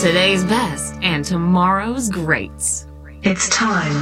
today's 0.00 0.44
best 0.44 0.94
and 1.02 1.22
tomorrow's 1.22 2.08
greats. 2.08 2.86
It's 3.22 3.50
time 3.50 3.92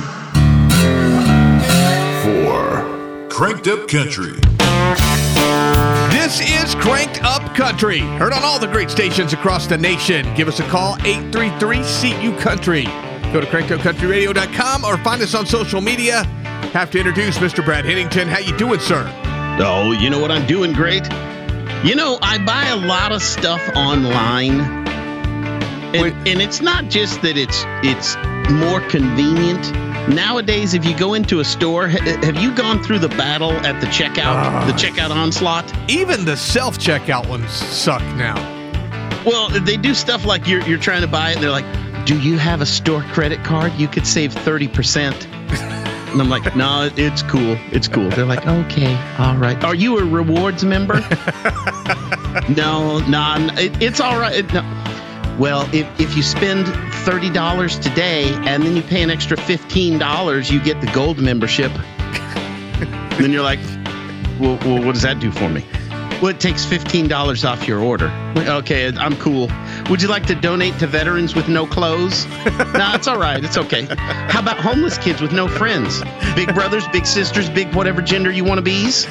for 2.23 3.29
Cranked 3.29 3.67
Up 3.67 3.89
Country. 3.89 4.35
This 6.13 6.41
is 6.41 6.77
Cranked 6.77 7.25
Up 7.25 7.53
Country. 7.53 7.99
Heard 7.99 8.33
on 8.33 8.45
all 8.45 8.61
the 8.61 8.69
great 8.69 8.91
stations 8.91 9.33
across 9.33 9.67
the 9.67 9.77
nation. 9.77 10.33
Give 10.37 10.47
us 10.47 10.61
a 10.61 10.69
call, 10.69 10.95
833-CU 10.99 12.39
Country. 12.39 12.85
Go 13.33 13.41
to 13.41 13.47
crankedupcountryradio.com 13.49 14.85
or 14.85 14.99
find 14.99 15.21
us 15.21 15.35
on 15.35 15.47
social 15.47 15.81
media. 15.81 16.23
Have 16.75 16.93
to 16.93 16.99
introduce 16.99 17.39
Mr. 17.39 17.65
Brad 17.65 17.85
Hennington. 17.85 18.29
How 18.29 18.39
you 18.39 18.57
doing, 18.57 18.79
sir? 18.79 19.03
Oh, 19.61 19.91
you 19.91 20.11
know 20.11 20.21
what? 20.21 20.31
I'm 20.31 20.47
doing 20.47 20.73
great. 20.73 21.03
You 21.83 21.97
know, 21.97 22.19
I 22.23 22.39
buy 22.39 22.67
a 22.69 22.77
lot 22.77 23.11
of 23.11 23.21
stuff 23.21 23.61
online. 23.75 24.78
And, 25.95 26.29
and 26.29 26.43
it's 26.43 26.61
not 26.61 26.89
just 26.91 27.23
that 27.23 27.37
it's 27.39 27.65
it's 27.83 28.17
more 28.53 28.81
convenient. 28.89 29.73
Nowadays, 30.15 30.75
if 30.75 30.85
you 30.85 30.97
go 30.97 31.15
into 31.15 31.41
a 31.41 31.45
store, 31.45 31.89
ha- 31.89 32.03
have 32.23 32.37
you 32.37 32.55
gone 32.55 32.83
through 32.83 32.99
the 32.99 33.09
battle 33.11 33.53
at 33.53 33.81
the 33.81 33.87
checkout, 33.87 34.35
ah. 34.35 34.65
the 34.67 34.73
checkout 34.73 35.11
onslaught? 35.11 35.71
Even 35.91 36.25
the 36.25 36.37
self 36.37 36.79
checkout 36.79 37.29
ones 37.29 37.51
suck 37.51 38.03
now. 38.17 38.37
Well, 39.25 39.49
they 39.49 39.77
do 39.77 39.95
stuff 39.95 40.25
like 40.25 40.47
you're 40.47 40.63
you're 40.63 40.79
trying 40.79 41.03
to 41.03 41.09
buy 41.09 41.31
it. 41.31 41.35
And 41.37 41.43
they're 41.43 41.51
like, 41.51 41.67
"Do 42.07 42.19
you 42.21 42.39
have 42.39 42.61
a 42.61 42.67
store 42.67 43.03
credit 43.13 43.43
card? 43.45 43.73
You 43.75 43.89
could 43.89 44.07
save 44.07 44.33
thirty 44.33 44.69
percent." 44.69 45.27
And 46.09 46.23
I'm 46.23 46.31
like, 46.31 46.57
"No, 46.57 46.89
it's 46.97 47.23
cool. 47.23 47.59
It's 47.71 47.87
cool." 47.87 48.09
They're 48.09 48.25
like, 48.25 48.47
"Okay, 48.47 48.95
all 49.19 49.37
right. 49.37 49.63
Are 49.63 49.75
you 49.75 49.99
a 49.99 50.05
rewards 50.07 50.65
member?" 50.65 50.95
no, 52.57 53.01
no, 53.01 53.49
it, 53.59 53.83
it's 53.83 54.01
all 54.01 54.19
right. 54.19 54.37
It- 54.37 54.55
no. 54.55 54.63
Well, 55.39 55.69
if, 55.73 55.87
if 56.01 56.17
you 56.17 56.23
spend 56.23 56.67
thirty 57.05 57.31
dollars 57.31 57.79
today 57.79 58.33
and 58.47 58.65
then 58.65 58.75
you 58.75 58.83
pay 58.83 59.03
an 59.03 59.11
extra 59.11 59.37
fifteen 59.37 59.99
dollars, 59.99 60.51
you 60.51 60.61
get 60.61 60.81
the 60.81 60.89
gold 60.89 61.19
membership. 61.19 61.71
then 63.19 63.31
you're 63.31 63.43
like, 63.43 63.61
well, 64.41 64.59
well, 64.65 64.85
what 64.85 64.95
does 64.95 65.03
that 65.03 65.21
do 65.21 65.31
for 65.31 65.49
me? 65.49 65.65
Well, 66.21 66.29
it 66.29 66.41
takes 66.41 66.65
fifteen 66.65 67.07
dollars 67.07 67.45
off 67.45 67.69
your 67.69 67.79
order. 67.79 68.11
Okay, 68.37 68.89
I'm 68.89 69.17
cool. 69.19 69.49
Would 69.89 70.03
you 70.03 70.09
like 70.09 70.27
to 70.27 70.35
donate 70.35 70.77
to 70.81 70.89
veterans 70.89 71.37
with 71.37 71.49
no 71.49 71.67
clothes? 71.67 72.27
nah, 72.75 72.97
it's 72.97 73.07
all 73.07 73.19
right. 73.19 73.43
It's 73.45 73.57
okay. 73.57 73.87
How 73.97 74.41
about 74.41 74.59
homeless 74.59 74.99
kids 74.99 75.21
with 75.21 75.33
no 75.33 75.47
friends? 75.47 76.03
Big 76.35 76.53
brothers, 76.53 76.89
big 76.89 77.07
sisters, 77.07 77.49
big 77.49 77.73
whatever 77.77 78.03
gender 78.03 78.33
you 78.33 78.43
want 78.43 78.59
to 78.59 78.63
be's. 78.63 79.07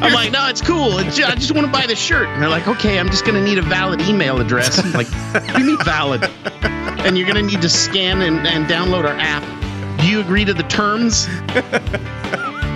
I'm 0.00 0.12
like, 0.12 0.32
no, 0.32 0.48
it's 0.48 0.60
cool. 0.60 0.94
I 0.94 1.04
just 1.04 1.52
want 1.52 1.66
to 1.66 1.72
buy 1.72 1.86
the 1.86 1.96
shirt. 1.96 2.28
And 2.28 2.42
they're 2.42 2.48
like, 2.48 2.68
okay, 2.68 2.98
I'm 2.98 3.08
just 3.08 3.24
going 3.24 3.34
to 3.34 3.44
need 3.44 3.58
a 3.58 3.62
valid 3.62 4.00
email 4.02 4.40
address. 4.40 4.78
I'm 4.78 4.92
like, 4.92 5.08
you 5.58 5.64
mean 5.64 5.78
valid? 5.84 6.24
And 6.62 7.18
you're 7.18 7.26
going 7.26 7.44
to 7.44 7.50
need 7.50 7.62
to 7.62 7.68
scan 7.68 8.22
and, 8.22 8.46
and 8.46 8.66
download 8.66 9.04
our 9.04 9.16
app. 9.18 9.42
Do 10.00 10.08
you 10.08 10.20
agree 10.20 10.44
to 10.44 10.54
the 10.54 10.64
terms? 10.64 11.28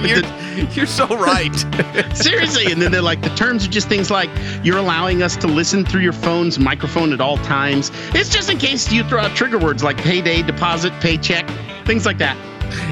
You're, 0.05 0.23
you're 0.73 0.87
so 0.87 1.07
right. 1.07 1.55
Seriously. 2.15 2.71
And 2.71 2.81
then 2.81 2.93
they're 2.93 3.03
like, 3.03 3.23
the 3.23 3.31
terms 3.31 3.67
are 3.67 3.71
just 3.71 3.89
things 3.89 4.11
like 4.11 4.31
you're 4.63 4.79
allowing 4.79 5.23
us 5.23 5.37
to 5.39 5.47
listen 5.47 5.85
through 5.85 6.03
your 6.03 6.13
phone's 6.13 6.59
microphone 6.59 7.13
at 7.13 7.21
all 7.21 7.39
times. 7.39 7.91
It's 8.15 8.29
just 8.29 8.51
in 8.51 8.59
case 8.59 8.93
you 8.93 9.05
throw 9.05 9.21
out 9.21 9.35
trigger 9.35 9.59
words 9.59 9.83
like 9.83 9.97
payday, 9.97 10.43
deposit, 10.43 10.93
paycheck, 11.01 11.49
things 11.87 12.05
like 12.05 12.19
that. 12.19 12.37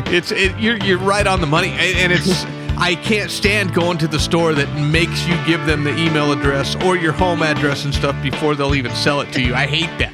It's 0.07 0.31
it, 0.31 0.57
you're 0.59 0.77
you're 0.79 0.99
right 0.99 1.27
on 1.27 1.41
the 1.41 1.49
money, 1.49 1.71
and, 1.71 1.99
and 1.99 2.13
it's 2.13 2.45
I 2.77 2.97
can't 2.97 3.31
stand 3.31 3.73
going 3.73 3.99
to 3.99 4.09
the 4.09 4.19
store 4.19 4.53
that 4.55 4.73
makes 4.91 5.27
you 5.27 5.37
give 5.47 5.65
them 5.65 5.85
the 5.85 5.97
email 5.97 6.33
address 6.33 6.75
or 6.85 6.97
your 6.97 7.13
home 7.13 7.43
address 7.43 7.85
and 7.85 7.95
stuff 7.95 8.21
before 8.23 8.55
they'll 8.55 8.75
even 8.75 8.93
sell 8.95 9.21
it 9.21 9.33
to 9.33 9.41
you. 9.41 9.55
I 9.55 9.67
hate 9.67 9.97
that. 9.99 10.13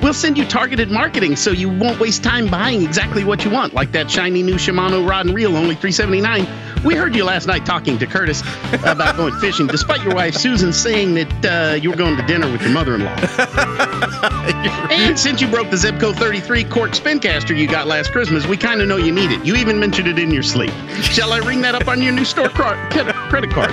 We'll 0.00 0.14
send 0.14 0.36
you 0.36 0.44
targeted 0.44 0.90
marketing 0.90 1.36
so 1.36 1.50
you 1.50 1.68
won't 1.68 2.00
waste 2.00 2.24
time 2.24 2.48
buying 2.48 2.82
exactly 2.82 3.24
what 3.24 3.44
you 3.44 3.50
want, 3.50 3.72
like 3.74 3.92
that 3.92 4.10
shiny 4.10 4.42
new 4.42 4.54
Shimano 4.54 5.08
rod 5.08 5.26
and 5.26 5.34
reel, 5.34 5.56
only 5.56 5.74
379 5.76 6.46
We 6.84 6.96
heard 6.96 7.14
you 7.14 7.24
last 7.24 7.46
night 7.46 7.64
talking 7.64 7.96
to 7.98 8.06
Curtis 8.06 8.42
about 8.82 9.16
going 9.16 9.38
fishing, 9.38 9.68
despite 9.68 10.02
your 10.02 10.16
wife 10.16 10.34
Susan 10.34 10.72
saying 10.72 11.14
that 11.14 11.44
uh, 11.44 11.74
you 11.76 11.90
were 11.90 11.96
going 11.96 12.16
to 12.16 12.26
dinner 12.26 12.50
with 12.50 12.60
your 12.60 12.72
mother-in-law. 12.72 13.14
and 14.90 15.16
since 15.16 15.40
you 15.40 15.46
broke 15.46 15.70
the 15.70 15.76
Zebco 15.76 16.12
33 16.12 16.64
cork 16.64 16.90
spincaster 16.90 17.56
you 17.56 17.68
got 17.68 17.86
last 17.86 18.10
Christmas, 18.10 18.48
we 18.48 18.56
kind 18.56 18.80
of 18.80 18.88
know 18.88 18.96
you 18.96 19.12
need 19.12 19.30
it. 19.30 19.44
You 19.44 19.54
even 19.54 19.78
mentioned 19.78 20.08
it 20.08 20.18
in 20.18 20.32
your 20.32 20.42
sleep. 20.42 20.72
Shall 21.02 21.32
I 21.32 21.38
ring 21.38 21.60
that 21.60 21.76
up 21.76 21.86
on 21.86 22.02
your 22.02 22.12
new 22.12 22.24
store 22.24 22.48
cro- 22.48 22.74
credit 23.28 23.50
card? 23.50 23.70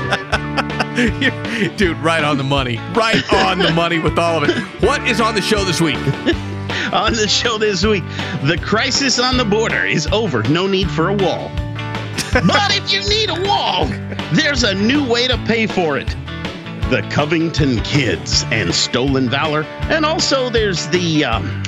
Dude, 1.77 1.97
right 1.97 2.23
on 2.23 2.37
the 2.37 2.43
money. 2.43 2.77
Right 2.93 3.23
on 3.33 3.57
the 3.57 3.71
money 3.71 3.97
with 3.97 4.19
all 4.19 4.43
of 4.43 4.49
it. 4.49 4.57
What 4.83 5.07
is 5.07 5.19
on 5.19 5.33
the 5.33 5.41
show 5.41 5.63
this 5.63 5.81
week? 5.81 5.97
on 6.93 7.13
the 7.13 7.27
show 7.27 7.57
this 7.57 7.83
week, 7.83 8.03
the 8.43 8.59
crisis 8.61 9.17
on 9.17 9.37
the 9.37 9.45
border 9.45 9.83
is 9.83 10.05
over. 10.07 10.43
No 10.43 10.67
need 10.67 10.91
for 10.91 11.09
a 11.09 11.13
wall. 11.15 11.49
But 12.33 12.75
if 12.75 12.91
you 12.91 13.01
need 13.09 13.29
a 13.29 13.47
wall, 13.47 13.85
there's 14.33 14.63
a 14.63 14.73
new 14.73 15.07
way 15.07 15.27
to 15.27 15.37
pay 15.45 15.67
for 15.67 15.97
it. 15.97 16.07
The 16.89 17.07
Covington 17.11 17.79
Kids 17.81 18.43
and 18.51 18.73
Stolen 18.73 19.29
Valor, 19.29 19.63
and 19.89 20.05
also 20.05 20.49
there's 20.49 20.87
the 20.87 21.23
um, 21.25 21.63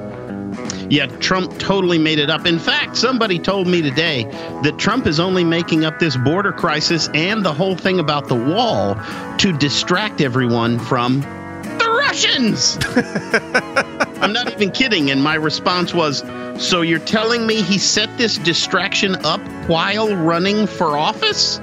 Yeah, 0.91 1.06
Trump 1.06 1.57
totally 1.57 1.97
made 1.97 2.19
it 2.19 2.29
up. 2.29 2.46
In 2.46 2.59
fact, 2.59 2.97
somebody 2.97 3.40
told 3.40 3.66
me 3.66 3.81
today 3.81 4.25
that 4.63 4.78
Trump 4.78 5.07
is 5.07 5.22
only 5.22 5.46
making 5.46 5.85
up 5.85 6.00
this 6.00 6.18
border 6.18 6.52
crisis 6.52 7.07
and 7.13 7.46
the 7.46 7.53
whole 7.53 7.78
thing 7.78 7.97
about 7.97 8.28
the 8.28 8.35
wall 8.35 8.96
to 9.38 9.57
distract 9.57 10.19
everyone 10.19 10.78
from 10.80 11.22
the 11.22 11.88
Russians. 11.97 12.78
I'm 14.22 14.34
not 14.34 14.51
even 14.51 14.69
kidding. 14.72 15.12
And 15.12 15.24
my 15.24 15.35
response 15.35 15.94
was 15.94 16.25
So 16.57 16.81
you're 16.81 17.00
telling 17.00 17.48
me 17.48 17.62
he 17.62 17.77
set 17.77 18.18
this 18.18 18.38
distraction 18.39 19.15
up 19.25 19.39
while 19.69 20.13
running 20.18 20.68
for 20.68 20.98
office? 20.98 21.60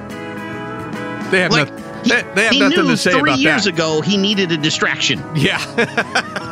They 1.31 1.41
have, 1.43 1.51
Like, 1.53 1.69
noth- 1.71 2.05
he, 2.05 2.11
they, 2.13 2.23
they 2.35 2.45
have 2.45 2.53
he 2.55 2.61
nothing 2.61 2.79
knew 2.85 2.89
to 2.93 2.97
say 2.97 3.11
three 3.11 3.21
about 3.33 3.39
years 3.41 3.65
that. 3.65 3.75
ago 3.75 4.01
he 4.01 4.17
needed 4.17 4.53
a 4.53 4.57
distraction. 4.57 5.23
Yeah. 5.37 5.59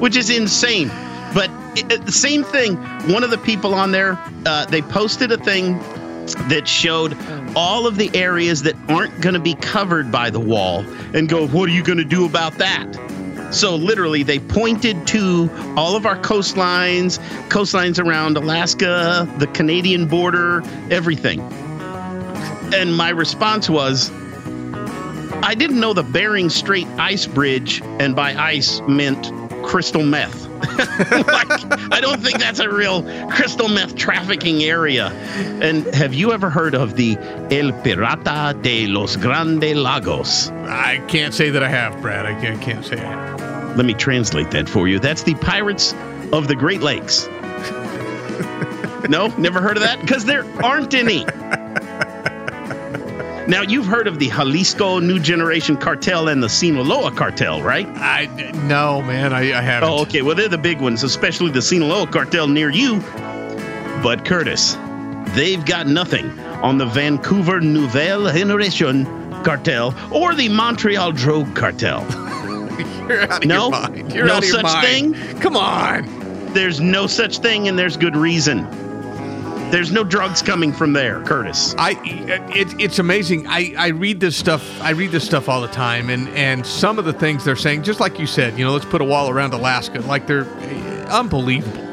which 0.00 0.16
is 0.16 0.30
insane. 0.30 0.88
But 1.32 1.50
it, 1.76 2.08
same 2.12 2.42
thing. 2.42 2.76
One 3.12 3.22
of 3.22 3.30
the 3.30 3.38
people 3.38 3.74
on 3.74 3.92
there, 3.92 4.18
uh, 4.44 4.66
they 4.66 4.82
posted 4.82 5.30
a 5.30 5.38
thing 5.38 5.78
that 6.48 6.66
showed 6.66 7.16
all 7.54 7.86
of 7.86 7.96
the 7.96 8.10
areas 8.14 8.62
that 8.62 8.74
aren't 8.88 9.20
going 9.20 9.34
to 9.34 9.40
be 9.40 9.54
covered 9.54 10.10
by 10.10 10.30
the 10.30 10.40
wall, 10.40 10.84
and 11.14 11.28
go, 11.28 11.46
"What 11.46 11.68
are 11.68 11.72
you 11.72 11.82
going 11.82 11.98
to 11.98 12.04
do 12.04 12.24
about 12.24 12.54
that?" 12.58 12.86
So 13.52 13.74
literally, 13.74 14.22
they 14.22 14.38
pointed 14.38 15.08
to 15.08 15.50
all 15.76 15.96
of 15.96 16.06
our 16.06 16.16
coastlines, 16.16 17.18
coastlines 17.48 17.98
around 17.98 18.36
Alaska, 18.36 19.28
the 19.38 19.48
Canadian 19.48 20.06
border, 20.06 20.62
everything. 20.88 21.40
And 22.72 22.96
my 22.96 23.08
response 23.08 23.68
was, 23.68 24.12
I 25.42 25.56
didn't 25.56 25.80
know 25.80 25.92
the 25.92 26.04
Bering 26.04 26.48
Strait 26.48 26.86
ice 26.96 27.26
bridge, 27.26 27.82
and 27.98 28.14
by 28.14 28.34
ice 28.36 28.80
meant 28.86 29.32
crystal 29.70 30.02
meth. 30.02 30.48
like, 31.28 31.92
I 31.92 32.00
don't 32.00 32.20
think 32.20 32.40
that's 32.40 32.58
a 32.58 32.68
real 32.68 33.04
crystal 33.30 33.68
meth 33.68 33.94
trafficking 33.94 34.64
area. 34.64 35.10
And 35.62 35.86
have 35.94 36.12
you 36.12 36.32
ever 36.32 36.50
heard 36.50 36.74
of 36.74 36.96
the 36.96 37.16
El 37.52 37.70
Pirata 37.84 38.60
de 38.62 38.88
los 38.88 39.14
Grandes 39.14 39.76
Lagos? 39.76 40.48
I 40.66 40.98
can't 41.06 41.32
say 41.32 41.50
that 41.50 41.62
I 41.62 41.68
have, 41.68 42.02
Brad. 42.02 42.26
I 42.26 42.32
can't, 42.40 42.60
can't 42.60 42.84
say 42.84 42.96
I 42.96 43.04
have. 43.04 43.76
Let 43.76 43.86
me 43.86 43.94
translate 43.94 44.50
that 44.50 44.68
for 44.68 44.88
you. 44.88 44.98
That's 44.98 45.22
the 45.22 45.34
Pirates 45.34 45.94
of 46.32 46.48
the 46.48 46.56
Great 46.56 46.80
Lakes. 46.80 47.28
no, 49.08 49.28
never 49.38 49.60
heard 49.60 49.76
of 49.76 49.84
that? 49.84 49.98
Because 50.00 50.24
there 50.24 50.44
aren't 50.64 50.94
any. 50.94 51.24
Now, 53.50 53.62
you've 53.62 53.86
heard 53.86 54.06
of 54.06 54.20
the 54.20 54.28
Jalisco 54.28 55.00
New 55.00 55.18
Generation 55.18 55.76
Cartel 55.76 56.28
and 56.28 56.40
the 56.40 56.48
Sinaloa 56.48 57.10
Cartel, 57.10 57.60
right? 57.60 57.84
I 57.96 58.26
no, 58.68 59.02
man. 59.02 59.32
I, 59.32 59.58
I 59.58 59.60
haven't. 59.60 59.88
Oh, 59.90 60.02
okay. 60.02 60.22
Well, 60.22 60.36
they're 60.36 60.48
the 60.48 60.56
big 60.56 60.80
ones, 60.80 61.02
especially 61.02 61.50
the 61.50 61.60
Sinaloa 61.60 62.06
Cartel 62.06 62.46
near 62.46 62.70
you. 62.70 63.00
But, 64.04 64.24
Curtis, 64.24 64.76
they've 65.34 65.64
got 65.64 65.88
nothing 65.88 66.38
on 66.62 66.78
the 66.78 66.86
Vancouver 66.86 67.60
Nouvelle 67.60 68.32
Generation 68.32 69.04
Cartel 69.42 69.96
or 70.12 70.32
the 70.36 70.48
Montreal 70.48 71.10
Drogue 71.10 71.52
Cartel. 71.56 72.06
You're 73.08 73.22
out 73.22 73.42
of 73.42 73.48
No? 73.48 73.62
your 73.62 73.70
mind. 73.72 74.14
You're 74.14 74.26
No 74.26 74.34
out 74.34 74.38
of 74.44 74.48
your 74.48 74.54
such 74.60 74.62
mind. 74.62 75.16
thing? 75.16 75.40
Come 75.40 75.56
on. 75.56 76.52
There's 76.52 76.80
no 76.80 77.08
such 77.08 77.38
thing, 77.38 77.66
and 77.66 77.76
there's 77.76 77.96
good 77.96 78.14
reason. 78.14 78.64
There's 79.70 79.92
no 79.92 80.02
drugs 80.02 80.42
coming 80.42 80.72
from 80.72 80.92
there, 80.92 81.22
Curtis. 81.22 81.76
I 81.78 81.92
it, 82.02 82.74
it's 82.80 82.98
amazing. 82.98 83.46
I, 83.46 83.72
I 83.78 83.88
read 83.88 84.18
this 84.18 84.36
stuff. 84.36 84.80
I 84.82 84.90
read 84.90 85.12
this 85.12 85.24
stuff 85.24 85.48
all 85.48 85.60
the 85.60 85.68
time, 85.68 86.10
and 86.10 86.28
and 86.30 86.66
some 86.66 86.98
of 86.98 87.04
the 87.04 87.12
things 87.12 87.44
they're 87.44 87.54
saying, 87.54 87.84
just 87.84 88.00
like 88.00 88.18
you 88.18 88.26
said, 88.26 88.58
you 88.58 88.64
know, 88.64 88.72
let's 88.72 88.84
put 88.84 89.00
a 89.00 89.04
wall 89.04 89.30
around 89.30 89.54
Alaska, 89.54 90.00
like 90.00 90.26
they're 90.26 90.44
eh, 90.44 91.06
unbelievable. 91.08 91.86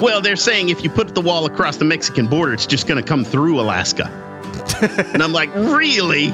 Well, 0.00 0.20
they're 0.20 0.36
saying 0.36 0.68
if 0.68 0.84
you 0.84 0.90
put 0.90 1.14
the 1.14 1.20
wall 1.20 1.46
across 1.46 1.78
the 1.78 1.84
Mexican 1.84 2.26
border, 2.28 2.52
it's 2.52 2.66
just 2.66 2.86
going 2.86 3.02
to 3.02 3.08
come 3.08 3.24
through 3.24 3.60
Alaska. 3.60 4.08
And 4.82 5.22
I'm 5.22 5.32
like, 5.32 5.54
really? 5.54 6.28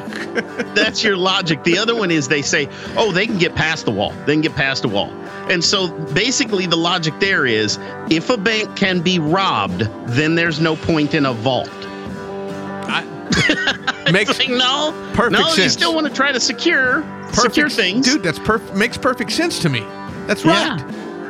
That's 0.75 1.03
your 1.03 1.17
logic. 1.17 1.65
The 1.65 1.79
other 1.79 1.95
one 1.95 2.11
is 2.11 2.29
they 2.29 2.43
say, 2.43 2.69
oh, 2.97 3.13
they 3.13 3.27
can 3.27 3.39
get 3.39 3.55
past 3.55 3.85
the 3.85 3.91
wall. 3.91 4.13
They 4.27 4.35
can 4.35 4.41
get 4.41 4.55
past 4.55 4.83
the 4.83 4.89
wall. 4.89 5.11
And 5.51 5.65
so 5.65 5.89
basically, 6.13 6.67
the 6.67 6.77
logic 6.77 7.15
there 7.21 7.47
is 7.47 7.79
if 8.11 8.31
a 8.31 8.37
bank 8.37 8.77
can 8.77 9.01
be 9.01 9.19
robbed, 9.19 9.81
then 10.07 10.35
there's 10.35 10.61
no 10.61 10.77
point 10.77 11.15
in 11.15 11.27
a 11.27 11.33
vault. 11.33 11.71
Makes 14.13 14.39
Like, 14.39 14.49
no, 14.49 14.93
perfect 15.15 15.33
no, 15.33 15.55
you 15.55 15.69
still 15.69 15.95
want 15.95 16.07
to 16.07 16.13
try 16.13 16.33
to 16.33 16.41
secure 16.41 17.05
secure 17.33 17.69
things, 17.69 18.07
dude. 18.07 18.23
That's 18.23 18.39
perfect. 18.39 18.75
Makes 18.75 18.99
perfect 18.99 19.31
sense 19.33 19.59
to 19.61 19.69
me. 19.69 19.81
That's 20.27 20.45
Yeah. 20.45 20.79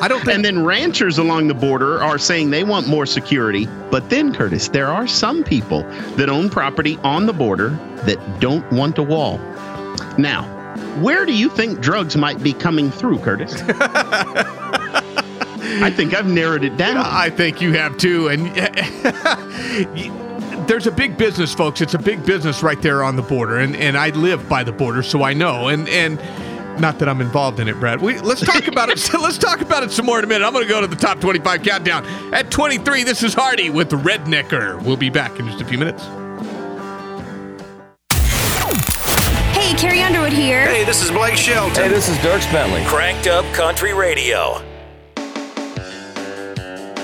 I 0.01 0.09
don't 0.09 0.25
think. 0.25 0.37
And 0.37 0.45
then 0.45 0.65
ranchers 0.65 1.19
along 1.19 1.49
the 1.49 1.55
border 1.55 2.03
are 2.03 2.19
saying 2.19 2.51
they 2.51 2.65
want 2.65 2.87
more 2.87 3.07
security. 3.07 3.67
But 3.91 4.11
then, 4.11 4.35
Curtis, 4.35 4.69
there 4.69 4.89
are 4.89 5.07
some 5.07 5.45
people 5.45 5.83
that 6.17 6.29
own 6.29 6.49
property 6.49 6.99
on 7.03 7.27
the 7.27 7.33
border 7.33 7.71
that 8.05 8.41
don't 8.41 8.71
want 8.73 8.99
a 8.99 9.03
wall. 9.03 9.39
Now, 10.17 10.45
where 11.01 11.27
do 11.27 11.33
you 11.33 11.49
think 11.51 11.81
drugs 11.81 12.17
might 12.17 12.43
be 12.43 12.53
coming 12.53 12.91
through, 12.91 13.19
Curtis? 13.19 13.61
I 15.83 15.91
think 15.91 16.15
I've 16.15 16.27
narrowed 16.27 16.65
it 16.65 16.77
down. 16.77 16.99
I 16.99 17.31
think 17.31 17.61
you 17.61 17.73
have 17.73 17.97
too. 17.97 18.29
And 18.29 18.47
there's 20.69 20.87
a 20.87 20.93
big 20.93 21.17
business, 21.17 21.55
folks. 21.55 21.81
It's 21.81 21.95
a 21.95 21.99
big 21.99 22.25
business 22.25 22.63
right 22.63 22.81
there 22.83 23.03
on 23.03 23.17
the 23.17 23.23
border, 23.23 23.59
and 23.59 23.77
and 23.77 23.97
I 23.97 24.11
live 24.11 24.49
by 24.49 24.65
the 24.65 24.73
border, 24.73 25.03
so 25.03 25.23
I 25.23 25.33
know. 25.33 25.69
And 25.69 25.89
and 25.89 26.21
not 26.81 26.99
that 26.99 27.09
I'm 27.09 27.21
involved 27.21 27.61
in 27.61 27.69
it, 27.69 27.79
Brad. 27.79 28.01
We 28.01 28.19
let's 28.21 28.41
talk 28.41 28.67
about 28.67 28.89
it. 28.89 29.13
let's 29.21 29.39
talk 29.39 29.61
about 29.61 29.83
it 29.83 29.91
some 29.91 30.07
more 30.07 30.19
in 30.19 30.25
a 30.25 30.29
minute. 30.29 30.45
I'm 30.45 30.53
going 30.53 30.65
to 30.65 30.69
go 30.69 30.81
to 30.81 30.87
the 30.87 30.97
top 30.97 31.21
25 31.21 31.63
countdown 31.63 32.07
at 32.35 32.51
23. 32.51 33.05
This 33.05 33.23
is 33.23 33.35
Hardy 33.35 33.71
with 33.71 33.91
Rednecker. 33.91 34.83
We'll 34.83 34.97
be 34.97 35.11
back 35.11 35.39
in 35.39 35.47
just 35.47 35.61
a 35.61 35.65
few 35.65 35.79
minutes. 35.79 36.05
Hey, 39.55 39.75
Carrie 39.75 40.03
Underwood 40.03 40.33
here. 40.33 40.67
Hey, 40.67 40.85
this 40.85 41.03
is 41.03 41.11
Blake 41.11 41.37
Shelton. 41.37 41.85
Hey, 41.85 41.89
this 41.89 42.09
is 42.09 42.17
Dierks 42.19 42.51
Bentley. 42.51 42.83
Cranked 42.87 43.27
Up 43.27 43.45
Country 43.55 43.93
Radio. 43.95 44.63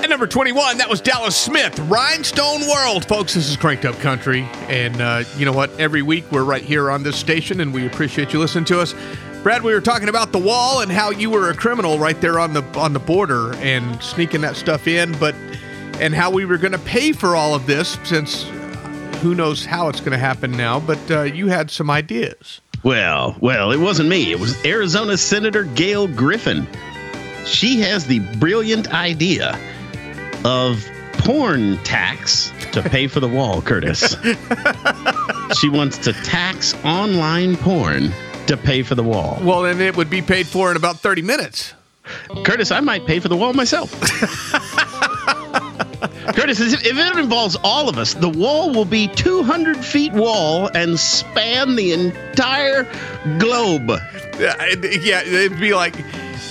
At 0.07 0.09
number 0.09 0.27
21, 0.27 0.77
that 0.77 0.89
was 0.89 1.01
Dallas 1.01 1.35
Smith, 1.35 1.77
Rhinestone 1.79 2.61
World. 2.69 3.05
Folks, 3.05 3.33
this 3.33 3.49
is 3.49 3.57
Cranked 3.57 3.83
Up 3.83 3.95
Country. 3.99 4.47
And 4.69 5.01
uh, 5.01 5.23
you 5.37 5.45
know 5.45 5.51
what? 5.51 5.69
Every 5.79 6.01
week 6.01 6.31
we're 6.31 6.45
right 6.45 6.61
here 6.61 6.89
on 6.89 7.03
this 7.03 7.17
station, 7.17 7.59
and 7.59 7.73
we 7.73 7.85
appreciate 7.85 8.31
you 8.31 8.39
listening 8.39 8.65
to 8.65 8.79
us. 8.79 8.95
Brad, 9.43 9.63
we 9.63 9.73
were 9.73 9.81
talking 9.81 10.09
about 10.09 10.31
the 10.31 10.39
wall 10.39 10.81
and 10.81 10.91
how 10.91 11.09
you 11.09 11.29
were 11.29 11.49
a 11.49 11.55
criminal 11.55 11.99
right 11.99 12.19
there 12.19 12.39
on 12.39 12.53
the 12.53 12.63
on 12.77 12.91
the 12.93 12.99
border 12.99 13.53
and 13.55 14.01
sneaking 14.03 14.41
that 14.41 14.55
stuff 14.55 14.87
in, 14.87 15.17
but 15.19 15.35
and 15.99 16.13
how 16.13 16.29
we 16.29 16.45
were 16.45 16.57
going 16.57 16.73
to 16.73 16.79
pay 16.79 17.11
for 17.13 17.35
all 17.35 17.55
of 17.55 17.65
this 17.65 17.97
since 18.03 18.45
uh, 18.45 19.19
who 19.21 19.33
knows 19.35 19.65
how 19.65 19.87
it's 19.87 19.99
going 19.99 20.11
to 20.11 20.17
happen 20.17 20.51
now. 20.51 20.79
But 20.79 21.11
uh, 21.11 21.21
you 21.23 21.47
had 21.47 21.71
some 21.71 21.89
ideas. 21.89 22.61
Well, 22.83 23.37
well, 23.39 23.71
it 23.71 23.79
wasn't 23.79 24.09
me. 24.09 24.31
It 24.31 24.39
was 24.39 24.63
Arizona 24.65 25.17
Senator 25.17 25.63
Gail 25.63 26.07
Griffin. 26.07 26.67
She 27.45 27.79
has 27.81 28.05
the 28.05 28.19
brilliant 28.37 28.93
idea 28.93 29.57
of 30.43 30.85
porn 31.13 31.77
tax 31.83 32.51
to 32.73 32.81
pay 32.81 33.07
for 33.07 33.19
the 33.19 33.27
wall, 33.27 33.61
Curtis. 33.61 34.15
she 35.59 35.69
wants 35.69 35.97
to 35.99 36.13
tax 36.23 36.73
online 36.83 37.55
porn 37.55 38.11
to 38.47 38.57
pay 38.57 38.83
for 38.83 38.95
the 38.95 39.03
wall. 39.03 39.37
Well, 39.41 39.61
then 39.63 39.79
it 39.81 39.95
would 39.97 40.09
be 40.09 40.21
paid 40.21 40.47
for 40.47 40.71
in 40.71 40.77
about 40.77 40.97
30 40.99 41.21
minutes. 41.21 41.73
Curtis, 42.45 42.71
I 42.71 42.79
might 42.79 43.05
pay 43.05 43.19
for 43.19 43.27
the 43.27 43.35
wall 43.37 43.53
myself. 43.53 43.91
Curtis, 46.35 46.59
if 46.59 46.83
it 46.85 47.17
involves 47.17 47.55
all 47.63 47.89
of 47.89 47.97
us, 47.97 48.13
the 48.13 48.29
wall 48.29 48.71
will 48.71 48.85
be 48.85 49.07
200 49.07 49.83
feet 49.83 50.13
wall 50.13 50.69
and 50.75 50.99
span 50.99 51.75
the 51.75 51.93
entire 51.93 52.83
globe. 53.39 53.89
Yeah, 54.39 54.55
it- 54.59 55.01
yeah, 55.03 55.21
it'd 55.23 55.59
be 55.59 55.73
like 55.73 55.95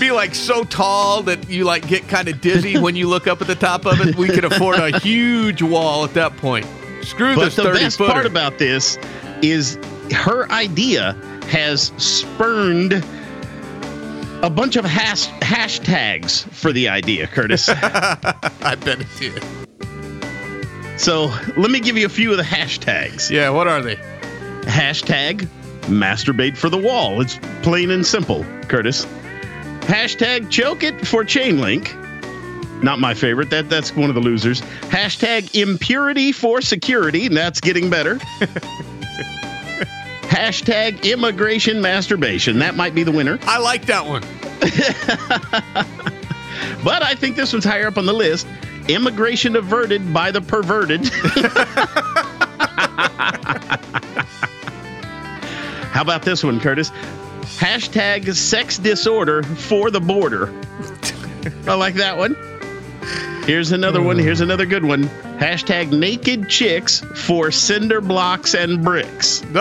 be 0.00 0.10
like 0.10 0.34
so 0.34 0.64
tall 0.64 1.22
that 1.22 1.49
you 1.49 1.64
like 1.64 1.87
get 1.87 2.06
kind 2.08 2.28
of 2.28 2.40
dizzy 2.40 2.76
when 2.78 2.96
you 2.96 3.08
look 3.08 3.26
up 3.26 3.40
at 3.40 3.46
the 3.46 3.54
top 3.54 3.87
of 3.87 4.00
it. 4.00 4.14
We 4.16 4.28
could 4.28 4.44
afford 4.44 4.76
a 4.78 4.99
huge 4.99 5.62
wall 5.62 6.04
at 6.04 6.12
that 6.14 6.37
point. 6.37 6.66
Screw 7.02 7.34
But 7.37 7.46
this 7.46 7.56
the 7.56 7.62
thirty 7.62 7.81
best 7.81 7.96
footer. 7.99 8.12
part 8.12 8.26
about 8.26 8.58
this 8.58 8.99
is 9.42 9.78
her 10.12 10.50
idea 10.50 11.12
has 11.48 11.93
spurned 11.96 13.04
a 14.43 14.50
bunch 14.50 14.76
of 14.76 14.84
hash- 14.84 15.28
hashtags 15.40 16.48
for 16.50 16.72
the 16.72 16.88
idea, 16.88 17.26
Curtis. 17.26 17.68
I 17.73 18.76
bet 18.85 18.99
it 19.00 19.06
did. 19.18 19.42
so 21.00 21.32
let 21.56 21.70
me 21.70 21.80
give 21.80 21.97
you 21.97 22.06
a 22.06 22.11
few 22.11 22.30
of 22.30 22.37
the 22.37 22.42
hashtags. 22.42 23.30
Yeah, 23.30 23.50
what 23.50 23.66
are 23.66 23.80
they? 23.80 23.97
Hashtag 24.62 25.49
masturbate 25.82 26.56
for 26.56 26.68
the 26.68 26.78
wall. 26.78 27.20
It's 27.20 27.38
plain 27.62 27.90
and 27.90 28.04
simple, 28.04 28.44
Curtis. 28.68 29.06
Hashtag 29.82 30.50
choke 30.50 30.82
it 30.82 31.06
for 31.06 31.25
chain 31.25 31.61
link. 31.61 31.94
Not 32.82 32.99
my 32.99 33.14
favorite. 33.14 33.49
That 33.50 33.70
that's 33.70 33.94
one 33.97 34.11
of 34.11 34.14
the 34.14 34.20
losers. 34.20 34.61
Hashtag 34.90 35.54
impurity 35.54 36.32
for 36.32 36.61
security. 36.61 37.26
And 37.26 37.37
that's 37.37 37.61
getting 37.61 37.88
better. 37.88 38.18
Hashtag 40.37 41.11
immigration 41.11 41.81
masturbation. 41.81 42.59
That 42.59 42.76
might 42.76 42.95
be 42.95 43.02
the 43.02 43.12
winner. 43.12 43.38
I 43.43 43.59
like 43.59 43.87
that 43.87 44.05
one. 44.07 44.23
But 46.87 47.02
I 47.02 47.14
think 47.16 47.35
this 47.35 47.52
one's 47.52 47.64
higher 47.64 47.88
up 47.88 47.99
on 47.99 48.07
the 48.07 48.12
list. 48.12 48.47
Immigration 48.87 49.57
averted 49.57 50.14
by 50.14 50.31
the 50.31 50.40
perverted. 50.40 51.05
How 55.90 56.02
about 56.02 56.23
this 56.23 56.45
one, 56.45 56.61
Curtis? 56.61 56.90
Hashtag 57.59 58.33
sex 58.35 58.78
disorder 58.78 59.43
for 59.43 59.90
the 59.90 60.00
border. 60.00 60.55
I 61.66 61.75
like 61.75 61.95
that 61.95 62.16
one. 62.16 62.37
Here's 63.47 63.73
another 63.73 64.00
one. 64.00 64.16
Here's 64.16 64.40
another 64.40 64.66
good 64.66 64.85
one. 64.85 65.11
Hashtag 65.38 65.90
naked 65.90 66.49
chicks 66.49 67.00
for 67.14 67.50
cinder 67.50 68.00
blocks 68.00 68.55
and 68.55 68.83
bricks. 68.83 69.43
No, 69.45 69.61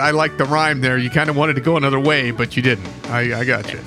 I 0.00 0.10
like 0.12 0.36
the 0.38 0.44
rhyme 0.44 0.80
there. 0.80 0.96
You 0.98 1.10
kind 1.10 1.28
of 1.28 1.36
wanted 1.36 1.54
to 1.54 1.60
go 1.60 1.76
another 1.76 1.98
way, 2.00 2.30
but 2.30 2.56
you 2.56 2.62
didn't. 2.62 2.88
I, 3.10 3.40
I 3.40 3.44
got 3.44 3.72
you. 3.72 3.80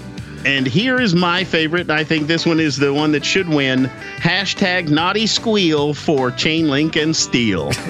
And 0.45 0.65
here 0.65 0.99
is 0.99 1.13
my 1.13 1.43
favorite. 1.43 1.89
I 1.89 2.03
think 2.03 2.27
this 2.27 2.45
one 2.45 2.59
is 2.59 2.77
the 2.77 2.93
one 2.93 3.11
that 3.11 3.23
should 3.23 3.47
win. 3.47 3.85
Hashtag 4.17 4.89
naughty 4.89 5.27
squeal 5.27 5.93
for 5.93 6.31
chain 6.31 6.67
link 6.67 6.95
and 6.95 7.15
steel. 7.15 7.71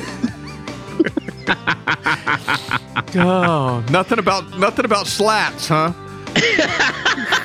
Oh, 3.16 3.84
nothing 3.90 4.20
about 4.20 4.58
nothing 4.58 4.86
about 4.86 5.08
slats, 5.08 5.68
huh? 5.68 5.92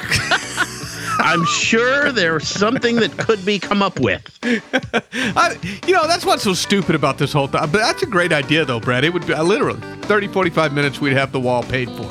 I'm 1.19 1.45
sure 1.47 2.13
there's 2.13 2.47
something 2.47 2.97
that 2.97 3.17
could 3.17 3.45
be 3.45 3.59
come 3.59 3.83
up 3.83 3.99
with. 4.01 4.39
I, 4.43 5.57
you 5.87 5.95
know, 5.95 6.07
that's 6.07 6.25
what's 6.25 6.43
so 6.43 6.55
stupid 6.55 6.95
about 6.95 7.19
this 7.19 7.33
whole 7.33 7.47
thing. 7.47 7.61
But 7.61 7.73
that's 7.73 8.03
a 8.03 8.07
great 8.07 8.33
idea, 8.33 8.65
though, 8.65 8.81
Brad. 8.81 9.05
It 9.05 9.13
would 9.13 9.27
be 9.27 9.35
uh, 9.35 9.43
literally 9.43 9.81
30, 10.03 10.29
45 10.29 10.73
minutes, 10.73 11.01
we'd 11.01 11.15
have 11.15 11.33
the 11.33 11.41
wall 11.41 11.63
paid 11.63 11.91
for. 11.91 12.09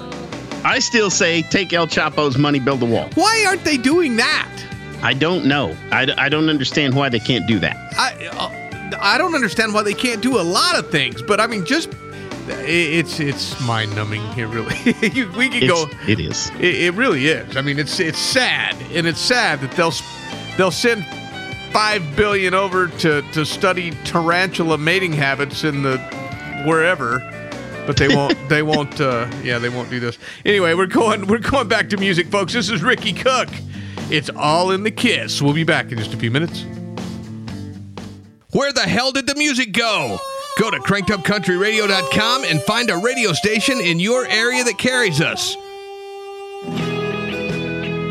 I 0.64 0.80
still 0.80 1.10
say 1.10 1.44
take 1.44 1.72
El 1.74 1.88
Chapo's 1.88 2.38
money, 2.38 2.60
build 2.60 2.82
a 2.82 2.86
wall. 2.86 3.10
Why 3.16 3.46
aren't 3.48 3.64
they 3.64 3.78
doing 3.78 4.16
that? 4.18 4.52
I 5.04 5.14
don't 5.14 5.46
know. 5.46 5.78
I, 5.92 6.12
I 6.18 6.30
don't 6.30 6.50
understand 6.50 6.96
why 6.96 7.10
they 7.10 7.20
can't 7.20 7.48
do 7.48 7.60
that. 7.60 7.78
I 7.98 8.28
uh, 8.28 8.66
I 9.00 9.18
don't 9.18 9.36
understand 9.36 9.74
why 9.74 9.84
they 9.84 9.94
can't 9.94 10.22
do 10.22 10.40
a 10.40 10.42
lot 10.42 10.78
of 10.78 10.90
things, 10.90 11.22
but 11.22 11.40
I 11.40 11.48
mean, 11.48 11.66
just 11.66 11.90
it's 12.48 13.20
it's 13.20 13.60
mind 13.66 13.96
numbing 13.96 14.22
here. 14.34 14.48
Really, 14.48 14.76
You- 15.14 15.32
we 15.38 15.50
could 15.50 15.68
go. 15.68 15.86
It's. 16.08 16.50
It, 16.52 16.76
it 16.76 16.94
really 16.94 17.28
is. 17.28 17.58
I 17.58 17.62
mean, 17.62 17.80
it's 17.80 18.00
it's 18.00 18.20
sad, 18.20 18.76
and 18.94 19.08
it's 19.08 19.20
sad 19.20 19.62
that 19.62 19.72
they'll 19.72 19.94
they'll 20.58 20.72
send 20.72 21.06
five 21.72 22.16
billion 22.16 22.54
over 22.54 22.88
to 22.88 23.22
to 23.34 23.46
study 23.46 23.92
tarantula 24.04 24.78
mating 24.78 25.14
habits 25.14 25.64
in 25.64 25.82
the 25.84 25.98
wherever, 26.66 27.20
but 27.88 27.98
they 27.98 28.08
won't. 28.08 28.38
they 28.50 28.62
won't. 28.64 29.00
Uh, 29.02 29.30
yeah, 29.44 29.58
they 29.60 29.70
won't 29.70 29.90
do 29.90 30.00
this. 30.00 30.18
Anyway, 30.46 30.74
we're 30.74 30.86
going 30.86 31.28
we're 31.28 31.40
going 31.40 31.68
back 31.68 31.90
to 31.90 31.98
music, 31.98 32.28
folks. 32.28 32.54
This 32.54 32.70
is 32.70 32.84
Ricky 32.84 33.14
Cook. 33.14 33.50
It's 34.12 34.30
all 34.36 34.70
in 34.72 34.84
the 34.84 34.92
kiss. 34.92 35.42
We'll 35.42 35.54
be 35.54 35.64
back 35.64 35.92
in 35.92 35.98
just 35.98 36.14
a 36.14 36.18
few 36.18 36.30
minutes. 36.30 36.64
Where 38.52 38.72
the 38.72 38.82
hell 38.82 39.12
did 39.12 39.28
the 39.28 39.36
music 39.36 39.74
go? 39.74 40.18
Go 40.58 40.72
to 40.72 40.80
crankedupcountryradio.com 40.80 42.46
and 42.46 42.62
find 42.64 42.90
a 42.90 42.98
radio 42.98 43.34
station 43.34 43.82
in 43.82 44.00
your 44.00 44.26
area 44.26 44.64
that 44.64 44.78
carries 44.78 45.20
us. 45.20 45.58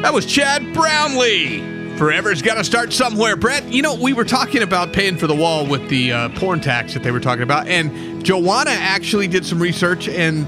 That 0.02 0.12
was 0.12 0.26
Chad 0.26 0.74
Brownlee. 0.74 1.96
Forever's 1.96 2.42
got 2.42 2.56
to 2.56 2.64
start 2.64 2.92
somewhere. 2.92 3.36
Brett, 3.36 3.64
you 3.72 3.80
know, 3.80 3.94
we 3.94 4.12
were 4.12 4.24
talking 4.24 4.62
about 4.62 4.92
paying 4.92 5.16
for 5.16 5.26
the 5.26 5.34
wall 5.34 5.66
with 5.66 5.88
the 5.88 6.12
uh, 6.12 6.28
porn 6.30 6.60
tax 6.60 6.92
that 6.92 7.02
they 7.02 7.10
were 7.10 7.20
talking 7.20 7.42
about, 7.44 7.66
and 7.66 8.22
Joanna 8.22 8.72
actually 8.72 9.26
did 9.26 9.46
some 9.46 9.58
research. 9.58 10.06
And 10.08 10.46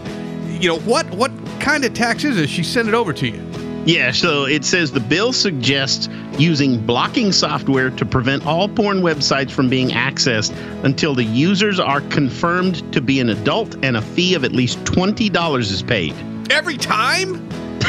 you 0.63 0.69
know 0.69 0.81
what? 0.81 1.09
What 1.15 1.31
kind 1.61 1.85
of 1.87 1.95
tax 1.95 2.25
is 2.25 2.37
it? 2.37 2.51
She 2.51 2.63
sent 2.63 2.89
it 2.89 2.95
over 2.95 3.15
to 3.15 3.29
you. 3.29 3.56
Yeah, 3.87 4.11
so 4.11 4.45
it 4.47 4.65
says 4.65 4.91
the 4.91 5.01
bill 5.01 5.33
suggests 5.33 6.09
using 6.39 6.85
blocking 6.85 7.31
software 7.31 7.91
to 7.91 8.05
prevent 8.05 8.45
all 8.45 8.69
porn 8.69 9.01
websites 9.01 9.53
from 9.53 9.69
being 9.71 9.91
accessed 9.91 10.53
until 10.85 11.15
the 11.15 11.23
users 11.23 11.79
are 11.79 12.01
confirmed 12.01 12.93
to 12.93 13.01
be 13.01 13.21
an 13.21 13.29
adult 13.31 13.77
and 13.85 13.97
a 13.97 14.03
fee 14.03 14.35
of 14.35 14.45
at 14.45 14.51
least 14.51 14.79
$20 14.85 15.59
is 15.59 15.83
paid. 15.85 16.15
Every 16.51 16.77
time, 16.77 17.49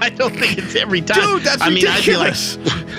I 0.00 0.12
don't 0.14 0.36
think 0.36 0.56
it's 0.56 0.76
every 0.76 1.02
time. 1.02 1.20
dude, 1.20 1.42
that's 1.42 1.62
I 1.62 1.70
mean, 1.70 1.86
I'd 1.88 2.04
be 2.04 2.16
like, 2.16 2.34
ridiculous. 2.34 2.56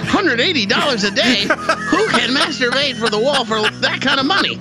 $180 0.09 1.07
a 1.07 1.15
day? 1.15 1.41
Who 1.89 2.07
can 2.09 2.31
masturbate 2.31 2.95
for 2.95 3.09
the 3.09 3.19
wall 3.19 3.45
for 3.45 3.61
that 3.61 4.01
kind 4.01 4.19
of 4.19 4.25
money? 4.25 4.57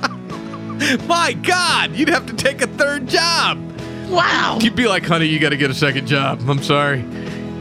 My 1.08 1.32
God, 1.32 1.90
you'd 1.96 2.08
have 2.08 2.26
to 2.26 2.34
take 2.34 2.62
a 2.62 2.68
third 2.68 3.08
job. 3.08 3.58
Wow. 4.08 4.58
You'd 4.60 4.76
be 4.76 4.86
like, 4.86 5.04
honey, 5.04 5.26
you 5.26 5.40
got 5.40 5.50
to 5.50 5.56
get 5.56 5.70
a 5.70 5.74
second 5.74 6.06
job. 6.06 6.40
I'm 6.48 6.62
sorry. 6.62 7.04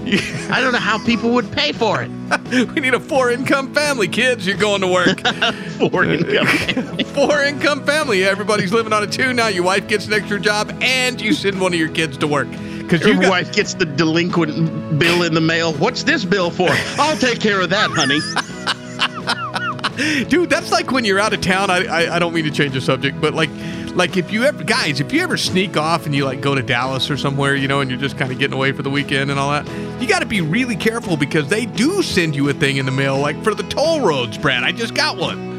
I 0.49 0.61
don't 0.61 0.71
know 0.71 0.79
how 0.79 1.03
people 1.05 1.31
would 1.31 1.51
pay 1.51 1.71
for 1.71 2.01
it. 2.01 2.09
we 2.73 2.81
need 2.81 2.93
a 2.93 2.99
four 2.99 3.29
income 3.31 3.73
family, 3.73 4.07
kids. 4.07 4.47
You're 4.47 4.57
going 4.57 4.81
to 4.81 4.87
work. 4.87 5.19
For 5.91 6.03
income. 6.05 6.47
family. 6.47 7.03
four 7.03 7.43
income 7.43 7.85
family. 7.85 8.23
Everybody's 8.23 8.71
living 8.73 8.93
on 8.93 9.03
a 9.03 9.07
two 9.07 9.33
now. 9.33 9.47
Your 9.47 9.63
wife 9.63 9.87
gets 9.87 10.07
an 10.07 10.13
extra 10.13 10.39
job, 10.39 10.75
and 10.81 11.19
you 11.21 11.33
send 11.33 11.59
one 11.59 11.73
of 11.73 11.79
your 11.79 11.89
kids 11.89 12.17
to 12.17 12.27
work 12.27 12.49
because 12.49 13.01
you 13.01 13.13
Your 13.13 13.21
got. 13.23 13.29
wife 13.29 13.53
gets 13.53 13.73
the 13.73 13.85
delinquent 13.85 14.97
bill 14.97 15.23
in 15.23 15.33
the 15.33 15.41
mail. 15.41 15.73
What's 15.73 16.03
this 16.03 16.23
bill 16.25 16.51
for? 16.51 16.69
I'll 16.99 17.17
take 17.17 17.39
care 17.41 17.59
of 17.61 17.69
that, 17.69 17.89
honey. 17.91 18.19
Dude, 20.29 20.49
that's 20.49 20.71
like 20.71 20.91
when 20.91 21.05
you're 21.05 21.19
out 21.19 21.33
of 21.33 21.41
town. 21.41 21.69
I, 21.71 21.85
I 21.85 22.15
I 22.15 22.19
don't 22.19 22.33
mean 22.33 22.45
to 22.45 22.51
change 22.51 22.73
the 22.73 22.81
subject, 22.81 23.19
but 23.19 23.33
like 23.33 23.49
like 23.95 24.15
if 24.15 24.31
you 24.31 24.43
ever 24.43 24.63
guys, 24.63 24.99
if 24.99 25.11
you 25.11 25.21
ever 25.21 25.37
sneak 25.37 25.75
off 25.75 26.05
and 26.05 26.13
you 26.13 26.23
like 26.23 26.39
go 26.39 26.53
to 26.53 26.61
Dallas 26.61 27.09
or 27.09 27.17
somewhere, 27.17 27.55
you 27.55 27.67
know, 27.67 27.81
and 27.81 27.89
you're 27.89 27.99
just 27.99 28.17
kind 28.17 28.31
of 28.31 28.37
getting 28.37 28.55
away 28.55 28.71
for 28.71 28.83
the 28.83 28.91
weekend 28.91 29.31
and 29.31 29.39
all 29.39 29.49
that, 29.51 29.67
you 29.99 30.07
got 30.07 30.19
to 30.19 30.25
be 30.25 30.41
really 30.41 30.75
careful 30.75 31.17
because 31.17 31.49
they 31.49 31.65
do 31.65 32.01
send 32.01 32.35
you 32.35 32.49
a 32.49 32.53
thing 32.53 32.77
in 32.77 32.85
the 32.85 32.91
mail, 32.91 33.17
like 33.19 33.43
for 33.43 33.53
the 33.53 33.63
toll 33.63 34.01
roads, 34.01 34.37
Brad. 34.37 34.63
I 34.63 34.71
just 34.71 34.93
got 34.93 35.17
one. 35.17 35.55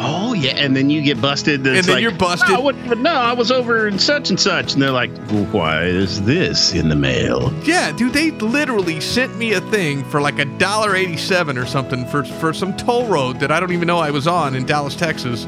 Oh 0.00 0.32
yeah, 0.32 0.52
and 0.52 0.76
then 0.76 0.90
you 0.90 1.02
get 1.02 1.20
busted. 1.20 1.66
And 1.66 1.84
then 1.84 2.00
you're 2.00 2.12
busted. 2.12 2.50
No, 2.50 2.60
what, 2.60 2.76
no, 2.98 3.10
I 3.10 3.32
was 3.32 3.50
over 3.50 3.88
in 3.88 3.98
such 3.98 4.30
and 4.30 4.38
such, 4.38 4.74
and 4.74 4.80
they're 4.80 4.92
like, 4.92 5.10
"Why 5.52 5.84
is 5.84 6.22
this 6.22 6.72
in 6.72 6.88
the 6.88 6.94
mail?" 6.94 7.52
Yeah, 7.64 7.90
dude, 7.90 8.12
they 8.12 8.30
literally 8.30 9.00
sent 9.00 9.36
me 9.36 9.54
a 9.54 9.60
thing 9.60 10.04
for 10.04 10.20
like 10.20 10.38
a 10.38 10.44
dollar 10.44 10.94
eighty-seven 10.94 11.58
or 11.58 11.66
something 11.66 12.06
for 12.06 12.22
for 12.22 12.52
some 12.52 12.76
toll 12.76 13.08
road 13.08 13.40
that 13.40 13.50
I 13.50 13.58
don't 13.58 13.72
even 13.72 13.88
know 13.88 13.98
I 13.98 14.12
was 14.12 14.28
on 14.28 14.54
in 14.54 14.66
Dallas, 14.66 14.94
Texas, 14.94 15.46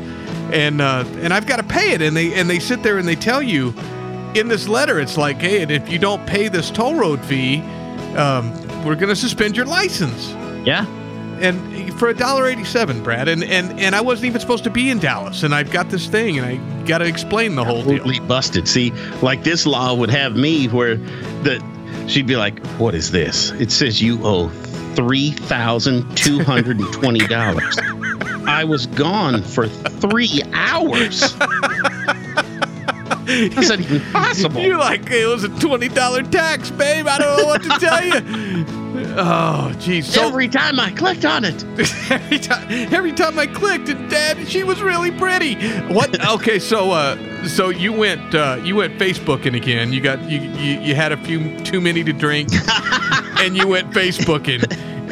and 0.52 0.80
uh, 0.80 1.04
and 1.18 1.32
I've 1.32 1.46
got 1.46 1.56
to 1.56 1.62
pay 1.62 1.92
it, 1.92 2.02
and 2.02 2.16
they 2.16 2.34
and 2.34 2.50
they 2.50 2.58
sit 2.58 2.82
there 2.82 2.98
and 2.98 3.06
they 3.06 3.16
tell 3.16 3.40
you 3.40 3.72
in 4.34 4.48
this 4.48 4.68
letter, 4.68 5.00
it's 5.00 5.16
like, 5.16 5.40
hey, 5.40 5.62
and 5.62 5.70
if 5.70 5.88
you 5.88 5.98
don't 5.98 6.24
pay 6.26 6.48
this 6.48 6.70
toll 6.70 6.94
road 6.94 7.24
fee, 7.24 7.62
um, 8.16 8.84
we're 8.84 8.96
gonna 8.96 9.16
suspend 9.16 9.56
your 9.56 9.66
license, 9.66 10.30
Yeah. 10.66 10.86
and 11.40 11.92
for 11.98 12.08
a 12.08 12.14
dollar 12.14 12.46
eighty-seven, 12.46 13.02
Brad, 13.02 13.28
and 13.28 13.42
and 13.44 13.78
and 13.80 13.94
I 13.94 14.00
wasn't 14.00 14.26
even 14.26 14.40
supposed 14.40 14.64
to 14.64 14.70
be 14.70 14.90
in 14.90 14.98
Dallas, 14.98 15.42
and 15.42 15.54
I've 15.54 15.70
got 15.70 15.90
this 15.90 16.06
thing, 16.06 16.38
and 16.38 16.46
I 16.46 16.84
got 16.86 16.98
to 16.98 17.06
explain 17.06 17.54
the 17.54 17.64
whole 17.64 17.82
deal. 17.82 18.04
Busted. 18.26 18.66
See, 18.68 18.90
like 19.22 19.42
this 19.44 19.66
law 19.66 19.94
would 19.94 20.10
have 20.10 20.36
me 20.36 20.66
where 20.68 20.96
the 20.96 21.62
she'd 22.08 22.26
be 22.26 22.36
like, 22.36 22.58
"What 22.78 22.94
is 22.94 23.10
this?" 23.10 23.50
It 23.52 23.70
says 23.70 24.00
you 24.02 24.18
owe 24.22 24.48
three 24.94 25.30
thousand 25.32 26.16
two 26.16 26.42
hundred 26.42 26.78
and 26.80 26.92
twenty 26.92 27.26
dollars. 27.26 27.78
I 28.46 28.64
was 28.64 28.86
gone 28.86 29.42
for 29.42 29.68
three 29.68 30.42
hours. 30.52 31.34
How's 33.54 33.68
that 33.68 33.80
even 33.80 34.00
possible? 34.12 34.60
You're 34.60 34.78
like, 34.78 35.10
it 35.10 35.26
was 35.26 35.44
a 35.44 35.48
twenty 35.60 35.88
dollar 35.88 36.22
tax, 36.22 36.70
babe. 36.70 37.06
I 37.06 37.18
don't 37.18 37.38
know 37.38 37.46
what 37.46 37.62
to 37.62 37.68
tell 37.78 38.04
you. 38.04 38.66
Oh, 39.16 39.72
geez. 39.78 40.12
So 40.12 40.26
Every 40.26 40.48
time 40.48 40.78
I 40.78 40.90
clicked 40.90 41.24
on 41.24 41.44
it. 41.44 41.64
every 42.10 42.38
time, 42.38 42.66
every 42.92 43.12
time 43.12 43.38
I 43.38 43.46
clicked, 43.46 43.88
and 43.88 44.10
Dad, 44.10 44.48
she 44.48 44.62
was 44.62 44.82
really 44.82 45.10
pretty. 45.10 45.54
What? 45.92 46.24
Okay, 46.26 46.58
so 46.58 46.90
uh, 46.90 47.16
so 47.46 47.68
you 47.68 47.92
went 47.92 48.34
uh, 48.34 48.60
you 48.62 48.76
went 48.76 48.98
Facebooking 48.98 49.56
again. 49.56 49.92
You 49.92 50.00
got 50.00 50.22
you 50.28 50.40
you, 50.40 50.80
you 50.80 50.94
had 50.94 51.12
a 51.12 51.16
few 51.16 51.58
too 51.60 51.80
many 51.80 52.04
to 52.04 52.12
drink, 52.12 52.50
and 53.38 53.56
you 53.56 53.66
went 53.68 53.90
Facebooking, 53.92 54.60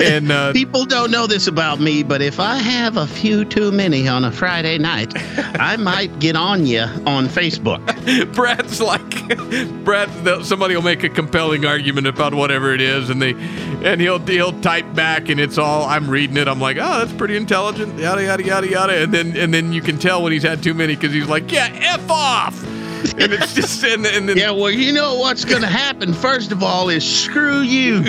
and 0.00 0.30
uh, 0.30 0.52
People 0.58 0.84
don't 0.84 1.10
know 1.10 1.26
this 1.26 1.46
about 1.46 1.80
me, 1.80 2.02
but 2.02 2.22
if 2.22 2.40
I 2.40 2.56
have 2.56 2.96
a 2.96 3.06
few 3.06 3.44
too 3.44 3.70
many 3.72 4.08
on 4.08 4.24
a 4.24 4.32
Friday 4.32 4.78
night, 4.78 5.12
I 5.60 5.76
might 5.76 6.18
get 6.18 6.36
on 6.36 6.66
you 6.66 6.82
on 6.82 7.26
Facebook. 7.26 7.84
Brad's 8.34 8.80
like, 8.80 9.84
Brad. 9.84 10.08
Somebody 10.44 10.74
will 10.74 10.82
make 10.82 11.02
a 11.04 11.08
compelling 11.08 11.64
argument 11.64 12.06
about 12.06 12.34
whatever 12.34 12.72
it 12.74 12.80
is, 12.80 13.10
and 13.10 13.20
they, 13.20 13.34
and 13.34 14.00
he'll 14.00 14.18
he'll 14.18 14.58
type 14.60 14.94
back, 14.94 15.28
and 15.28 15.38
it's 15.40 15.58
all 15.58 15.84
I'm 15.84 16.08
reading 16.08 16.36
it. 16.36 16.48
I'm 16.48 16.60
like, 16.60 16.76
oh, 16.78 16.98
that's 16.98 17.12
pretty 17.12 17.36
intelligent, 17.36 17.98
yada 17.98 18.22
yada 18.22 18.42
yada 18.42 18.68
yada, 18.68 19.02
and 19.02 19.12
then 19.12 19.36
and 19.36 19.52
then 19.52 19.72
you 19.72 19.80
can 19.82 19.98
tell 19.98 20.22
when 20.22 20.32
he's 20.32 20.42
had 20.42 20.62
too 20.62 20.74
many 20.74 20.94
because 20.94 21.12
he's 21.12 21.28
like, 21.28 21.50
yeah, 21.52 21.68
f 21.72 22.10
off, 22.10 22.62
and 23.18 23.32
it's 23.32 23.54
just 23.54 23.82
and, 23.84 24.06
and 24.06 24.28
then 24.28 24.36
Yeah, 24.36 24.50
well, 24.50 24.70
you 24.70 24.92
know 24.92 25.16
what's 25.16 25.44
going 25.44 25.62
to 25.62 25.68
happen, 25.68 26.12
first 26.12 26.52
of 26.52 26.62
all, 26.62 26.88
is 26.88 27.04
screw 27.04 27.60
you. 27.60 28.04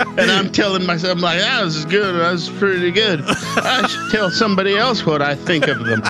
And 0.00 0.30
I'm 0.30 0.50
telling 0.50 0.86
myself, 0.86 1.16
I'm 1.16 1.20
like, 1.20 1.40
that 1.40 1.62
was 1.62 1.84
good. 1.84 2.14
That 2.14 2.32
was 2.32 2.48
pretty 2.48 2.90
good. 2.90 3.22
I 3.26 3.86
should 3.86 4.10
tell 4.10 4.30
somebody 4.30 4.76
else 4.76 5.04
what 5.04 5.22
I 5.22 5.34
think 5.34 5.68
of 5.68 5.84
them. 5.84 6.02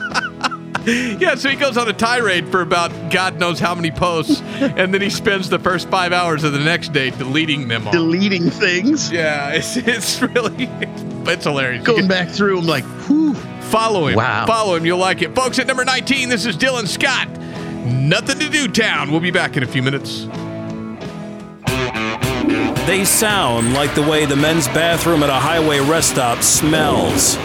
yeah. 1.20 1.34
So 1.34 1.48
he 1.48 1.56
goes 1.56 1.76
on 1.76 1.88
a 1.88 1.92
tirade 1.92 2.48
for 2.48 2.60
about 2.60 2.90
God 3.10 3.38
knows 3.38 3.58
how 3.58 3.74
many 3.74 3.90
posts, 3.90 4.40
and 4.60 4.94
then 4.94 5.00
he 5.00 5.10
spends 5.10 5.48
the 5.48 5.58
first 5.58 5.88
five 5.88 6.12
hours 6.12 6.44
of 6.44 6.52
the 6.52 6.58
next 6.58 6.92
day 6.92 7.10
deleting 7.10 7.68
them 7.68 7.86
all. 7.86 7.92
Deleting 7.92 8.50
things, 8.50 9.10
yeah, 9.10 9.50
it's 9.54 9.76
it's 9.76 10.22
really 10.22 10.68
it's 11.30 11.44
hilarious. 11.44 11.84
Going 11.84 12.08
back 12.08 12.28
through 12.28 12.58
I'm 12.58 12.66
like, 12.66 12.84
whew. 13.06 13.34
Follow 13.70 14.08
him. 14.08 14.16
Wow. 14.16 14.46
Follow 14.46 14.74
him. 14.74 14.84
You'll 14.84 14.98
like 14.98 15.22
it. 15.22 15.32
Folks, 15.32 15.60
at 15.60 15.68
number 15.68 15.84
19, 15.84 16.28
this 16.28 16.44
is 16.44 16.56
Dylan 16.56 16.88
Scott. 16.88 17.28
Nothing 17.86 18.40
to 18.40 18.48
do 18.48 18.66
town. 18.66 19.12
We'll 19.12 19.20
be 19.20 19.30
back 19.30 19.56
in 19.56 19.62
a 19.62 19.66
few 19.66 19.80
minutes. 19.80 20.26
They 22.86 23.04
sound 23.04 23.74
like 23.74 23.94
the 23.94 24.02
way 24.02 24.26
the 24.26 24.36
men's 24.36 24.66
bathroom 24.68 25.22
at 25.22 25.30
a 25.30 25.34
highway 25.34 25.80
rest 25.80 26.10
stop 26.10 26.42
smells. 26.42 27.36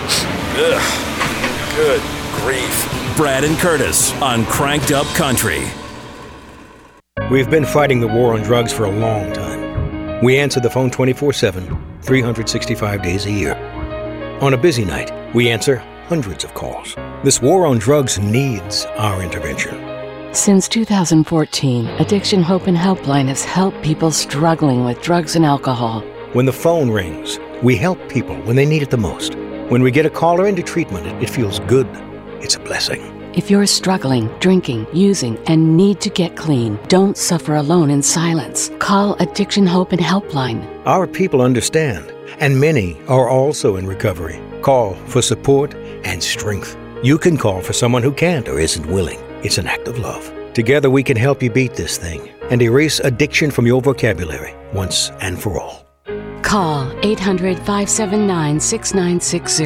Ugh. 0.58 1.76
Good 1.76 2.02
grief. 2.42 3.16
Brad 3.18 3.44
and 3.44 3.58
Curtis 3.58 4.14
on 4.22 4.46
Cranked 4.46 4.92
Up 4.92 5.08
Country. 5.16 5.64
We've 7.32 7.50
been 7.50 7.66
fighting 7.66 8.00
the 8.00 8.08
war 8.08 8.34
on 8.34 8.44
drugs 8.44 8.72
for 8.72 8.86
a 8.86 8.92
long 8.92 9.34
time. 9.34 10.24
We 10.24 10.38
answer 10.38 10.60
the 10.60 10.70
phone 10.70 10.92
24 10.92 11.34
7, 11.34 12.02
365 12.02 13.02
days 13.02 13.26
a 13.26 13.32
year. 13.32 13.56
On 14.42 14.54
a 14.54 14.58
busy 14.58 14.86
night, 14.86 15.12
we 15.34 15.50
answer 15.50 15.78
hundreds 16.08 16.44
of 16.44 16.54
calls. 16.54 16.96
This 17.24 17.42
war 17.42 17.66
on 17.66 17.78
drugs 17.78 18.20
needs 18.20 18.86
our 18.98 19.22
intervention. 19.22 19.95
Since 20.36 20.68
2014, 20.68 21.88
Addiction 21.88 22.44
Hope 22.44 22.68
and 22.68 22.76
Helpline 22.76 23.30
has 23.30 23.46
helped 23.46 23.82
people 23.82 24.12
struggling 24.12 24.84
with 24.84 25.02
drugs 25.02 25.38
and 25.38 25.46
alcohol. 25.46 26.02
When 26.34 26.46
the 26.46 26.52
phone 26.52 26.92
rings, 26.92 27.40
we 27.64 27.78
help 27.78 28.10
people 28.10 28.36
when 28.42 28.58
they 28.58 28.66
need 28.66 28.84
it 28.84 28.90
the 28.90 28.98
most. 28.98 29.36
When 29.70 29.82
we 29.82 29.92
get 29.92 30.06
a 30.06 30.10
caller 30.10 30.46
into 30.46 30.62
treatment, 30.62 31.08
it, 31.24 31.30
feels 31.30 31.60
good. 31.60 31.88
It's 32.44 32.58
a 32.58 32.60
blessing. 32.60 33.02
If 33.34 33.50
you're 33.50 33.66
struggling, 33.66 34.28
drinking, 34.40 34.88
using, 34.92 35.38
and 35.48 35.78
need 35.78 36.02
to 36.02 36.10
get 36.10 36.36
clean, 36.36 36.78
don't 36.90 37.16
suffer 37.16 37.56
alone 37.56 37.90
in 37.90 38.04
silence. 38.04 38.72
Call 38.80 39.16
Addiction 39.22 39.66
Hope 39.66 39.94
and 39.94 40.02
Helpline. 40.02 40.68
Our 40.86 41.08
people 41.08 41.42
understand, 41.42 42.14
and 42.40 42.60
many 42.60 43.02
are 43.08 43.30
also 43.30 43.78
in 43.78 43.88
recovery. 43.88 44.42
Call 44.62 44.96
for 45.08 45.22
support 45.22 45.74
and 46.04 46.22
strength. 46.22 46.76
You 47.04 47.18
can 47.18 47.38
call 47.38 47.62
for 47.62 47.72
someone 47.72 48.04
who 48.04 48.12
can't 48.12 48.50
or 48.50 48.60
isn't 48.60 48.86
willing. 48.88 49.25
It's 49.46 49.60
an 49.60 49.68
act 49.68 49.88
of 49.88 50.00
love. 50.00 50.26
Together 50.54 50.90
we 50.90 51.04
can 51.04 51.16
help 51.16 51.44
you 51.44 51.52
beat 51.52 51.76
this 51.76 52.00
thing 52.00 52.32
and 52.50 52.64
erase 52.64 53.00
addiction 53.00 53.52
from 53.52 53.68
your 53.68 53.80
vocabulary 53.80 54.56
once 54.74 55.12
and 55.22 55.40
for 55.40 55.62
all. 55.62 55.86
Call 56.42 56.92
800 57.04 57.58
579 57.58 58.60
6960. 58.60 59.66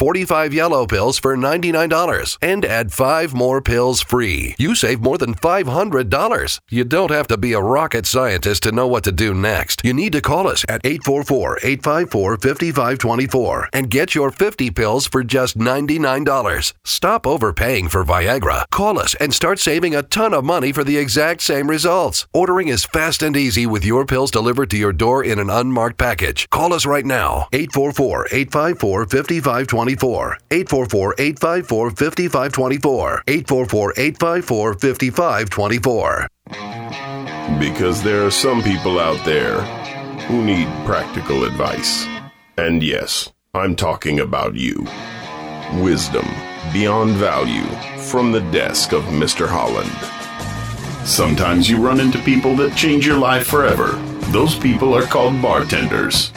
45 0.00 0.54
yellow 0.54 0.86
pills 0.86 1.18
for 1.18 1.36
$99 1.36 2.38
and 2.40 2.64
add 2.64 2.90
5 2.90 3.34
more 3.34 3.60
pills 3.60 4.00
free. 4.00 4.54
You 4.58 4.74
save 4.74 5.02
more 5.02 5.18
than 5.18 5.34
$500. 5.34 6.60
You 6.70 6.84
don't 6.84 7.10
have 7.10 7.26
to 7.26 7.36
be 7.36 7.52
a 7.52 7.60
rocket 7.60 8.06
scientist 8.06 8.62
to 8.62 8.72
know 8.72 8.86
what 8.86 9.04
to 9.04 9.12
do 9.12 9.34
next. 9.34 9.82
You 9.84 9.92
need 9.92 10.14
to 10.14 10.22
call 10.22 10.48
us 10.48 10.64
at 10.70 10.80
844 10.86 11.58
854 11.62 12.38
5524 12.38 13.68
and 13.74 13.90
get 13.90 14.14
your 14.14 14.30
50 14.30 14.70
pills 14.70 15.06
for 15.06 15.22
just 15.22 15.58
$99. 15.58 16.72
Stop 16.82 17.26
overpaying 17.26 17.88
for 17.88 18.02
Viagra. 18.02 18.64
Call 18.70 18.98
us 18.98 19.14
and 19.16 19.34
start 19.34 19.58
saving 19.58 19.94
a 19.94 20.02
ton 20.02 20.32
of 20.32 20.46
money 20.46 20.72
for 20.72 20.82
the 20.82 20.96
exact 20.96 21.42
same 21.42 21.68
results. 21.68 22.26
Ordering 22.32 22.68
is 22.68 22.86
fast 22.86 23.22
and 23.22 23.36
easy 23.36 23.66
with 23.66 23.84
your 23.84 24.06
pills 24.06 24.30
delivered 24.30 24.70
to 24.70 24.78
your 24.78 24.94
door 24.94 25.22
in 25.22 25.38
an 25.38 25.50
unmarked 25.50 25.98
package. 25.98 26.48
Call 26.48 26.72
us 26.72 26.86
right 26.86 27.04
now 27.04 27.48
844 27.52 28.28
854 28.32 29.04
5524. 29.04 29.89
844 29.90 31.14
854 31.18 31.90
5524. 31.90 33.22
844 33.26 33.92
854 33.96 34.74
5524. 34.74 36.28
Because 37.58 38.02
there 38.02 38.24
are 38.24 38.30
some 38.30 38.62
people 38.62 38.98
out 38.98 39.24
there 39.24 39.60
who 40.26 40.44
need 40.44 40.68
practical 40.86 41.44
advice. 41.44 42.06
And 42.56 42.82
yes, 42.82 43.32
I'm 43.54 43.74
talking 43.74 44.20
about 44.20 44.54
you. 44.54 44.86
Wisdom 45.82 46.26
beyond 46.72 47.12
value 47.16 47.64
from 47.98 48.32
the 48.32 48.40
desk 48.52 48.92
of 48.92 49.02
Mr. 49.04 49.48
Holland. 49.48 49.90
Sometimes 51.06 51.68
you 51.68 51.78
run 51.78 51.98
into 51.98 52.18
people 52.20 52.54
that 52.56 52.76
change 52.76 53.06
your 53.06 53.18
life 53.18 53.46
forever. 53.46 53.92
Those 54.30 54.56
people 54.56 54.94
are 54.94 55.02
called 55.02 55.40
bartenders. 55.42 56.32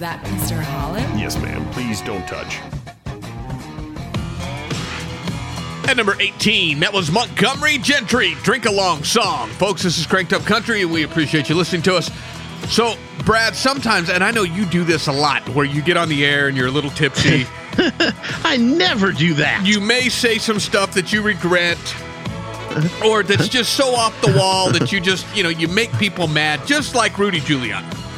Ooh, 0.00 0.04
is 0.04 0.08
that 0.08 0.24
Mr. 0.24 0.62
Holland? 0.62 1.20
Yes, 1.20 1.36
ma'am. 1.40 1.68
Please 1.72 2.00
don't 2.00 2.26
touch. 2.26 2.58
At 5.88 5.96
number 5.96 6.16
18, 6.18 6.80
that 6.80 6.92
was 6.92 7.10
Montgomery 7.10 7.78
Gentry, 7.78 8.34
Drink 8.42 8.64
Along 8.64 9.04
Song. 9.04 9.48
Folks, 9.50 9.82
this 9.82 9.98
is 9.98 10.06
Cranked 10.06 10.32
Up 10.32 10.42
Country, 10.42 10.82
and 10.82 10.90
we 10.90 11.02
appreciate 11.02 11.48
you 11.48 11.54
listening 11.54 11.82
to 11.82 11.96
us. 11.96 12.10
So, 12.68 12.94
Brad, 13.24 13.54
sometimes, 13.56 14.08
and 14.08 14.22
I 14.22 14.30
know 14.30 14.42
you 14.42 14.64
do 14.66 14.84
this 14.84 15.08
a 15.08 15.12
lot, 15.12 15.46
where 15.50 15.66
you 15.66 15.82
get 15.82 15.96
on 15.96 16.08
the 16.08 16.24
air 16.24 16.48
and 16.48 16.56
you're 16.56 16.68
a 16.68 16.70
little 16.70 16.90
tipsy. 16.90 17.46
I 18.44 18.56
never 18.56 19.12
do 19.12 19.34
that. 19.34 19.66
You 19.66 19.80
may 19.80 20.08
say 20.08 20.38
some 20.38 20.60
stuff 20.60 20.94
that 20.94 21.12
you 21.12 21.20
regret, 21.22 21.78
or 23.04 23.22
that's 23.22 23.48
just 23.58 23.74
so 23.74 23.94
off 23.94 24.18
the 24.22 24.34
wall 24.38 24.70
that 24.70 24.92
you 24.92 25.00
just, 25.00 25.26
you 25.36 25.42
know, 25.42 25.48
you 25.48 25.68
make 25.68 25.92
people 25.98 26.28
mad, 26.28 26.66
just 26.66 26.94
like 26.94 27.18
Rudy 27.18 27.40
Giuliani. 27.40 28.09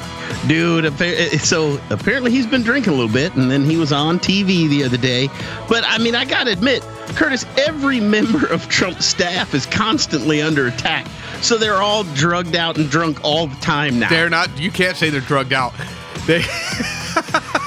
Dude, 0.47 0.87
eh, 0.87 0.91
eh, 1.01 1.39
so 1.39 1.81
apparently 1.91 2.31
he's 2.31 2.47
been 2.47 2.63
drinking 2.63 2.93
a 2.93 2.97
little 2.97 3.13
bit, 3.13 3.35
and 3.35 3.51
then 3.51 3.65
he 3.65 3.77
was 3.77 3.93
on 3.93 4.19
TV 4.19 4.69
the 4.69 4.85
other 4.85 4.97
day. 4.97 5.29
But 5.69 5.85
I 5.87 5.99
mean, 5.99 6.15
I 6.15 6.25
gotta 6.25 6.51
admit, 6.51 6.83
Curtis, 7.15 7.47
every 7.57 8.01
member 8.17 8.47
of 8.47 8.69
Trump's 8.69 9.07
staff 9.07 9.55
is 9.55 9.67
constantly 9.67 10.43
under 10.43 10.67
attack. 10.67 11.07
So 11.43 11.59
they're 11.59 11.83
all 11.83 12.05
drugged 12.15 12.57
out 12.57 12.79
and 12.79 12.89
drunk 12.91 13.25
all 13.25 13.47
the 13.47 13.61
time 13.61 13.99
now. 13.99 14.09
They're 14.09 14.31
not, 14.31 14.59
you 14.59 14.71
can't 14.71 14.97
say 14.97 15.11
they're 15.11 15.21
drugged 15.21 15.53
out. 15.53 15.73
They. 16.27 16.43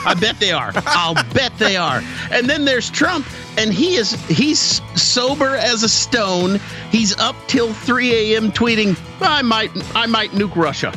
I 0.05 0.15
bet 0.19 0.39
they 0.39 0.51
are. 0.51 0.71
I'll 0.75 1.15
bet 1.33 1.57
they 1.57 1.75
are. 1.75 2.01
And 2.31 2.49
then 2.49 2.65
there's 2.65 2.89
Trump, 2.89 3.27
and 3.57 3.73
he 3.73 3.95
is 3.95 4.13
he's 4.27 4.81
sober 4.99 5.55
as 5.55 5.83
a 5.83 5.89
stone. 5.89 6.59
He's 6.91 7.17
up 7.17 7.35
till 7.47 7.73
3 7.73 8.33
a.m. 8.33 8.51
tweeting, 8.51 8.97
"I 9.21 9.41
might 9.41 9.71
I 9.95 10.05
might 10.05 10.31
nuke 10.31 10.55
Russia." 10.55 10.93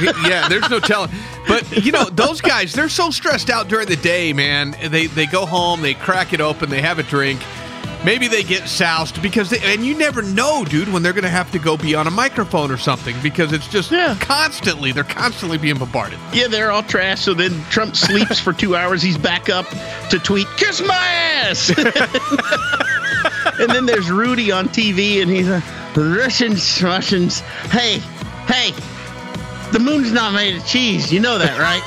Yeah, 0.00 0.48
there's 0.48 0.68
no 0.70 0.80
telling. 0.80 1.10
But 1.48 1.84
you 1.84 1.92
know, 1.92 2.04
those 2.04 2.40
guys, 2.40 2.72
they're 2.72 2.88
so 2.88 3.10
stressed 3.10 3.50
out 3.50 3.68
during 3.68 3.88
the 3.88 3.96
day, 3.96 4.32
man. 4.32 4.76
They 4.90 5.06
they 5.06 5.26
go 5.26 5.46
home, 5.46 5.82
they 5.82 5.94
crack 5.94 6.32
it 6.32 6.40
open, 6.40 6.70
they 6.70 6.82
have 6.82 6.98
a 6.98 7.02
drink. 7.02 7.40
Maybe 8.04 8.28
they 8.28 8.44
get 8.44 8.68
soused 8.68 9.20
because 9.20 9.50
they, 9.50 9.58
and 9.60 9.84
you 9.84 9.96
never 9.96 10.22
know, 10.22 10.64
dude, 10.64 10.92
when 10.92 11.02
they're 11.02 11.12
going 11.12 11.24
to 11.24 11.28
have 11.30 11.50
to 11.52 11.58
go 11.58 11.76
be 11.76 11.94
on 11.94 12.06
a 12.06 12.10
microphone 12.10 12.70
or 12.70 12.76
something 12.76 13.16
because 13.20 13.52
it's 13.52 13.66
just 13.66 13.90
yeah. 13.90 14.16
constantly 14.20 14.92
they're 14.92 15.02
constantly 15.02 15.58
being 15.58 15.78
bombarded. 15.78 16.18
Yeah, 16.32 16.46
they're 16.46 16.70
all 16.70 16.84
trash. 16.84 17.22
So 17.22 17.34
then 17.34 17.64
Trump 17.70 17.96
sleeps 17.96 18.38
for 18.38 18.52
two 18.52 18.76
hours. 18.76 19.02
He's 19.02 19.18
back 19.18 19.48
up 19.48 19.66
to 20.10 20.18
tweet, 20.18 20.46
"Kiss 20.56 20.80
my 20.80 20.94
ass." 20.94 21.70
and 23.60 23.70
then 23.70 23.86
there's 23.86 24.10
Rudy 24.10 24.52
on 24.52 24.68
TV, 24.68 25.22
and 25.22 25.30
he's 25.30 25.48
uh, 25.48 25.60
like, 25.64 25.96
"Russians, 25.96 26.82
Russians, 26.82 27.40
hey, 27.70 27.98
hey, 28.46 28.72
the 29.72 29.78
moon's 29.78 30.12
not 30.12 30.32
made 30.32 30.56
of 30.56 30.66
cheese. 30.66 31.12
You 31.12 31.20
know 31.20 31.38
that, 31.38 31.58
right? 31.58 31.82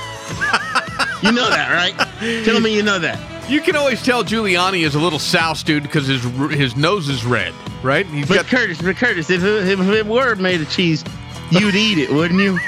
you 1.23 1.31
know 1.31 1.49
that, 1.49 1.71
right? 1.71 2.45
Tell 2.45 2.59
me 2.59 2.75
you 2.75 2.83
know 2.83 2.99
that." 2.99 3.19
You 3.49 3.61
can 3.61 3.75
always 3.75 4.03
tell 4.03 4.23
Giuliani 4.23 4.85
is 4.85 4.93
a 4.93 4.99
little 4.99 5.17
soused, 5.17 5.65
dude, 5.65 5.81
because 5.81 6.05
his 6.05 6.23
his 6.51 6.75
nose 6.75 7.09
is 7.09 7.25
red, 7.25 7.53
right? 7.81 8.05
He's 8.05 8.27
but 8.27 8.45
Curtis, 8.45 8.79
but 8.79 8.95
Curtis, 8.95 9.31
if 9.31 9.43
it, 9.43 9.67
if 9.67 9.79
it 9.79 10.05
were 10.05 10.35
made 10.35 10.61
of 10.61 10.69
cheese, 10.69 11.03
you'd 11.49 11.73
eat 11.73 11.97
it, 11.97 12.11
wouldn't 12.11 12.39
you? 12.39 12.59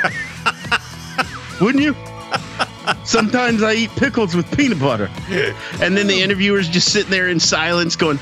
wouldn't 1.62 1.84
you? 1.84 1.96
Sometimes 3.04 3.62
I 3.62 3.74
eat 3.74 3.92
pickles 3.92 4.36
with 4.36 4.50
peanut 4.58 4.80
butter. 4.80 5.10
And 5.80 5.96
then 5.96 6.08
the 6.08 6.22
interviewer's 6.22 6.68
just 6.68 6.92
sitting 6.92 7.12
there 7.12 7.28
in 7.28 7.40
silence 7.40 7.96
going, 7.96 8.20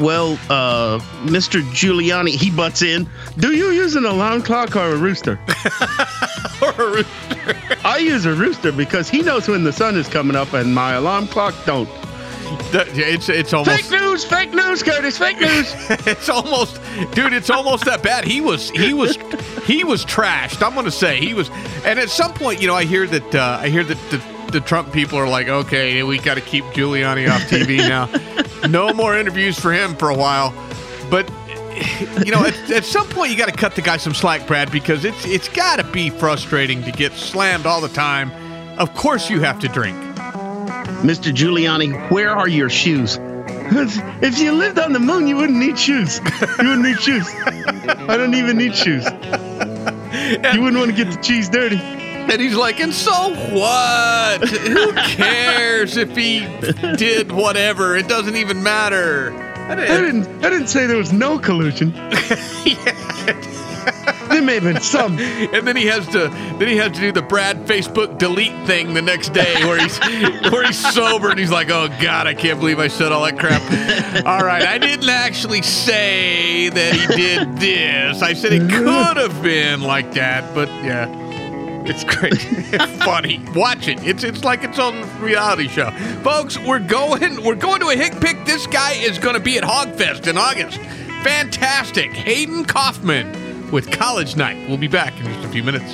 Well, 0.00 0.32
uh, 0.48 0.98
Mr. 1.24 1.62
Giuliani, 1.72 2.30
he 2.30 2.50
butts 2.50 2.82
in. 2.82 3.08
Do 3.38 3.54
you 3.56 3.70
use 3.70 3.94
an 3.94 4.04
alarm 4.04 4.42
clock 4.42 4.74
or 4.74 4.90
a 4.90 4.96
rooster? 4.96 5.38
or 6.62 6.70
a 6.70 6.90
rooster. 6.90 7.78
I 7.84 7.98
use 7.98 8.24
a 8.24 8.34
rooster 8.34 8.72
because 8.72 9.08
he 9.08 9.22
knows 9.22 9.48
when 9.48 9.64
the 9.64 9.72
sun 9.72 9.96
is 9.96 10.08
coming 10.08 10.36
up 10.36 10.52
and 10.52 10.74
my 10.74 10.94
alarm 10.94 11.28
clock 11.28 11.54
don't. 11.64 11.88
It's 12.74 13.28
it's 13.28 13.52
almost 13.52 13.82
fake 13.82 13.90
news, 13.90 14.24
fake 14.24 14.52
news, 14.52 14.82
Curtis, 14.82 15.18
fake 15.18 15.40
news. 15.40 15.74
it's 16.06 16.28
almost, 16.28 16.80
dude. 17.12 17.32
It's 17.32 17.50
almost 17.50 17.84
that 17.86 18.02
bad. 18.02 18.24
He 18.24 18.40
was 18.40 18.70
he 18.70 18.92
was 18.94 19.16
he 19.64 19.84
was 19.84 20.04
trashed. 20.04 20.66
I'm 20.66 20.74
gonna 20.74 20.90
say 20.90 21.18
he 21.18 21.34
was. 21.34 21.50
And 21.84 21.98
at 21.98 22.10
some 22.10 22.32
point, 22.32 22.60
you 22.60 22.66
know, 22.66 22.74
I 22.74 22.84
hear 22.84 23.06
that 23.06 23.34
uh, 23.34 23.58
I 23.60 23.68
hear 23.68 23.84
that 23.84 23.98
the, 24.10 24.18
the 24.52 24.60
Trump 24.60 24.92
people 24.92 25.18
are 25.18 25.28
like, 25.28 25.48
okay, 25.48 26.02
we 26.02 26.18
got 26.18 26.34
to 26.34 26.40
keep 26.40 26.64
Giuliani 26.66 27.30
off 27.30 27.42
TV 27.42 27.78
now. 27.88 28.08
no 28.68 28.92
more 28.92 29.16
interviews 29.16 29.58
for 29.58 29.72
him 29.72 29.96
for 29.96 30.10
a 30.10 30.16
while. 30.16 30.54
But 31.10 31.30
you 32.24 32.30
know, 32.30 32.44
at, 32.44 32.70
at 32.70 32.84
some 32.84 33.08
point, 33.08 33.30
you 33.32 33.38
got 33.38 33.48
to 33.48 33.56
cut 33.56 33.74
the 33.74 33.82
guy 33.82 33.96
some 33.96 34.14
slack, 34.14 34.46
Brad, 34.46 34.70
because 34.70 35.04
it's 35.04 35.24
it's 35.24 35.48
got 35.48 35.76
to 35.76 35.84
be 35.84 36.10
frustrating 36.10 36.82
to 36.84 36.92
get 36.92 37.12
slammed 37.12 37.66
all 37.66 37.80
the 37.80 37.88
time. 37.88 38.30
Of 38.78 38.94
course, 38.94 39.28
you 39.30 39.40
have 39.40 39.58
to 39.60 39.68
drink. 39.68 39.96
Mr. 41.02 41.32
Giuliani, 41.32 42.10
where 42.10 42.30
are 42.30 42.48
your 42.48 42.70
shoes? 42.70 43.18
If 43.20 44.38
you 44.38 44.52
lived 44.52 44.78
on 44.78 44.92
the 44.92 45.00
moon, 45.00 45.26
you 45.26 45.36
wouldn't 45.36 45.58
need 45.58 45.78
shoes. 45.78 46.18
You 46.18 46.68
wouldn't 46.68 46.82
need 46.82 47.00
shoes. 47.00 47.26
I 47.34 48.16
don't 48.16 48.34
even 48.34 48.58
need 48.58 48.74
shoes. 48.74 49.04
You 50.54 50.62
wouldn't 50.62 50.76
want 50.76 50.90
to 50.90 50.96
get 50.96 51.10
the 51.10 51.18
cheese 51.22 51.48
dirty. 51.48 51.80
And 52.30 52.40
he's 52.40 52.54
like, 52.54 52.80
and 52.80 52.94
so 52.94 53.34
what? 53.54 54.48
Who 54.48 54.92
cares 54.92 55.96
if 55.96 56.16
he 56.16 56.40
did 56.96 57.32
whatever? 57.32 57.96
It 57.96 58.08
doesn't 58.08 58.36
even 58.36 58.62
matter. 58.62 59.32
I 59.68 59.74
didn't, 59.74 59.90
I 59.90 60.00
didn't, 60.00 60.44
I 60.44 60.50
didn't 60.50 60.68
say 60.68 60.86
there 60.86 60.96
was 60.96 61.12
no 61.12 61.38
collusion. 61.38 61.92
there 64.32 64.42
may 64.42 64.54
have 64.54 64.62
been 64.64 64.80
some. 64.80 65.18
And 65.18 65.66
then 65.66 65.76
he 65.76 65.86
has 65.86 66.06
to 66.08 66.28
then 66.58 66.68
he 66.68 66.76
has 66.76 66.92
to 66.92 67.00
do 67.00 67.12
the 67.12 67.22
Brad 67.22 67.66
Facebook 67.66 68.18
delete 68.18 68.66
thing 68.66 68.94
the 68.94 69.02
next 69.02 69.30
day 69.32 69.64
where 69.64 69.80
he's 69.80 69.98
where 70.50 70.64
he's 70.66 70.78
sober 70.92 71.30
and 71.30 71.38
he's 71.38 71.50
like, 71.50 71.70
oh 71.70 71.88
God, 72.00 72.26
I 72.26 72.34
can't 72.34 72.58
believe 72.58 72.78
I 72.78 72.88
said 72.88 73.12
all 73.12 73.24
that 73.24 73.38
crap. 73.38 73.62
all 74.26 74.44
right, 74.44 74.62
I 74.62 74.78
didn't 74.78 75.08
actually 75.08 75.62
say 75.62 76.68
that 76.68 76.94
he 76.94 77.06
did 77.06 77.56
this. 77.58 78.22
I 78.22 78.32
said 78.32 78.52
it 78.52 78.70
could 78.70 79.16
have 79.16 79.42
been 79.42 79.82
like 79.82 80.14
that, 80.14 80.54
but 80.54 80.68
yeah. 80.68 81.21
It's 81.84 82.04
great. 82.04 82.34
it's 82.34 83.04
funny. 83.04 83.42
Watch 83.54 83.88
it. 83.88 84.02
It's 84.06 84.24
it's 84.24 84.44
like 84.44 84.64
its 84.64 84.78
own 84.78 85.02
reality 85.20 85.68
show. 85.68 85.90
Folks, 86.22 86.58
we're 86.58 86.78
going 86.78 87.42
we're 87.44 87.54
going 87.54 87.80
to 87.80 87.88
a 87.88 87.96
hick 87.96 88.18
pick. 88.20 88.44
This 88.44 88.66
guy 88.66 88.92
is 88.92 89.18
going 89.18 89.34
to 89.34 89.40
be 89.40 89.58
at 89.58 89.64
Hogfest 89.64 90.26
in 90.26 90.38
August. 90.38 90.78
Fantastic. 91.22 92.12
Hayden 92.12 92.64
Kaufman 92.64 93.70
with 93.70 93.90
College 93.90 94.36
Night. 94.36 94.68
We'll 94.68 94.78
be 94.78 94.88
back 94.88 95.18
in 95.18 95.26
just 95.26 95.44
a 95.44 95.48
few 95.48 95.62
minutes. 95.62 95.92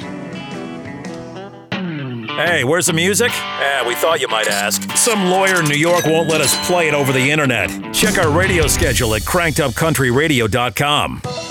Hey, 2.38 2.62
where's 2.62 2.86
the 2.86 2.92
music? 2.92 3.32
Eh, 3.32 3.88
we 3.88 3.96
thought 3.96 4.20
you 4.20 4.28
might 4.28 4.46
ask. 4.46 4.80
Some 4.96 5.24
lawyer 5.24 5.58
in 5.58 5.64
New 5.64 5.74
York 5.74 6.06
won't 6.06 6.28
let 6.28 6.40
us 6.40 6.54
play 6.68 6.86
it 6.86 6.94
over 6.94 7.12
the 7.12 7.32
internet. 7.32 7.68
Check 7.92 8.16
our 8.16 8.30
radio 8.30 8.68
schedule 8.68 9.16
at 9.16 9.22
crankedupcountryradio.com. 9.22 11.47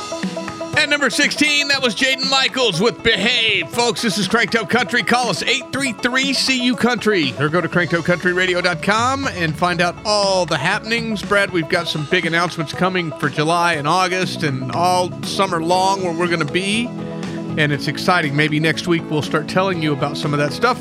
At 0.77 0.89
number 0.89 1.09
16, 1.09 1.69
that 1.69 1.81
was 1.81 1.95
Jaden 1.95 2.29
Michaels 2.29 2.79
with 2.79 3.01
Behave. 3.01 3.67
Folks, 3.69 4.03
this 4.03 4.19
is 4.19 4.27
Cranked 4.27 4.53
Up 4.53 4.69
Country. 4.69 5.01
Call 5.01 5.27
us 5.27 5.41
833-CU 5.41 6.75
Country 6.75 7.33
or 7.39 7.49
go 7.49 7.61
to 7.61 7.67
crankedupcountryradio.com 7.67 9.27
and 9.27 9.57
find 9.57 9.81
out 9.81 9.95
all 10.05 10.45
the 10.45 10.55
happenings. 10.55 11.23
Brad, 11.23 11.49
we've 11.49 11.67
got 11.67 11.87
some 11.87 12.05
big 12.11 12.27
announcements 12.27 12.73
coming 12.73 13.11
for 13.13 13.27
July 13.27 13.73
and 13.73 13.87
August 13.87 14.43
and 14.43 14.71
all 14.73 15.11
summer 15.23 15.63
long 15.63 16.03
where 16.03 16.13
we're 16.13 16.27
going 16.27 16.45
to 16.45 16.53
be. 16.53 16.85
And 16.85 17.71
it's 17.71 17.87
exciting. 17.87 18.35
Maybe 18.35 18.59
next 18.59 18.87
week 18.87 19.01
we'll 19.09 19.23
start 19.23 19.49
telling 19.49 19.81
you 19.81 19.93
about 19.93 20.15
some 20.15 20.31
of 20.31 20.37
that 20.37 20.53
stuff. 20.53 20.79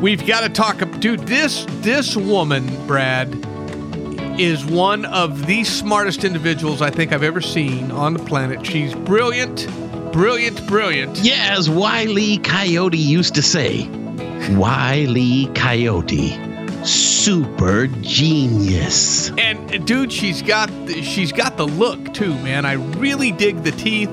We've 0.00 0.26
got 0.26 0.40
to 0.40 0.48
talk, 0.48 0.80
dude, 0.98 1.20
this 1.28 1.64
this 1.82 2.16
woman, 2.16 2.88
Brad, 2.88 3.30
is 4.38 4.64
one 4.64 5.04
of 5.04 5.46
the 5.46 5.64
smartest 5.64 6.24
individuals 6.24 6.80
I 6.80 6.90
think 6.90 7.12
I've 7.12 7.22
ever 7.22 7.40
seen 7.40 7.90
on 7.90 8.14
the 8.14 8.22
planet. 8.24 8.64
She's 8.64 8.94
brilliant, 8.94 9.66
brilliant, 10.12 10.66
brilliant. 10.66 11.18
Yeah, 11.18 11.54
as 11.56 11.68
Wiley 11.68 12.38
Coyote 12.38 12.98
used 12.98 13.34
to 13.34 13.42
say. 13.42 13.88
Wiley 14.50 15.46
Coyote. 15.54 16.38
Super 16.84 17.86
genius. 18.00 19.30
And 19.38 19.86
dude, 19.86 20.12
she's 20.12 20.42
got 20.42 20.68
she's 20.88 21.30
got 21.30 21.56
the 21.56 21.66
look 21.66 22.12
too, 22.12 22.34
man. 22.36 22.64
I 22.64 22.72
really 22.72 23.30
dig 23.30 23.62
the 23.62 23.70
teeth. 23.72 24.10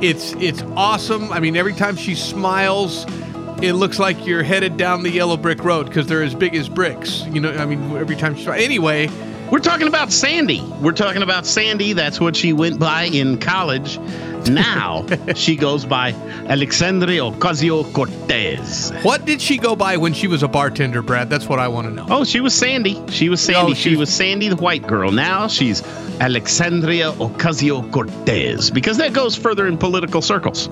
It's 0.00 0.32
it's 0.34 0.62
awesome. 0.76 1.32
I 1.32 1.40
mean, 1.40 1.56
every 1.56 1.74
time 1.74 1.96
she 1.96 2.14
smiles, 2.14 3.06
it 3.62 3.72
looks 3.72 3.98
like 3.98 4.26
you're 4.26 4.42
headed 4.42 4.76
down 4.76 5.02
the 5.02 5.10
yellow 5.10 5.36
brick 5.36 5.64
road 5.64 5.86
because 5.86 6.06
they're 6.06 6.22
as 6.22 6.34
big 6.34 6.54
as 6.54 6.68
bricks. 6.68 7.24
You 7.26 7.40
know, 7.40 7.52
I 7.52 7.66
mean, 7.66 7.96
every 7.96 8.16
time 8.16 8.36
she 8.36 8.46
anyway. 8.48 9.08
We're 9.52 9.58
talking 9.58 9.86
about 9.86 10.10
Sandy. 10.10 10.62
We're 10.80 10.92
talking 10.92 11.20
about 11.22 11.44
Sandy. 11.44 11.92
That's 11.92 12.18
what 12.18 12.34
she 12.34 12.54
went 12.54 12.78
by 12.80 13.02
in 13.02 13.38
college. 13.38 13.98
Now 14.48 15.04
she 15.34 15.56
goes 15.56 15.84
by 15.84 16.12
Alexandria 16.48 17.20
Ocasio 17.20 17.92
Cortez. 17.92 18.90
What 19.02 19.26
did 19.26 19.42
she 19.42 19.58
go 19.58 19.76
by 19.76 19.98
when 19.98 20.14
she 20.14 20.26
was 20.26 20.42
a 20.42 20.48
bartender, 20.48 21.02
Brad? 21.02 21.28
That's 21.28 21.50
what 21.50 21.58
I 21.58 21.68
want 21.68 21.86
to 21.86 21.92
know. 21.92 22.06
Oh, 22.08 22.24
she 22.24 22.40
was 22.40 22.54
Sandy. 22.54 22.98
She 23.10 23.28
was 23.28 23.42
Sandy. 23.42 23.72
Oh, 23.72 23.74
she 23.74 23.90
she's- 23.90 23.98
was 23.98 24.08
Sandy 24.10 24.48
the 24.48 24.56
white 24.56 24.86
girl. 24.86 25.12
Now 25.12 25.48
she's 25.48 25.82
Alexandria 26.18 27.12
Ocasio 27.12 27.92
Cortez 27.92 28.70
because 28.70 28.96
that 28.96 29.12
goes 29.12 29.36
further 29.36 29.66
in 29.66 29.76
political 29.76 30.22
circles. 30.22 30.70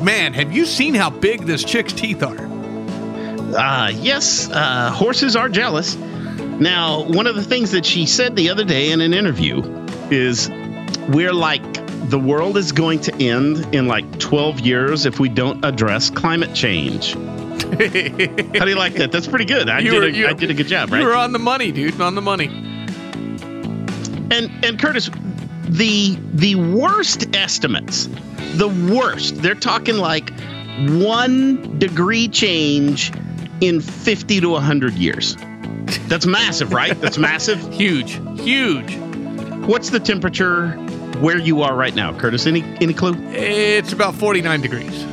Man, 0.00 0.32
have 0.32 0.50
you 0.54 0.64
seen 0.64 0.94
how 0.94 1.10
big 1.10 1.42
this 1.42 1.62
chick's 1.64 1.92
teeth 1.92 2.22
are? 2.22 2.38
Uh, 3.54 3.90
yes, 3.90 4.48
uh, 4.50 4.90
horses 4.90 5.36
are 5.36 5.50
jealous. 5.50 5.98
Now, 6.62 7.02
one 7.02 7.26
of 7.26 7.34
the 7.34 7.42
things 7.42 7.72
that 7.72 7.84
she 7.84 8.06
said 8.06 8.36
the 8.36 8.48
other 8.48 8.62
day 8.64 8.92
in 8.92 9.00
an 9.00 9.12
interview 9.12 9.62
is 10.12 10.48
we're 11.08 11.32
like, 11.32 11.62
the 12.08 12.18
world 12.20 12.56
is 12.56 12.70
going 12.70 13.00
to 13.00 13.14
end 13.16 13.74
in 13.74 13.88
like 13.88 14.20
12 14.20 14.60
years 14.60 15.04
if 15.04 15.18
we 15.18 15.28
don't 15.28 15.64
address 15.64 16.08
climate 16.08 16.54
change. 16.54 17.14
How 17.14 17.18
do 17.78 18.68
you 18.70 18.76
like 18.76 18.94
that? 18.94 19.10
That's 19.10 19.26
pretty 19.26 19.44
good. 19.44 19.68
I, 19.68 19.82
did, 19.82 19.92
were- 19.92 20.04
a, 20.04 20.10
you- 20.12 20.28
I 20.28 20.34
did 20.34 20.50
a 20.50 20.54
good 20.54 20.68
job, 20.68 20.92
right? 20.92 21.00
You 21.00 21.06
were 21.08 21.16
on 21.16 21.32
the 21.32 21.38
money, 21.40 21.72
dude. 21.72 22.00
On 22.00 22.14
the 22.14 22.22
money. 22.22 22.46
And 24.30 24.50
and 24.64 24.78
Curtis, 24.78 25.10
the 25.64 26.16
the 26.32 26.54
worst 26.54 27.34
estimates, 27.34 28.08
the 28.54 28.68
worst. 28.94 29.36
They're 29.42 29.54
talking 29.56 29.96
like 29.96 30.32
one 30.88 31.78
degree 31.78 32.28
change 32.28 33.12
in 33.60 33.80
50 33.80 34.40
to 34.40 34.48
100 34.50 34.94
years. 34.94 35.36
That's 36.08 36.26
massive, 36.26 36.72
right? 36.72 36.98
That's 37.00 37.18
massive. 37.18 37.60
Huge, 37.82 38.20
huge. 38.40 38.96
What's 39.66 39.90
the 39.90 40.00
temperature 40.00 40.72
where 41.20 41.38
you 41.38 41.62
are 41.62 41.74
right 41.74 41.94
now, 41.94 42.16
Curtis? 42.18 42.46
Any 42.46 42.62
any 42.80 42.94
clue? 42.94 43.14
It's 43.30 43.92
about 43.92 44.14
49 44.14 44.60
degrees. 44.60 45.06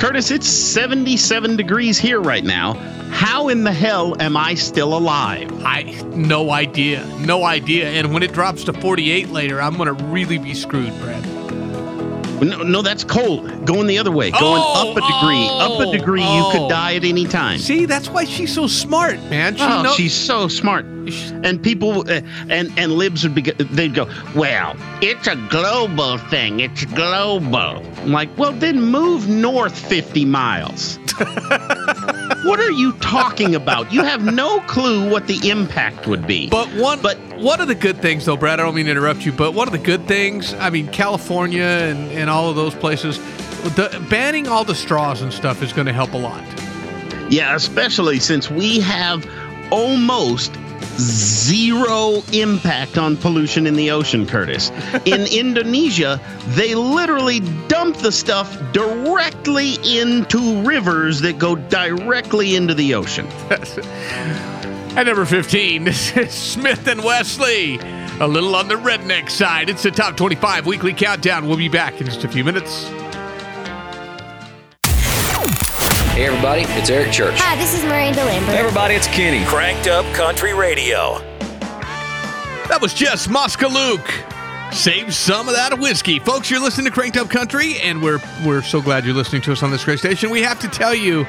Curtis, 0.00 0.30
it's 0.30 0.46
77 0.46 1.56
degrees 1.56 1.98
here 1.98 2.20
right 2.20 2.44
now. 2.44 2.74
How 3.10 3.48
in 3.48 3.64
the 3.64 3.72
hell 3.72 4.20
am 4.22 4.36
I 4.36 4.54
still 4.54 4.96
alive? 4.96 5.50
I 5.64 5.82
no 6.14 6.50
idea, 6.50 7.04
no 7.18 7.44
idea. 7.44 7.88
And 7.88 8.12
when 8.14 8.22
it 8.22 8.32
drops 8.32 8.64
to 8.64 8.72
48 8.72 9.30
later, 9.30 9.60
I'm 9.60 9.76
gonna 9.76 9.94
really 9.94 10.38
be 10.38 10.54
screwed, 10.54 10.96
Brad. 11.00 11.37
No, 12.40 12.62
no, 12.62 12.82
that's 12.82 13.04
cold. 13.04 13.66
Going 13.66 13.86
the 13.86 13.98
other 13.98 14.10
way. 14.12 14.30
Going 14.30 14.62
Oh, 14.64 14.90
up 14.90 14.96
a 14.96 15.00
degree. 15.00 15.48
up 15.48 15.80
a 15.80 15.96
degree, 15.98 16.22
you 16.22 16.44
oh. 16.44 16.50
could 16.52 16.68
die 16.68 16.94
at 16.96 17.04
any 17.04 17.24
time. 17.26 17.58
See, 17.58 17.84
that's 17.86 18.08
why 18.08 18.24
she's 18.24 18.52
so 18.54 18.66
smart, 18.66 19.16
man. 19.24 19.56
She 19.56 19.62
oh, 19.62 19.82
knows- 19.82 19.94
she's 19.96 20.14
so 20.14 20.48
smart. 20.48 20.84
And 21.42 21.62
people 21.62 22.00
uh, 22.10 22.20
and 22.50 22.70
and 22.78 22.92
libs 22.92 23.22
would 23.22 23.34
be 23.34 23.40
they'd 23.40 23.94
go, 23.94 24.06
well, 24.36 24.76
it's 25.00 25.26
a 25.26 25.36
global 25.48 26.18
thing. 26.18 26.60
It's 26.60 26.84
global. 26.84 27.82
I'm 28.02 28.12
like, 28.12 28.28
well, 28.36 28.52
then 28.52 28.82
move 28.82 29.26
north 29.26 29.78
50 29.78 30.26
miles. 30.26 30.98
what 32.44 32.60
are 32.60 32.70
you 32.70 32.92
talking 32.94 33.54
about? 33.54 33.92
You 33.92 34.02
have 34.02 34.24
no 34.24 34.60
clue 34.60 35.08
what 35.10 35.26
the 35.26 35.48
impact 35.48 36.06
would 36.06 36.26
be. 36.26 36.48
But 36.48 36.68
one, 36.74 37.00
But 37.00 37.18
one 37.38 37.60
of 37.60 37.68
the 37.68 37.74
good 37.74 38.00
things, 38.00 38.24
though, 38.24 38.36
Brad, 38.36 38.60
I 38.60 38.64
don't 38.64 38.74
mean 38.74 38.86
to 38.86 38.90
interrupt 38.90 39.24
you, 39.24 39.32
but 39.32 39.54
one 39.54 39.68
of 39.68 39.72
the 39.72 39.78
good 39.78 40.06
things, 40.06 40.54
I 40.54 40.70
mean, 40.70 40.88
California 40.88 41.62
and, 41.62 42.10
and 42.12 42.30
all 42.30 42.50
of 42.50 42.56
those 42.56 42.74
places, 42.74 43.18
the, 43.74 44.04
banning 44.10 44.48
all 44.48 44.64
the 44.64 44.74
straws 44.74 45.22
and 45.22 45.32
stuff 45.32 45.62
is 45.62 45.72
going 45.72 45.86
to 45.86 45.92
help 45.92 46.12
a 46.12 46.18
lot. 46.18 46.42
Yeah, 47.30 47.54
especially 47.54 48.20
since 48.20 48.50
we 48.50 48.80
have 48.80 49.28
almost 49.70 50.54
zero 50.98 52.22
impact 52.32 52.98
on 52.98 53.16
pollution 53.16 53.66
in 53.66 53.74
the 53.74 53.90
ocean, 53.90 54.26
Curtis. 54.26 54.70
In 55.04 55.26
Indonesia, 55.32 56.20
they 56.48 56.74
literally 56.74 57.40
dump 57.68 57.96
the 57.98 58.12
stuff 58.12 58.56
directly 58.72 59.74
into 59.84 60.62
rivers 60.62 61.20
that 61.20 61.38
go 61.38 61.56
directly 61.56 62.56
into 62.56 62.74
the 62.74 62.94
ocean. 62.94 63.26
At 64.96 65.06
number 65.06 65.24
15, 65.24 65.84
this 65.84 66.16
is 66.16 66.32
Smith 66.32 66.86
and 66.86 67.04
Wesley. 67.04 67.78
A 68.20 68.26
little 68.26 68.56
on 68.56 68.66
the 68.66 68.74
redneck 68.74 69.30
side. 69.30 69.70
It's 69.70 69.84
the 69.84 69.92
top 69.92 70.16
25 70.16 70.66
weekly 70.66 70.92
countdown. 70.92 71.46
We'll 71.46 71.56
be 71.56 71.68
back 71.68 72.00
in 72.00 72.06
just 72.06 72.24
a 72.24 72.28
few 72.28 72.42
minutes. 72.42 72.90
Hey 76.18 76.26
everybody, 76.26 76.62
it's 76.62 76.90
Eric 76.90 77.12
Church. 77.12 77.36
Hi, 77.38 77.54
this 77.54 77.78
is 77.78 77.84
Miranda 77.84 78.24
Lambert. 78.24 78.52
Hey 78.52 78.58
everybody, 78.58 78.94
it's 78.94 79.06
Kenny. 79.06 79.44
Cranked 79.44 79.86
Up 79.86 80.04
Country 80.16 80.52
Radio. 80.52 81.20
That 82.66 82.80
was 82.82 82.92
Jess 82.92 83.28
Moskaluk. 83.28 84.04
Save 84.74 85.14
some 85.14 85.48
of 85.48 85.54
that 85.54 85.78
whiskey. 85.78 86.18
Folks, 86.18 86.50
you're 86.50 86.58
listening 86.58 86.86
to 86.86 86.90
Cranked 86.90 87.18
Up 87.18 87.30
Country, 87.30 87.78
and 87.84 88.02
we're 88.02 88.18
we're 88.44 88.62
so 88.62 88.82
glad 88.82 89.04
you're 89.04 89.14
listening 89.14 89.42
to 89.42 89.52
us 89.52 89.62
on 89.62 89.70
this 89.70 89.84
great 89.84 90.00
station. 90.00 90.30
We 90.30 90.42
have 90.42 90.58
to 90.58 90.66
tell 90.66 90.92
you, 90.92 91.24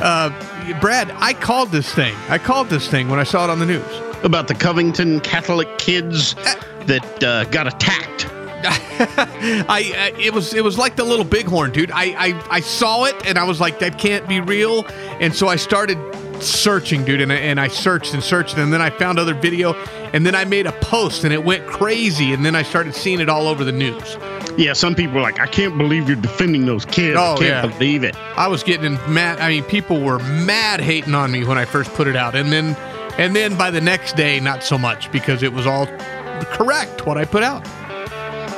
uh, 0.00 0.30
Brad, 0.80 1.12
I 1.18 1.34
called 1.34 1.70
this 1.70 1.94
thing. 1.94 2.16
I 2.28 2.38
called 2.38 2.68
this 2.68 2.88
thing 2.88 3.08
when 3.08 3.20
I 3.20 3.24
saw 3.24 3.44
it 3.44 3.50
on 3.50 3.60
the 3.60 3.66
news. 3.66 4.24
About 4.24 4.48
the 4.48 4.56
Covington 4.56 5.20
Catholic 5.20 5.78
kids 5.78 6.34
that 6.86 7.22
uh, 7.22 7.44
got 7.44 7.68
attacked. 7.68 8.26
I 9.68 10.12
uh, 10.14 10.18
it 10.20 10.32
was 10.32 10.54
it 10.54 10.62
was 10.64 10.78
like 10.78 10.96
the 10.96 11.04
little 11.04 11.24
bighorn, 11.24 11.72
dude. 11.72 11.90
I, 11.90 12.04
I 12.16 12.42
I 12.50 12.60
saw 12.60 13.04
it 13.04 13.14
and 13.26 13.38
I 13.38 13.44
was 13.44 13.60
like, 13.60 13.78
that 13.80 13.98
can't 13.98 14.28
be 14.28 14.40
real. 14.40 14.84
And 15.20 15.34
so 15.34 15.48
I 15.48 15.56
started 15.56 15.98
searching, 16.42 17.04
dude, 17.04 17.20
and 17.20 17.32
I, 17.32 17.36
and 17.36 17.60
I 17.60 17.68
searched 17.68 18.14
and 18.14 18.22
searched, 18.22 18.56
and 18.58 18.72
then 18.72 18.82
I 18.82 18.90
found 18.90 19.20
other 19.20 19.34
video, 19.34 19.74
and 20.12 20.26
then 20.26 20.34
I 20.34 20.44
made 20.44 20.66
a 20.66 20.72
post, 20.72 21.22
and 21.22 21.32
it 21.32 21.44
went 21.44 21.66
crazy, 21.68 22.32
and 22.32 22.44
then 22.44 22.56
I 22.56 22.64
started 22.64 22.96
seeing 22.96 23.20
it 23.20 23.28
all 23.28 23.46
over 23.46 23.62
the 23.62 23.70
news. 23.70 24.16
Yeah, 24.58 24.72
some 24.72 24.96
people 24.96 25.18
are 25.18 25.22
like, 25.22 25.38
I 25.38 25.46
can't 25.46 25.78
believe 25.78 26.08
you're 26.08 26.16
defending 26.16 26.66
those 26.66 26.84
kids. 26.84 27.16
I 27.16 27.32
Oh, 27.32 27.36
can't 27.36 27.64
yeah. 27.64 27.66
believe 27.78 28.02
it. 28.02 28.16
I 28.36 28.48
was 28.48 28.64
getting 28.64 28.94
mad. 29.12 29.38
I 29.38 29.50
mean, 29.50 29.62
people 29.64 30.00
were 30.00 30.18
mad 30.18 30.80
hating 30.80 31.14
on 31.14 31.30
me 31.30 31.44
when 31.44 31.58
I 31.58 31.64
first 31.64 31.92
put 31.94 32.08
it 32.08 32.16
out, 32.16 32.34
and 32.34 32.50
then 32.52 32.74
and 33.18 33.36
then 33.36 33.56
by 33.56 33.70
the 33.70 33.80
next 33.80 34.16
day, 34.16 34.40
not 34.40 34.64
so 34.64 34.76
much 34.76 35.12
because 35.12 35.42
it 35.44 35.52
was 35.52 35.64
all 35.66 35.86
correct 36.50 37.06
what 37.06 37.16
I 37.18 37.24
put 37.24 37.42
out. 37.44 37.64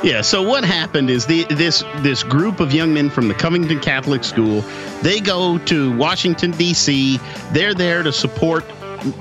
Yeah. 0.03 0.21
So 0.21 0.41
what 0.41 0.63
happened 0.63 1.09
is 1.09 1.25
the 1.25 1.45
this 1.45 1.83
this 1.97 2.23
group 2.23 2.59
of 2.59 2.73
young 2.73 2.93
men 2.93 3.09
from 3.09 3.27
the 3.27 3.33
Covington 3.33 3.79
Catholic 3.79 4.23
School, 4.23 4.61
they 5.01 5.19
go 5.19 5.57
to 5.59 5.95
Washington 5.97 6.51
D.C. 6.51 7.19
They're 7.51 7.73
there 7.73 8.03
to 8.03 8.11
support, 8.11 8.63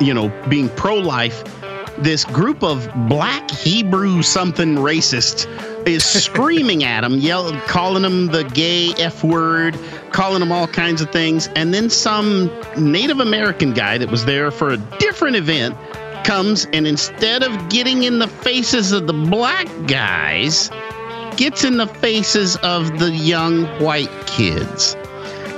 you 0.01 0.13
know, 0.13 0.29
being 0.49 0.69
pro-life. 0.71 1.45
This 1.99 2.25
group 2.25 2.65
of 2.65 2.91
black 3.09 3.49
Hebrew 3.51 4.23
something 4.23 4.75
racist 4.77 5.47
is 5.87 6.05
screaming 6.25 6.83
at 6.83 7.03
them, 7.03 7.15
yelling, 7.19 7.61
calling 7.61 8.03
them 8.03 8.27
the 8.27 8.43
gay 8.45 8.93
F 8.99 9.23
word, 9.23 9.79
calling 10.11 10.41
them 10.41 10.51
all 10.51 10.67
kinds 10.67 11.01
of 11.01 11.11
things. 11.13 11.49
And 11.55 11.73
then 11.73 11.89
some 11.89 12.51
Native 12.77 13.21
American 13.21 13.75
guy 13.75 13.97
that 13.99 14.11
was 14.11 14.25
there 14.25 14.51
for 14.51 14.71
a 14.71 14.77
different 14.77 15.37
event 15.37 15.77
comes 16.25 16.67
and 16.73 16.87
instead 16.87 17.43
of 17.43 17.69
getting 17.69 18.03
in 18.03 18.19
the 18.19 18.29
faces 18.29 18.93
of 18.93 19.07
the 19.07 19.13
black 19.13 19.69
guys, 19.87 20.71
gets 21.37 21.65
in 21.65 21.77
the 21.77 21.87
faces 21.87 22.57
of 22.57 22.99
the 22.99 23.11
young 23.11 23.65
white 23.81 24.11
kids. 24.27 24.97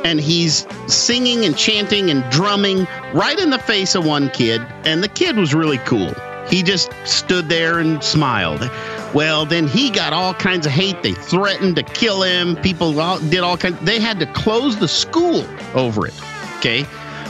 And 0.05 0.21
he's 0.21 0.67
singing 0.87 1.45
and 1.45 1.57
chanting 1.57 2.11
and 2.11 2.29
drumming 2.31 2.87
right 3.13 3.39
in 3.39 3.51
the 3.51 3.59
face 3.59 3.95
of 3.95 4.05
one 4.05 4.31
kid. 4.31 4.61
And 4.85 5.03
the 5.03 5.09
kid 5.09 5.37
was 5.37 5.55
really 5.55 5.79
cool. 5.79 6.15
He 6.49 6.63
just 6.63 6.93
stood 7.05 7.49
there 7.49 7.79
and 7.79 8.03
smiled. 8.05 8.71
Well, 9.15 9.47
then 9.47 9.67
he 9.67 9.91
got 9.91 10.13
all 10.13 10.35
kinds 10.35 10.67
of 10.67 10.73
hate. 10.73 11.03
They 11.03 11.13
threatened 11.13 11.77
to 11.77 11.83
kill 11.83 12.23
him. 12.23 12.57
People 12.57 13.01
all, 13.01 13.19
did 13.19 13.41
all 13.41 13.57
kinds. 13.57 13.79
They 13.81 13.99
had 13.99 14.21
to 14.21 14.27
close 14.27 14.77
the 14.77 14.89
school 14.89 15.45
over 15.75 16.07
it. 16.07 16.15
Okay. 16.59 16.87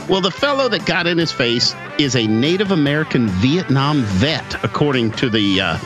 Well, 0.09 0.21
the 0.21 0.31
fellow 0.31 0.69
that 0.69 0.85
got 0.85 1.05
in 1.05 1.17
his 1.17 1.33
face 1.33 1.75
is 1.99 2.15
a 2.15 2.25
Native 2.27 2.71
American 2.71 3.27
Vietnam 3.27 4.03
vet, 4.03 4.63
according 4.63 5.11
to 5.13 5.29
the 5.29 5.59
uh, 5.59 5.77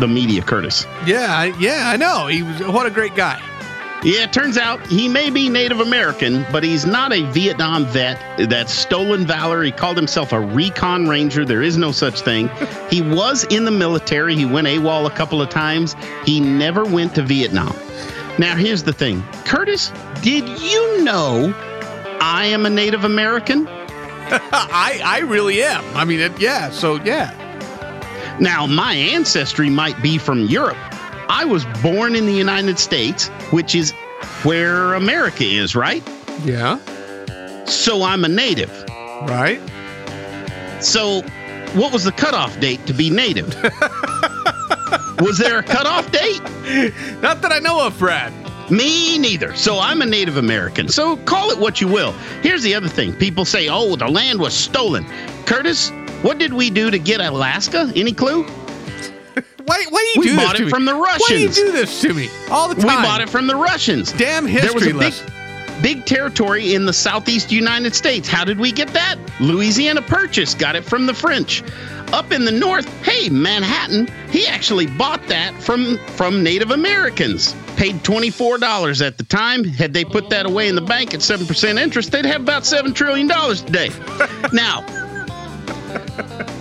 the 0.00 0.08
media, 0.08 0.42
Curtis. 0.42 0.84
Yeah, 1.06 1.26
I, 1.30 1.46
yeah, 1.60 1.90
I 1.90 1.96
know. 1.96 2.26
He 2.26 2.42
was 2.42 2.60
what 2.66 2.86
a 2.86 2.90
great 2.90 3.14
guy. 3.14 3.40
Yeah, 4.02 4.22
it 4.22 4.32
turns 4.32 4.56
out 4.56 4.84
he 4.86 5.08
may 5.08 5.30
be 5.30 5.48
Native 5.48 5.80
American, 5.80 6.44
but 6.52 6.62
he's 6.62 6.86
not 6.86 7.12
a 7.12 7.22
Vietnam 7.32 7.84
vet. 7.86 8.48
That's 8.48 8.72
stolen 8.72 9.26
valor. 9.26 9.62
He 9.62 9.72
called 9.72 9.96
himself 9.96 10.32
a 10.32 10.40
recon 10.40 11.08
ranger. 11.08 11.44
There 11.44 11.62
is 11.62 11.76
no 11.76 11.92
such 11.92 12.20
thing. 12.20 12.48
he 12.90 13.02
was 13.02 13.44
in 13.44 13.64
the 13.64 13.72
military. 13.72 14.36
He 14.36 14.44
went 14.44 14.68
AWOL 14.68 15.06
a 15.06 15.10
couple 15.10 15.42
of 15.42 15.50
times. 15.50 15.96
He 16.24 16.40
never 16.40 16.84
went 16.84 17.14
to 17.16 17.22
Vietnam. 17.22 17.76
Now, 18.38 18.54
here's 18.54 18.84
the 18.84 18.92
thing 18.92 19.22
Curtis, 19.44 19.92
did 20.22 20.48
you 20.48 21.02
know 21.02 21.52
I 22.20 22.46
am 22.46 22.66
a 22.66 22.70
Native 22.70 23.04
American? 23.04 23.66
I, 24.30 25.00
I 25.04 25.20
really 25.20 25.62
am. 25.62 25.84
I 25.96 26.04
mean, 26.04 26.20
it, 26.20 26.38
yeah, 26.40 26.70
so 26.70 26.96
yeah. 27.02 27.34
Now, 28.40 28.66
my 28.66 28.92
ancestry 28.94 29.70
might 29.70 30.00
be 30.02 30.18
from 30.18 30.46
Europe. 30.46 30.76
I 31.28 31.44
was 31.44 31.64
born 31.82 32.14
in 32.14 32.26
the 32.26 32.32
United 32.32 32.78
States, 32.78 33.28
which 33.50 33.74
is 33.74 33.92
where 34.42 34.94
America 34.94 35.44
is, 35.44 35.74
right? 35.74 36.02
Yeah. 36.44 36.78
So 37.64 38.02
I'm 38.02 38.24
a 38.24 38.28
native. 38.28 38.70
Right. 39.22 39.60
So, 40.80 41.22
what 41.74 41.92
was 41.92 42.04
the 42.04 42.12
cutoff 42.12 42.58
date 42.60 42.86
to 42.86 42.92
be 42.92 43.10
native? 43.10 43.48
was 45.20 45.38
there 45.38 45.58
a 45.58 45.62
cutoff 45.62 46.10
date? 46.12 46.42
Not 47.20 47.42
that 47.42 47.50
I 47.52 47.58
know 47.58 47.84
of, 47.84 47.98
Brad. 47.98 48.32
Me 48.70 49.18
neither. 49.18 49.54
So 49.54 49.78
I'm 49.78 50.02
a 50.02 50.06
Native 50.06 50.36
American. 50.36 50.88
So 50.88 51.16
call 51.18 51.50
it 51.50 51.58
what 51.58 51.80
you 51.80 51.88
will. 51.88 52.12
Here's 52.42 52.62
the 52.62 52.74
other 52.74 52.88
thing 52.88 53.14
people 53.14 53.44
say, 53.44 53.68
oh, 53.68 53.96
the 53.96 54.08
land 54.08 54.38
was 54.40 54.52
stolen. 54.54 55.06
Curtis, 55.46 55.90
what 56.22 56.38
did 56.38 56.52
we 56.52 56.68
do 56.70 56.90
to 56.90 56.98
get 56.98 57.20
Alaska? 57.20 57.90
Any 57.96 58.12
clue? 58.12 58.44
Why, 59.64 59.84
why 59.90 60.00
do 60.00 60.06
you 60.06 60.14
do? 60.14 60.20
we 60.20 60.26
do 60.30 60.36
bought 60.36 60.52
this 60.52 60.60
it 60.62 60.64
to 60.64 60.70
from 60.70 60.84
me? 60.86 60.92
the 60.92 60.98
Russians. 60.98 61.28
Why 61.28 61.36
do 61.36 61.40
you 61.42 61.48
do 61.52 61.72
this 61.72 62.00
to 62.00 62.14
me 62.14 62.28
all 62.50 62.68
the 62.68 62.74
time? 62.74 62.84
We 63.02 63.06
bought 63.06 63.20
it 63.20 63.28
from 63.28 63.46
the 63.46 63.54
Russians. 63.56 64.12
Damn 64.12 64.44
There 64.44 64.54
was 64.72 64.82
history 64.82 64.90
a 64.90 64.94
big, 64.94 65.00
lesson. 65.02 65.32
big 65.82 66.06
territory 66.06 66.74
in 66.74 66.86
the 66.86 66.92
southeast 66.94 67.52
United 67.52 67.94
States. 67.94 68.26
How 68.28 68.44
did 68.46 68.58
we 68.58 68.72
get 68.72 68.88
that? 68.94 69.16
Louisiana 69.40 70.00
Purchase 70.00 70.54
got 70.54 70.74
it 70.74 70.84
from 70.86 71.04
the 71.04 71.12
French. 71.12 71.62
Up 72.14 72.32
in 72.32 72.46
the 72.46 72.50
north, 72.50 72.86
hey, 73.02 73.28
Manhattan, 73.28 74.08
he 74.30 74.46
actually 74.46 74.86
bought 74.86 75.26
that 75.28 75.52
from 75.62 75.98
from 76.16 76.42
Native 76.42 76.70
Americans. 76.70 77.54
Paid 77.78 78.02
$24 78.02 79.06
at 79.06 79.18
the 79.18 79.22
time. 79.22 79.62
Had 79.62 79.94
they 79.94 80.04
put 80.04 80.30
that 80.30 80.46
away 80.46 80.66
in 80.66 80.74
the 80.74 80.80
bank 80.80 81.14
at 81.14 81.20
7% 81.20 81.78
interest, 81.78 82.10
they'd 82.10 82.24
have 82.24 82.40
about 82.40 82.64
$7 82.64 82.92
trillion 82.92 83.28
today. 83.28 83.90
now, 84.52 84.82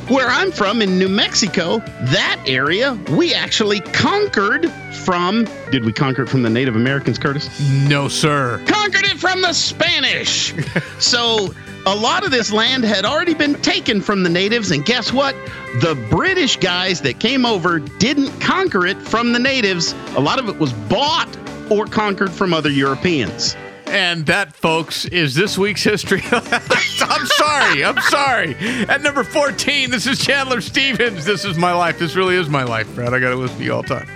where 0.09 0.27
I'm 0.27 0.51
from 0.51 0.83
in 0.83 0.99
New 0.99 1.09
Mexico, 1.09 1.79
that 1.79 2.39
area 2.45 2.93
we 3.09 3.33
actually 3.33 3.79
conquered 3.79 4.71
from. 5.03 5.47
Did 5.71 5.85
we 5.85 5.91
conquer 5.91 6.21
it 6.21 6.29
from 6.29 6.43
the 6.43 6.51
Native 6.51 6.75
Americans, 6.75 7.17
Curtis? 7.17 7.49
No, 7.89 8.07
sir. 8.07 8.63
Conquered 8.67 9.05
it 9.05 9.17
from 9.17 9.41
the 9.41 9.53
Spanish. 9.53 10.53
so 10.99 11.51
a 11.87 11.95
lot 11.95 12.25
of 12.25 12.31
this 12.31 12.51
land 12.51 12.83
had 12.83 13.05
already 13.05 13.33
been 13.33 13.53
taken 13.61 14.01
from 14.01 14.21
the 14.21 14.29
natives, 14.29 14.71
and 14.71 14.85
guess 14.85 15.13
what? 15.13 15.33
The 15.79 15.95
British 16.09 16.57
guys 16.57 16.99
that 17.01 17.21
came 17.21 17.45
over 17.45 17.79
didn't 17.79 18.29
conquer 18.41 18.85
it 18.85 18.97
from 18.97 19.31
the 19.31 19.39
natives. 19.39 19.95
A 20.17 20.19
lot 20.19 20.37
of 20.37 20.49
it 20.49 20.59
was 20.59 20.73
bought 20.73 21.29
or 21.71 21.85
conquered 21.85 22.31
from 22.31 22.53
other 22.53 22.69
Europeans. 22.69 23.55
And 23.85 24.25
that, 24.25 24.53
folks, 24.53 25.05
is 25.05 25.33
this 25.33 25.57
week's 25.57 25.81
history. 25.81 26.21
I'm 26.31 27.25
sorry. 27.25 27.85
I'm 27.85 28.01
sorry. 28.01 28.55
At 28.89 29.01
number 29.01 29.23
14, 29.23 29.89
this 29.89 30.05
is 30.07 30.19
Chandler 30.19 30.59
Stevens. 30.59 31.23
This 31.23 31.45
is 31.45 31.57
my 31.57 31.71
life. 31.71 31.99
This 31.99 32.17
really 32.17 32.35
is 32.35 32.49
my 32.49 32.63
life, 32.63 32.93
Brad. 32.95 33.13
I 33.13 33.19
got 33.19 33.29
to 33.29 33.37
listen 33.37 33.59
to 33.59 33.63
you 33.63 33.73
all 33.73 33.83
the 33.83 33.87
time. 33.87 34.09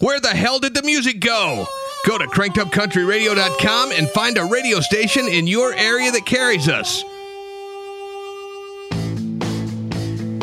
Where 0.00 0.20
the 0.20 0.28
hell 0.28 0.58
did 0.58 0.74
the 0.74 0.82
music 0.82 1.20
go? 1.20 1.66
Go 2.04 2.18
to 2.18 2.26
crankedupcountryradio.com 2.26 3.92
and 3.92 4.08
find 4.10 4.36
a 4.36 4.44
radio 4.44 4.80
station 4.80 5.28
in 5.28 5.46
your 5.46 5.72
area 5.74 6.10
that 6.10 6.26
carries 6.26 6.68
us. 6.68 7.04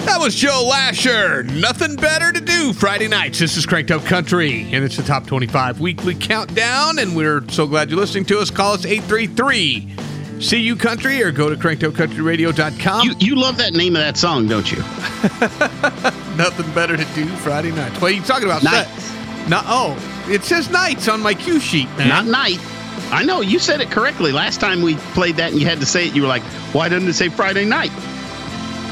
That 0.05 0.19
was 0.19 0.35
Joe 0.35 0.65
Lasher. 0.69 1.43
Nothing 1.43 1.97
better 1.97 2.31
to 2.31 2.39
do 2.39 2.71
Friday 2.71 3.09
nights. 3.09 3.39
This 3.39 3.57
is 3.57 3.65
Cranked 3.65 3.91
Up 3.91 4.05
Country, 4.05 4.61
and 4.71 4.85
it's 4.85 4.95
the 4.95 5.03
top 5.03 5.27
25 5.27 5.81
weekly 5.81 6.15
countdown. 6.15 6.97
And 6.97 7.13
we're 7.13 7.47
so 7.49 7.67
glad 7.67 7.89
you're 7.89 7.99
listening 7.99 8.25
to 8.25 8.39
us. 8.39 8.49
Call 8.49 8.73
us 8.73 8.85
833 8.85 9.95
CU 10.41 10.75
Country 10.77 11.21
or 11.21 11.31
go 11.31 11.49
to 11.49 11.57
crankedupcountryradio.com. 11.57 13.05
You, 13.05 13.15
you 13.19 13.35
love 13.35 13.57
that 13.57 13.73
name 13.73 13.97
of 13.97 14.01
that 14.01 14.15
song, 14.15 14.47
don't 14.47 14.71
you? 14.71 14.77
Nothing 16.37 16.73
better 16.73 16.95
to 16.95 17.05
do 17.13 17.27
Friday 17.27 17.71
nights. 17.71 17.99
What 18.01 18.11
are 18.11 18.15
you 18.15 18.23
talking 18.23 18.45
about? 18.45 18.63
Nights. 18.63 19.13
No, 19.49 19.61
oh, 19.65 20.18
it 20.29 20.43
says 20.43 20.69
nights 20.69 21.07
on 21.07 21.21
my 21.21 21.33
cue 21.33 21.59
sheet, 21.59 21.87
man. 21.97 22.07
Not 22.09 22.25
night. 22.25 22.59
I 23.11 23.23
know 23.23 23.41
you 23.41 23.59
said 23.59 23.81
it 23.81 23.89
correctly 23.89 24.31
last 24.31 24.59
time 24.59 24.81
we 24.81 24.95
played 25.13 25.37
that, 25.37 25.51
and 25.51 25.59
you 25.59 25.65
had 25.67 25.79
to 25.79 25.85
say 25.85 26.07
it. 26.07 26.15
You 26.15 26.21
were 26.23 26.27
like, 26.27 26.43
"Why 26.73 26.89
doesn't 26.89 27.07
it 27.07 27.13
say 27.13 27.29
Friday 27.29 27.65
night?" 27.65 27.91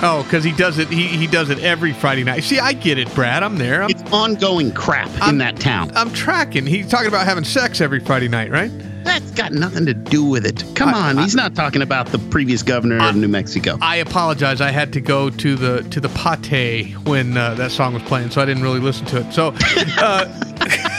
Oh, 0.04 0.21
because 0.23 0.43
he 0.43 0.52
does 0.52 0.78
it. 0.78 0.89
He, 0.89 1.08
he 1.08 1.26
does 1.26 1.50
it 1.50 1.60
every 1.60 1.91
Friday 1.91 2.23
night. 2.23 2.43
See, 2.43 2.60
I 2.60 2.73
get 2.73 3.00
it, 3.00 3.13
Brad. 3.15 3.41
I'm 3.41 3.58
there. 3.58 3.82
I'm, 3.84 3.89
It's 3.89 4.04
ongoing 4.13 4.71
crap 4.71 5.10
in 5.28 5.39
that 5.39 5.58
town. 5.60 5.91
I'm 5.95 6.12
tracking. 6.13 6.67
He's 6.67 6.88
talking 6.88 7.08
about 7.08 7.26
having 7.26 7.43
sex 7.43 7.82
every 7.82 8.00
Friday 8.00 8.28
night, 8.28 8.52
right? 8.52 8.71
That's 9.04 9.32
got 9.32 9.54
nothing 9.54 9.86
to 9.88 9.93
do 9.95 10.23
with 10.23 10.45
it. 10.45 10.63
Come 10.76 10.89
I- 10.89 11.10
on, 11.10 11.17
I- 11.17 11.23
he's 11.23 11.34
not 11.36 11.56
talking 11.56 11.82
about 11.82 12.08
the 12.08 12.19
previous 12.19 12.62
governor 12.62 13.00
of 13.02 13.15
New 13.15 13.28
Mexico. 13.28 13.78
I 13.82 13.95
apologize. 13.97 14.62
I 14.62 14.69
had 14.69 14.93
to 14.93 15.02
go 15.02 15.30
to 15.32 15.56
the 15.56 15.82
to 15.89 16.00
the 16.00 16.10
pate 16.10 16.93
when 17.08 17.36
uh, 17.36 17.56
that 17.56 17.71
song 17.71 17.93
was 17.95 18.04
playing, 18.04 18.30
so 18.30 18.41
I 18.41 18.45
didn't 18.45 18.63
really 18.63 18.80
listen 18.82 19.06
to 19.08 19.21
it. 19.21 19.34
So, 19.34 19.54
uh, 19.97 20.26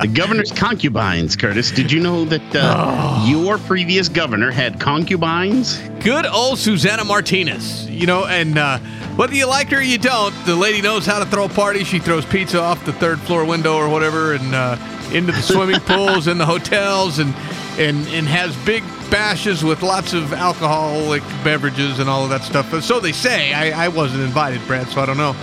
The 0.00 0.08
governor's 0.08 0.50
concubines, 0.50 1.36
Curtis. 1.36 1.70
Did 1.70 1.92
you 1.92 2.00
know 2.00 2.24
that 2.24 2.42
uh, 2.56 3.24
your 3.28 3.56
previous 3.58 4.08
governor 4.08 4.50
had 4.50 4.80
concubines? 4.80 5.78
good 6.02 6.26
old 6.26 6.58
Susana 6.58 7.04
Martinez. 7.04 7.88
You 7.88 8.06
know, 8.06 8.26
and 8.26 8.58
uh, 8.58 8.78
whether 9.16 9.34
you 9.34 9.46
like 9.46 9.68
her 9.70 9.78
or 9.78 9.82
you 9.82 9.98
don't, 9.98 10.34
the 10.44 10.56
lady 10.56 10.82
knows 10.82 11.06
how 11.06 11.18
to 11.18 11.26
throw 11.26 11.44
a 11.44 11.48
party. 11.48 11.84
She 11.84 11.98
throws 11.98 12.24
pizza 12.26 12.60
off 12.60 12.84
the 12.84 12.92
third 12.92 13.20
floor 13.20 13.44
window 13.44 13.76
or 13.76 13.88
whatever, 13.88 14.34
and 14.34 14.54
uh, 14.54 14.76
into 15.12 15.32
the 15.32 15.42
swimming 15.42 15.80
pools 15.86 16.26
and 16.26 16.40
the 16.40 16.46
hotels, 16.46 17.18
and 17.18 17.34
and 17.78 18.06
and 18.08 18.26
has 18.26 18.56
big 18.64 18.82
bashes 19.10 19.62
with 19.62 19.82
lots 19.82 20.12
of 20.14 20.32
alcoholic 20.32 21.22
beverages 21.44 21.98
and 21.98 22.08
all 22.08 22.24
of 22.24 22.30
that 22.30 22.42
stuff. 22.42 22.70
But 22.70 22.82
so 22.82 22.98
they 23.00 23.12
say. 23.12 23.52
I, 23.52 23.84
I 23.84 23.88
wasn't 23.88 24.22
invited, 24.22 24.66
Brad, 24.66 24.88
so 24.88 25.00
I 25.00 25.06
don't 25.06 25.18
know. 25.18 25.36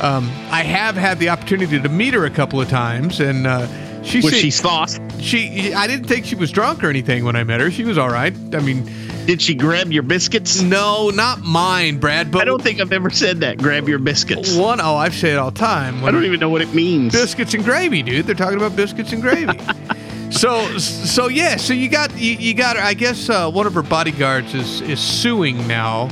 Um, 0.00 0.24
I 0.50 0.62
have 0.62 0.96
had 0.96 1.18
the 1.18 1.28
opportunity 1.28 1.80
to 1.80 1.88
meet 1.88 2.14
her 2.14 2.24
a 2.24 2.30
couple 2.30 2.60
of 2.60 2.68
times, 2.68 3.20
and 3.20 3.46
uh, 3.46 3.66
she 4.02 4.20
Was 4.20 4.34
she 4.34 4.50
sauce? 4.50 4.98
she 5.18 5.74
I 5.74 5.86
didn't 5.86 6.06
think 6.06 6.24
she 6.24 6.34
was 6.34 6.50
drunk 6.50 6.82
or 6.82 6.88
anything 6.88 7.24
when 7.24 7.36
I 7.36 7.44
met 7.44 7.60
her. 7.60 7.70
She 7.70 7.84
was 7.84 7.98
all 7.98 8.08
right. 8.08 8.34
I 8.54 8.60
mean, 8.60 8.90
Did 9.26 9.42
she 9.42 9.54
grab 9.54 9.92
your 9.92 10.02
biscuits? 10.02 10.62
no, 10.62 11.10
not 11.10 11.40
mine, 11.40 11.98
Brad. 11.98 12.30
But 12.30 12.42
I 12.42 12.44
don't 12.46 12.62
think 12.62 12.80
I've 12.80 12.92
ever 12.92 13.10
said 13.10 13.40
that. 13.40 13.58
Grab 13.58 13.88
your 13.88 13.98
biscuits. 13.98 14.54
one 14.56 14.80
oh, 14.80 14.96
I've 14.96 15.14
said 15.14 15.32
it 15.32 15.36
all 15.36 15.50
the 15.50 15.58
time. 15.58 16.02
I 16.04 16.10
don't 16.10 16.24
even 16.24 16.40
know 16.40 16.48
what 16.48 16.62
it 16.62 16.72
means. 16.74 17.12
biscuits 17.12 17.52
and 17.52 17.62
gravy, 17.62 18.02
dude. 18.02 18.26
They're 18.26 18.34
talking 18.34 18.56
about 18.56 18.74
biscuits 18.74 19.12
and 19.12 19.20
gravy. 19.20 19.58
so 20.30 20.66
so 20.78 21.28
yeah, 21.28 21.56
so 21.56 21.74
you 21.74 21.90
got 21.90 22.16
you, 22.16 22.32
you 22.32 22.54
got 22.54 22.78
I 22.78 22.94
guess 22.94 23.28
uh, 23.28 23.50
one 23.50 23.66
of 23.66 23.74
her 23.74 23.82
bodyguards 23.82 24.54
is 24.54 24.80
is 24.80 24.98
suing 24.98 25.66
now 25.68 26.08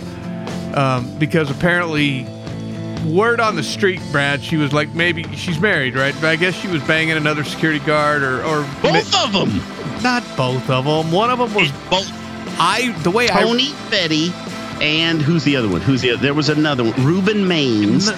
um, 0.74 1.18
because 1.18 1.50
apparently 1.50 2.26
word 3.04 3.40
on 3.40 3.56
the 3.56 3.62
street, 3.62 4.00
Brad, 4.12 4.42
she 4.42 4.56
was 4.56 4.72
like 4.72 4.90
maybe 4.94 5.24
she's 5.36 5.60
married, 5.60 5.94
right? 5.94 6.14
But 6.14 6.24
I 6.24 6.36
guess 6.36 6.54
she 6.54 6.68
was 6.68 6.82
banging 6.84 7.16
another 7.16 7.44
security 7.44 7.84
guard 7.84 8.22
or 8.22 8.42
or 8.44 8.62
Both 8.82 9.14
of 9.14 9.32
them. 9.32 9.60
Not 10.02 10.24
both 10.36 10.68
of 10.70 10.84
them. 10.84 11.10
One 11.12 11.30
of 11.30 11.38
them 11.38 11.52
was 11.54 11.70
both. 11.90 12.08
I 12.60 12.92
the 13.02 13.10
way 13.10 13.26
Tony 13.28 13.70
Fetty 13.90 14.32
and 14.80 15.20
who's 15.20 15.44
the 15.44 15.56
other 15.56 15.68
one? 15.68 15.80
Who's 15.80 16.02
the 16.02 16.12
other? 16.12 16.22
There 16.22 16.34
was 16.34 16.48
another 16.48 16.84
one. 16.84 17.04
Ruben 17.04 17.44
Maines. 17.44 18.10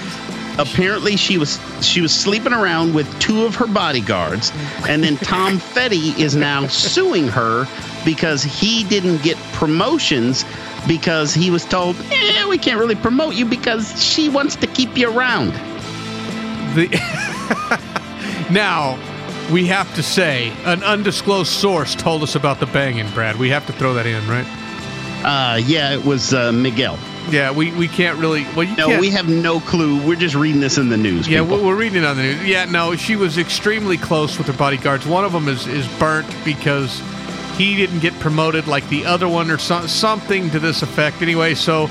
Apparently, 0.59 1.17
she 1.17 1.39
was 1.39 1.59
she 1.81 2.01
was 2.01 2.13
sleeping 2.13 2.53
around 2.53 2.95
with 2.95 3.07
two 3.19 3.45
of 3.47 3.55
her 3.55 3.67
bodyguards, 3.67 4.53
and 4.89 5.03
then 5.03 5.17
Tom 5.17 5.59
Fetty 5.75 6.19
is 6.19 6.37
now 6.37 6.67
suing 6.67 7.29
her 7.29 7.67
because 8.05 8.43
he 8.43 8.85
didn't 8.85 9.23
get 9.23 9.37
promotions 9.55 10.45
because 10.87 11.35
he 11.35 11.51
was 11.51 11.65
told, 11.65 11.97
eh, 12.11 12.47
we 12.49 12.59
can't 12.59 12.79
really 12.79 12.95
promote 12.97 13.35
you 13.35 13.45
because 13.45 14.03
she 14.03 14.29
wants 14.29 14.57
to 14.57 14.67
keep 14.67 14.97
you 14.97 15.17
around. 15.17 15.53
The 16.75 16.89
now 18.51 18.99
we 19.51 19.67
have 19.67 19.93
to 19.97 20.03
say 20.03 20.53
an 20.65 20.83
undisclosed 20.83 21.51
source 21.51 21.95
told 21.95 22.23
us 22.23 22.35
about 22.35 22.61
the 22.61 22.67
banging, 22.67 23.09
Brad. 23.11 23.37
We 23.37 23.51
have 23.51 23.67
to 23.67 23.73
throw 23.73 23.95
that 23.95 24.07
in, 24.07 24.27
right? 24.29 24.47
Uh, 25.25 25.57
yeah, 25.57 25.93
it 25.93 26.05
was 26.05 26.33
uh, 26.33 26.53
Miguel. 26.53 26.99
Yeah, 27.29 27.51
we, 27.53 27.71
we 27.73 27.87
can't 27.87 28.19
really. 28.19 28.45
Well, 28.57 28.65
you 28.65 28.77
No, 28.77 28.87
can't, 28.87 29.01
we 29.01 29.11
have 29.11 29.29
no 29.29 29.61
clue. 29.61 30.05
We're 30.07 30.17
just 30.17 30.35
reading 30.35 30.61
this 30.61 30.79
in 30.79 30.89
the 30.89 30.97
news. 30.97 31.29
Yeah, 31.29 31.43
people. 31.43 31.59
we're, 31.59 31.67
we're 31.67 31.77
reading 31.77 32.03
it 32.03 32.07
on 32.07 32.17
the 32.17 32.23
news. 32.23 32.45
Yeah, 32.47 32.65
no, 32.65 32.97
she 32.97 33.17
was 33.17 33.37
extremely 33.39 33.97
close 33.99 34.39
with 34.39 34.47
her 34.47 34.53
bodyguards. 34.55 35.07
One 35.07 35.25
of 35.25 35.33
them 35.33 35.47
is 35.49 35.67
is 35.67 35.87
burnt 35.99 36.27
because 36.45 37.01
he 37.61 37.77
didn't 37.77 38.01
get 38.01 38.15
promoted 38.21 38.67
like 38.67 38.89
the 38.89 39.05
other 39.05 39.29
one, 39.29 39.51
or 39.51 39.59
so, 39.59 39.87
something 39.87 40.49
to 40.51 40.59
this 40.59 40.81
effect. 40.81 41.21
Anyway, 41.21 41.55
so 41.55 41.91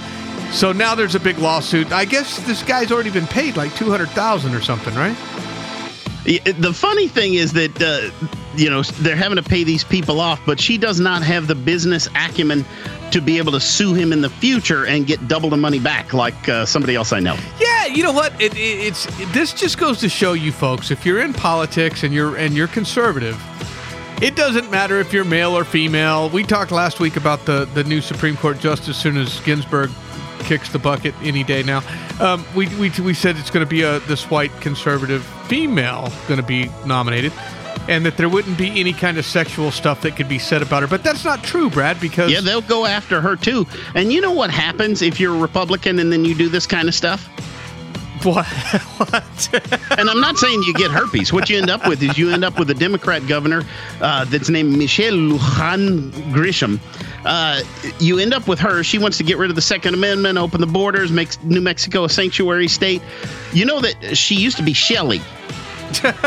so 0.51 0.71
now 0.71 0.95
there's 0.95 1.13
a 1.13 1.19
big 1.19 1.37
lawsuit. 1.37 1.91
I 1.91 2.05
guess 2.05 2.39
this 2.47 2.63
guy's 2.63 2.91
already 2.91 3.11
been 3.11 3.27
paid 3.27 3.55
like 3.55 3.75
two 3.75 3.91
hundred 3.91 4.09
thousand 4.09 4.55
or 4.55 4.61
something, 4.61 4.95
right? 4.95 5.15
The 6.25 6.73
funny 6.73 7.07
thing 7.07 7.35
is 7.35 7.53
that 7.53 7.81
uh, 7.81 8.09
you 8.55 8.67
know 8.67 8.81
they're 8.81 9.15
having 9.15 9.35
to 9.35 9.43
pay 9.43 9.63
these 9.63 9.83
people 9.83 10.19
off, 10.19 10.41
but 10.43 10.59
she 10.59 10.77
does 10.77 10.99
not 10.99 11.21
have 11.21 11.45
the 11.45 11.55
business 11.55 12.07
acumen 12.15 12.65
to 13.11 13.21
be 13.21 13.37
able 13.37 13.51
to 13.51 13.59
sue 13.59 13.93
him 13.93 14.11
in 14.11 14.21
the 14.21 14.29
future 14.29 14.85
and 14.87 15.05
get 15.05 15.27
double 15.27 15.49
the 15.51 15.57
money 15.57 15.79
back 15.79 16.13
like 16.13 16.49
uh, 16.49 16.65
somebody 16.65 16.95
else 16.95 17.13
I 17.13 17.19
know. 17.19 17.37
Yeah, 17.59 17.85
you 17.85 18.01
know 18.01 18.11
what? 18.11 18.33
It, 18.41 18.53
it, 18.55 18.87
it's 18.87 19.05
this 19.33 19.53
just 19.53 19.77
goes 19.77 19.99
to 19.99 20.09
show 20.09 20.33
you 20.33 20.51
folks 20.51 20.89
if 20.89 21.05
you're 21.05 21.21
in 21.21 21.33
politics 21.33 22.03
and 22.03 22.11
you're 22.11 22.35
and 22.37 22.55
you're 22.55 22.67
conservative, 22.67 23.37
it 24.21 24.35
doesn't 24.35 24.69
matter 24.69 24.99
if 24.99 25.13
you're 25.13 25.25
male 25.25 25.57
or 25.57 25.63
female. 25.63 26.29
We 26.29 26.43
talked 26.43 26.71
last 26.71 26.99
week 26.99 27.15
about 27.15 27.45
the 27.45 27.65
the 27.73 27.83
new 27.83 28.01
Supreme 28.01 28.35
Court 28.35 28.59
justice 28.59 28.97
soon 28.97 29.17
as 29.17 29.39
Ginsburg 29.41 29.89
kicks 30.39 30.69
the 30.69 30.79
bucket 30.79 31.13
any 31.21 31.43
day 31.43 31.63
now. 31.63 31.81
Um, 32.19 32.45
we, 32.55 32.67
we 32.75 32.89
we 33.01 33.13
said 33.13 33.37
it's 33.37 33.49
going 33.49 33.65
to 33.65 33.69
be 33.69 33.81
a 33.83 33.99
this 34.01 34.29
white 34.29 34.51
conservative 34.61 35.23
female 35.47 36.11
going 36.27 36.39
to 36.39 36.45
be 36.45 36.69
nominated. 36.85 37.31
And 37.87 38.05
that 38.05 38.17
there 38.17 38.29
wouldn't 38.29 38.57
be 38.57 38.79
any 38.79 38.93
kind 38.93 39.17
of 39.17 39.25
sexual 39.25 39.71
stuff 39.71 40.01
that 40.01 40.15
could 40.15 40.29
be 40.29 40.37
said 40.37 40.61
about 40.61 40.83
her, 40.83 40.87
but 40.87 41.01
that's 41.01 41.25
not 41.25 41.43
true, 41.43 41.71
Brad. 41.71 41.99
Because 41.99 42.31
Yeah, 42.31 42.41
they'll 42.41 42.61
go 42.61 42.85
after 42.85 43.19
her 43.19 43.35
too. 43.35 43.65
And 43.95 44.13
you 44.13 44.21
know 44.21 44.31
what 44.31 44.51
happens 44.51 45.01
if 45.01 45.19
you're 45.19 45.33
a 45.33 45.39
Republican 45.39 45.97
and 45.97 46.11
then 46.11 46.23
you 46.23 46.35
do 46.35 46.49
this 46.49 46.67
kind 46.67 46.87
of 46.87 46.93
stuff? 46.93 47.27
What? 48.23 48.45
what? 48.97 49.49
and 49.97 50.09
I'm 50.09 50.19
not 50.19 50.37
saying 50.37 50.63
you 50.63 50.73
get 50.73 50.91
herpes. 50.91 51.31
What 51.31 51.49
you 51.49 51.57
end 51.57 51.69
up 51.69 51.87
with 51.87 52.03
is 52.03 52.17
you 52.17 52.31
end 52.31 52.43
up 52.43 52.59
with 52.59 52.69
a 52.69 52.73
Democrat 52.73 53.25
governor 53.27 53.63
uh, 54.01 54.25
that's 54.25 54.49
named 54.49 54.77
Michelle 54.77 55.13
Lujan 55.13 56.11
Grisham. 56.33 56.79
Uh, 57.25 57.61
you 57.99 58.19
end 58.19 58.33
up 58.33 58.47
with 58.47 58.59
her. 58.59 58.83
She 58.83 58.97
wants 58.97 59.17
to 59.17 59.23
get 59.23 59.37
rid 59.37 59.49
of 59.49 59.55
the 59.55 59.61
Second 59.61 59.93
Amendment, 59.93 60.37
open 60.37 60.59
the 60.59 60.67
borders, 60.67 61.11
make 61.11 61.41
New 61.43 61.61
Mexico 61.61 62.03
a 62.03 62.09
sanctuary 62.09 62.67
state. 62.67 63.01
You 63.53 63.65
know 63.65 63.79
that 63.79 64.17
she 64.17 64.35
used 64.35 64.57
to 64.57 64.63
be 64.63 64.73
Shelley. 64.73 65.21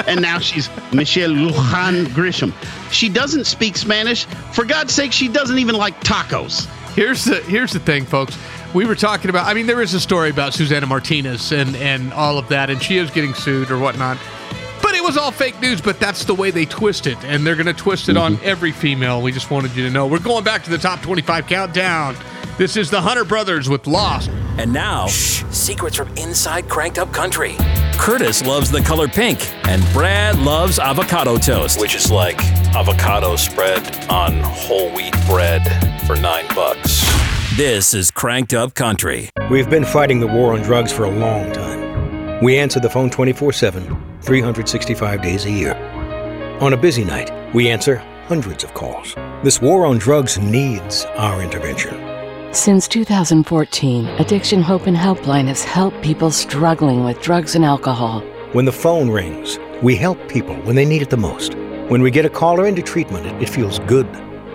and 0.08 0.20
now 0.20 0.38
she's 0.38 0.68
Michelle 0.92 1.30
Lujan 1.30 2.06
Grisham. 2.06 2.52
She 2.90 3.08
doesn't 3.08 3.44
speak 3.44 3.76
Spanish. 3.76 4.24
For 4.24 4.64
God's 4.64 4.92
sake, 4.92 5.12
she 5.12 5.28
doesn't 5.28 5.58
even 5.58 5.76
like 5.76 6.00
tacos. 6.00 6.66
Here's 6.94 7.24
the 7.24 7.36
here's 7.36 7.72
the 7.72 7.78
thing, 7.78 8.04
folks. 8.04 8.36
We 8.74 8.86
were 8.86 8.94
talking 8.94 9.28
about. 9.28 9.46
I 9.46 9.54
mean, 9.54 9.66
there 9.66 9.82
is 9.82 9.92
a 9.92 10.00
story 10.00 10.30
about 10.30 10.54
Susana 10.54 10.86
Martinez 10.86 11.52
and 11.52 11.76
and 11.76 12.12
all 12.12 12.38
of 12.38 12.48
that, 12.48 12.70
and 12.70 12.82
she 12.82 12.96
is 12.96 13.10
getting 13.10 13.34
sued 13.34 13.70
or 13.70 13.78
whatnot. 13.78 14.16
But 14.80 14.94
it 14.94 15.04
was 15.04 15.16
all 15.16 15.30
fake 15.30 15.60
news. 15.60 15.80
But 15.80 16.00
that's 16.00 16.24
the 16.24 16.34
way 16.34 16.50
they 16.50 16.64
twist 16.64 17.06
it, 17.06 17.22
and 17.24 17.46
they're 17.46 17.56
going 17.56 17.66
to 17.66 17.74
twist 17.74 18.08
it 18.08 18.16
on 18.16 18.36
mm-hmm. 18.36 18.44
every 18.46 18.72
female. 18.72 19.20
We 19.20 19.30
just 19.30 19.50
wanted 19.50 19.76
you 19.76 19.84
to 19.84 19.90
know. 19.90 20.06
We're 20.06 20.20
going 20.20 20.42
back 20.42 20.64
to 20.64 20.70
the 20.70 20.78
top 20.78 21.02
25 21.02 21.46
countdown. 21.46 22.16
This 22.56 22.76
is 22.76 22.90
the 22.90 23.00
Hunter 23.00 23.24
Brothers 23.24 23.68
with 23.68 23.86
Lost. 23.86 24.30
And 24.58 24.72
now, 24.72 25.06
secrets 25.06 25.96
from 25.96 26.08
inside 26.16 26.68
Cranked 26.68 26.98
Up 26.98 27.12
Country. 27.12 27.56
Curtis 27.94 28.44
loves 28.44 28.70
the 28.70 28.80
color 28.80 29.08
pink, 29.08 29.38
and 29.66 29.82
Brad 29.92 30.38
loves 30.38 30.78
avocado 30.78 31.36
toast, 31.36 31.80
which 31.80 31.94
is 31.94 32.10
like 32.10 32.42
avocado 32.74 33.36
spread 33.36 34.06
on 34.10 34.40
whole 34.40 34.90
wheat 34.92 35.14
bread 35.26 35.62
for 36.06 36.16
nine 36.16 36.46
bucks. 36.54 37.21
This 37.56 37.92
is 37.92 38.10
Cranked 38.10 38.54
Up 38.54 38.72
Country. 38.72 39.28
We've 39.50 39.68
been 39.68 39.84
fighting 39.84 40.20
the 40.20 40.26
war 40.26 40.54
on 40.54 40.62
drugs 40.62 40.90
for 40.90 41.04
a 41.04 41.10
long 41.10 41.52
time. 41.52 42.42
We 42.42 42.56
answer 42.56 42.80
the 42.80 42.88
phone 42.88 43.10
24 43.10 43.52
7, 43.52 44.22
365 44.22 45.20
days 45.20 45.44
a 45.44 45.50
year. 45.50 45.74
On 46.62 46.72
a 46.72 46.78
busy 46.78 47.04
night, 47.04 47.30
we 47.54 47.68
answer 47.68 47.96
hundreds 48.26 48.64
of 48.64 48.72
calls. 48.72 49.14
This 49.44 49.60
war 49.60 49.84
on 49.84 49.98
drugs 49.98 50.38
needs 50.38 51.04
our 51.18 51.42
intervention. 51.42 52.54
Since 52.54 52.88
2014, 52.88 54.06
Addiction 54.06 54.62
Hope 54.62 54.86
and 54.86 54.96
Helpline 54.96 55.48
has 55.48 55.62
helped 55.62 56.00
people 56.02 56.30
struggling 56.30 57.04
with 57.04 57.20
drugs 57.20 57.54
and 57.54 57.66
alcohol. 57.66 58.20
When 58.52 58.64
the 58.64 58.72
phone 58.72 59.10
rings, 59.10 59.58
we 59.82 59.94
help 59.94 60.26
people 60.26 60.56
when 60.62 60.74
they 60.74 60.86
need 60.86 61.02
it 61.02 61.10
the 61.10 61.18
most. 61.18 61.52
When 61.88 62.00
we 62.00 62.10
get 62.10 62.24
a 62.24 62.30
caller 62.30 62.66
into 62.66 62.80
treatment, 62.80 63.26
it, 63.26 63.42
it 63.42 63.50
feels 63.50 63.78
good. 63.80 64.08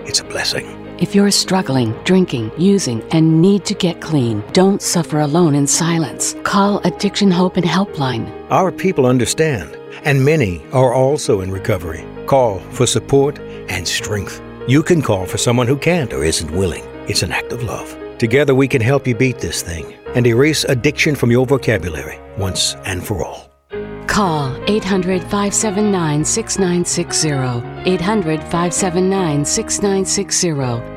It's 0.08 0.22
a 0.22 0.24
blessing. 0.24 0.87
If 1.00 1.14
you're 1.14 1.30
struggling, 1.30 1.92
drinking, 2.06 2.52
using, 2.58 3.04
and 3.12 3.40
need 3.40 3.66
to 3.66 3.76
get 3.76 4.02
clean, 4.02 4.44
don't 4.52 4.82
suffer 4.82 5.20
alone 5.20 5.54
in 5.54 5.68
silence. 5.68 6.36
Call 6.42 6.80
Addiction 6.86 7.30
Hope 7.30 7.56
and 7.56 7.66
Helpline. 7.66 8.26
Our 8.50 8.72
people 8.72 9.06
understand, 9.06 9.78
and 10.06 10.26
many 10.26 10.66
are 10.74 10.96
also 10.96 11.42
in 11.42 11.52
recovery. 11.52 12.04
Call 12.26 12.60
for 12.72 12.88
support 12.88 13.38
and 13.70 13.88
strength. 13.88 14.42
You 14.68 14.82
can 14.82 15.04
call 15.04 15.28
for 15.28 15.38
someone 15.38 15.68
who 15.68 15.78
can't 15.78 16.12
or 16.14 16.24
isn't 16.24 16.50
willing. 16.50 16.84
It's 17.08 17.22
an 17.22 17.32
act 17.32 17.52
of 17.52 17.62
love. 17.62 17.96
Together 18.18 18.56
we 18.56 18.68
can 18.68 18.82
help 18.82 19.06
you 19.06 19.14
beat 19.14 19.38
this 19.38 19.62
thing 19.62 19.94
and 20.16 20.26
erase 20.26 20.64
addiction 20.64 21.14
from 21.14 21.30
your 21.30 21.46
vocabulary 21.46 22.20
once 22.40 22.74
and 22.86 23.06
for 23.06 23.24
all. 23.24 23.47
Call 24.08 24.56
800 24.68 25.22
579 25.22 26.26
6960. 26.26 27.64
800 27.86 28.40
579 28.42 29.46
6960. 29.46 30.97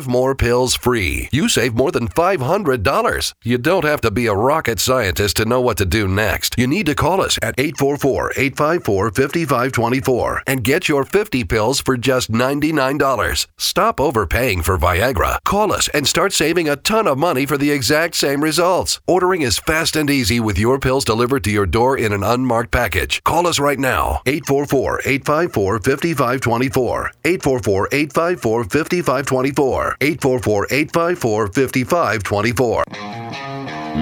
more 0.07 0.35
pills 0.35 0.75
free. 0.75 1.29
You 1.31 1.49
save 1.49 1.73
more 1.73 1.91
than 1.91 2.07
$500. 2.07 3.33
You 3.43 3.57
don't 3.57 3.83
have 3.83 4.01
to 4.01 4.11
be 4.11 4.27
a 4.27 4.33
rocket 4.33 4.79
scientist 4.79 5.37
to 5.37 5.45
know 5.45 5.61
what 5.61 5.77
to 5.77 5.85
do 5.85 6.07
next. 6.07 6.55
You 6.57 6.67
need 6.67 6.85
to 6.87 6.95
call 6.95 7.21
us 7.21 7.37
at 7.41 7.59
844 7.59 8.31
854 8.37 9.11
5524 9.11 10.43
and 10.47 10.63
get 10.63 10.89
your 10.89 11.03
50 11.03 11.43
pills 11.43 11.81
for 11.81 11.97
just 11.97 12.31
$99. 12.31 13.47
Stop 13.57 13.99
overpaying 13.99 14.61
for 14.61 14.77
Viagra. 14.77 15.37
Call 15.43 15.71
us 15.71 15.87
and 15.89 16.07
start 16.07 16.33
saving 16.33 16.69
a 16.69 16.75
ton 16.75 17.07
of 17.07 17.17
money 17.17 17.45
for 17.45 17.57
the 17.57 17.71
exact 17.71 18.15
same 18.15 18.43
results. 18.43 18.99
Ordering 19.07 19.41
is 19.41 19.59
fast 19.59 19.95
and 19.95 20.09
easy 20.09 20.39
with 20.39 20.57
your 20.57 20.79
pills 20.79 21.05
delivered 21.05 21.43
to 21.43 21.51
your 21.51 21.65
door 21.65 21.97
in 21.97 22.13
an 22.13 22.23
unmarked 22.23 22.71
package. 22.71 23.23
Call 23.23 23.47
us 23.47 23.59
right 23.59 23.79
now 23.79 24.21
844 24.25 25.01
854 25.05 25.79
5524. 25.79 27.11
844 27.23 27.87
854 27.91 28.63
5524. 28.63 29.90
844 29.99 30.67
854 30.71 31.47
5524. 31.47 32.85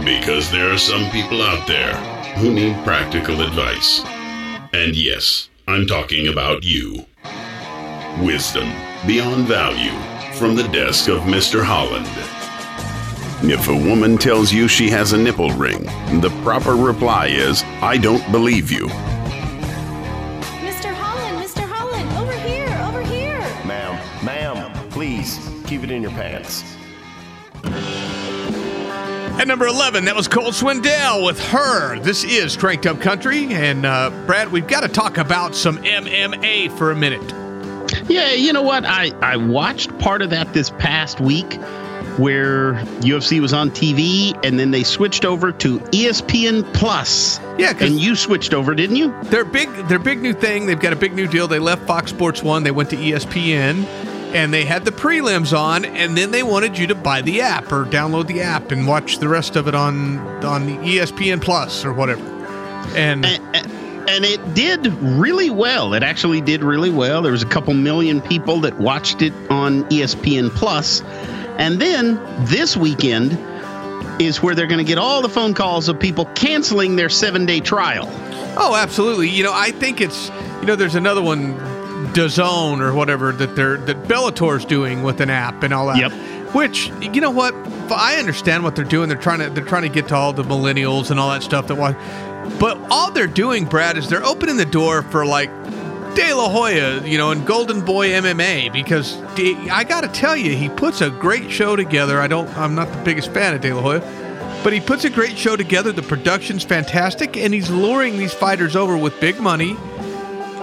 Because 0.03 0.51
there 0.51 0.71
are 0.71 0.77
some 0.77 1.09
people 1.11 1.41
out 1.41 1.67
there 1.67 1.95
who 2.35 2.53
need 2.53 2.75
practical 2.83 3.41
advice. 3.41 4.01
And 4.73 4.95
yes, 4.95 5.49
I'm 5.67 5.87
talking 5.87 6.27
about 6.27 6.63
you. 6.63 7.05
Wisdom 8.19 8.71
beyond 9.07 9.47
value 9.47 9.97
from 10.33 10.55
the 10.55 10.67
desk 10.67 11.09
of 11.09 11.21
Mr. 11.21 11.63
Holland. 11.63 12.07
If 13.41 13.69
a 13.69 13.73
woman 13.73 14.17
tells 14.17 14.51
you 14.51 14.67
she 14.67 14.89
has 14.89 15.13
a 15.13 15.17
nipple 15.17 15.51
ring, 15.51 15.83
the 16.21 16.29
proper 16.43 16.75
reply 16.75 17.27
is, 17.27 17.63
I 17.81 17.97
don't 17.97 18.29
believe 18.31 18.69
you. 18.71 18.89
Keep 25.69 25.83
it 25.83 25.91
in 25.91 26.01
your 26.01 26.11
pants. 26.11 26.63
At 29.39 29.47
number 29.47 29.67
11, 29.67 30.03
that 30.05 30.15
was 30.15 30.27
Cole 30.27 30.51
Swindell 30.51 31.23
with 31.23 31.39
her. 31.39 31.99
This 31.99 32.23
is 32.23 32.57
Cranked 32.57 32.87
Up 32.87 32.99
Country. 32.99 33.53
And 33.53 33.85
uh, 33.85 34.09
Brad, 34.25 34.51
we've 34.51 34.67
got 34.67 34.81
to 34.81 34.87
talk 34.87 35.19
about 35.19 35.53
some 35.55 35.77
MMA 35.77 36.75
for 36.75 36.89
a 36.91 36.95
minute. 36.95 37.21
Yeah, 38.09 38.31
you 38.31 38.51
know 38.51 38.63
what? 38.63 38.83
I, 38.83 39.11
I 39.21 39.37
watched 39.37 39.95
part 39.99 40.23
of 40.23 40.31
that 40.31 40.53
this 40.53 40.71
past 40.71 41.21
week 41.21 41.53
where 42.17 42.73
UFC 43.01 43.39
was 43.39 43.53
on 43.53 43.69
TV 43.69 44.37
and 44.43 44.59
then 44.59 44.71
they 44.71 44.83
switched 44.83 45.23
over 45.23 45.51
to 45.51 45.79
ESPN 45.79 46.73
Plus. 46.73 47.39
Yeah, 47.59 47.73
and 47.79 47.99
you 47.99 48.15
switched 48.15 48.55
over, 48.55 48.73
didn't 48.73 48.95
you? 48.95 49.13
Their 49.25 49.45
big, 49.45 49.69
their 49.87 49.99
big 49.99 50.19
new 50.21 50.33
thing. 50.33 50.65
They've 50.65 50.79
got 50.79 50.93
a 50.93 50.97
big 50.97 51.13
new 51.13 51.27
deal. 51.27 51.47
They 51.47 51.59
left 51.59 51.85
Fox 51.85 52.09
Sports 52.09 52.41
One. 52.41 52.63
They 52.63 52.71
went 52.71 52.89
to 52.89 52.97
ESPN, 52.97 53.85
and 54.33 54.53
they 54.53 54.65
had 54.65 54.85
the 54.85 54.91
prelims 54.91 55.57
on, 55.57 55.85
and 55.85 56.17
then 56.17 56.31
they 56.31 56.43
wanted 56.43 56.77
you 56.77 56.87
to 56.87 56.95
buy 56.95 57.21
the 57.21 57.41
app 57.41 57.71
or 57.71 57.85
download 57.85 58.27
the 58.27 58.41
app 58.41 58.71
and 58.71 58.87
watch 58.87 59.19
the 59.19 59.27
rest 59.27 59.55
of 59.55 59.67
it 59.67 59.75
on 59.75 60.19
on 60.43 60.65
the 60.65 60.77
ESPN 60.77 61.41
Plus 61.41 61.85
or 61.85 61.93
whatever. 61.93 62.21
And 62.95 63.25
and 63.25 64.25
it 64.25 64.53
did 64.55 64.87
really 64.87 65.49
well. 65.49 65.93
It 65.93 66.01
actually 66.01 66.41
did 66.41 66.63
really 66.63 66.89
well. 66.89 67.21
There 67.21 67.31
was 67.31 67.43
a 67.43 67.47
couple 67.47 67.73
million 67.73 68.21
people 68.21 68.59
that 68.61 68.79
watched 68.79 69.21
it 69.21 69.33
on 69.51 69.83
ESPN 69.85 70.49
Plus. 70.49 71.01
And 71.59 71.79
then 71.79 72.19
this 72.45 72.75
weekend 72.75 73.37
is 74.19 74.41
where 74.41 74.55
they're 74.55 74.67
going 74.67 74.79
to 74.79 74.83
get 74.83 74.97
all 74.97 75.21
the 75.21 75.29
phone 75.29 75.53
calls 75.53 75.89
of 75.89 75.99
people 75.99 76.25
canceling 76.33 76.95
their 76.95 77.09
7-day 77.09 77.59
trial. 77.59 78.07
Oh, 78.57 78.75
absolutely. 78.75 79.29
You 79.29 79.43
know, 79.43 79.53
I 79.53 79.71
think 79.71 80.01
it's 80.01 80.31
you 80.59 80.65
know, 80.65 80.75
there's 80.75 80.95
another 80.95 81.21
one, 81.21 81.57
DAZN 82.19 82.81
or 82.81 82.93
whatever 82.93 83.31
that 83.31 83.55
they're 83.55 83.77
that 83.77 84.03
Bellator's 84.03 84.65
doing 84.65 85.03
with 85.03 85.21
an 85.21 85.29
app 85.29 85.63
and 85.63 85.73
all 85.73 85.87
that. 85.87 85.97
Yep. 85.97 86.11
Which 86.53 86.91
you 87.01 87.21
know 87.21 87.31
what, 87.31 87.53
I 87.91 88.17
understand 88.17 88.63
what 88.63 88.75
they're 88.75 88.85
doing. 88.85 89.07
They're 89.09 89.17
trying 89.17 89.39
to 89.39 89.49
they're 89.49 89.65
trying 89.65 89.83
to 89.83 89.89
get 89.89 90.07
to 90.09 90.15
all 90.15 90.33
the 90.33 90.43
millennials 90.43 91.11
and 91.11 91.19
all 91.19 91.29
that 91.31 91.43
stuff 91.43 91.67
that 91.67 91.75
watch. 91.75 91.95
But 92.59 92.77
all 92.89 93.11
they're 93.11 93.27
doing, 93.27 93.65
Brad, 93.65 93.97
is 93.97 94.09
they're 94.09 94.25
opening 94.25 94.57
the 94.57 94.65
door 94.65 95.03
for 95.03 95.25
like 95.25 95.49
De 96.15 96.33
La 96.33 96.49
Hoya, 96.49 97.05
you 97.05 97.17
know, 97.17 97.31
and 97.31 97.45
Golden 97.45 97.85
Boy 97.85 98.09
MMA 98.09 98.73
because 98.73 99.15
De- 99.35 99.69
I 99.69 99.83
got 99.83 100.01
to 100.01 100.07
tell 100.07 100.35
you, 100.35 100.55
he 100.55 100.67
puts 100.67 101.01
a 101.01 101.09
great 101.09 101.51
show 101.51 101.75
together. 101.75 102.19
I 102.19 102.27
don't, 102.27 102.49
I'm 102.57 102.73
not 102.73 102.91
the 102.91 103.01
biggest 103.03 103.31
fan 103.31 103.53
of 103.53 103.61
De 103.61 103.71
La 103.71 103.81
Hoya, 103.81 103.99
but 104.63 104.73
he 104.73 104.79
puts 104.79 105.05
a 105.05 105.09
great 105.09 105.37
show 105.37 105.55
together. 105.55 105.91
The 105.91 106.01
production's 106.01 106.63
fantastic, 106.63 107.37
and 107.37 107.53
he's 107.53 107.69
luring 107.69 108.17
these 108.17 108.33
fighters 108.33 108.75
over 108.75 108.97
with 108.97 109.19
big 109.21 109.39
money. 109.39 109.77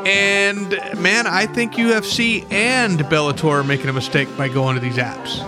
And 0.06 0.70
man, 1.00 1.26
I 1.26 1.46
think 1.46 1.72
UFC 1.72 2.50
and 2.52 2.96
Bellator 3.00 3.50
are 3.50 3.64
making 3.64 3.88
a 3.88 3.92
mistake 3.92 4.28
by 4.36 4.48
going 4.48 4.76
to 4.76 4.80
these 4.80 4.98
apps. 4.98 5.38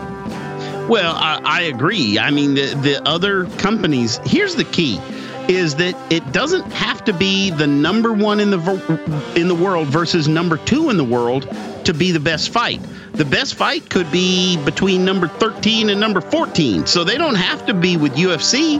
Well, 0.88 1.14
I, 1.14 1.40
I 1.44 1.62
agree. 1.62 2.18
I 2.18 2.32
mean, 2.32 2.54
the, 2.54 2.74
the 2.82 3.08
other 3.08 3.44
companies, 3.58 4.18
here's 4.24 4.56
the 4.56 4.64
key 4.64 5.00
is 5.48 5.76
that 5.76 5.94
it 6.12 6.32
doesn't 6.32 6.72
have 6.72 7.04
to 7.04 7.12
be 7.12 7.50
the 7.50 7.68
number 7.68 8.12
one 8.12 8.40
in 8.40 8.50
the 8.50 9.32
in 9.36 9.46
the 9.46 9.54
world 9.54 9.86
versus 9.86 10.26
number 10.26 10.56
two 10.56 10.90
in 10.90 10.96
the 10.96 11.04
world 11.04 11.48
to 11.84 11.94
be 11.94 12.10
the 12.10 12.20
best 12.20 12.50
fight. 12.50 12.80
The 13.12 13.24
best 13.24 13.54
fight 13.54 13.88
could 13.88 14.10
be 14.10 14.62
between 14.64 15.04
number 15.04 15.28
13 15.28 15.88
and 15.88 16.00
number 16.00 16.20
14. 16.20 16.86
So 16.86 17.04
they 17.04 17.16
don't 17.16 17.36
have 17.36 17.64
to 17.66 17.74
be 17.74 17.96
with 17.96 18.14
UFC. 18.16 18.78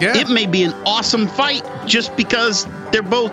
Yeah. 0.00 0.16
It 0.16 0.28
may 0.28 0.46
be 0.46 0.64
an 0.64 0.72
awesome 0.84 1.28
fight 1.28 1.64
just 1.86 2.16
because 2.16 2.66
they're 2.90 3.02
both 3.02 3.32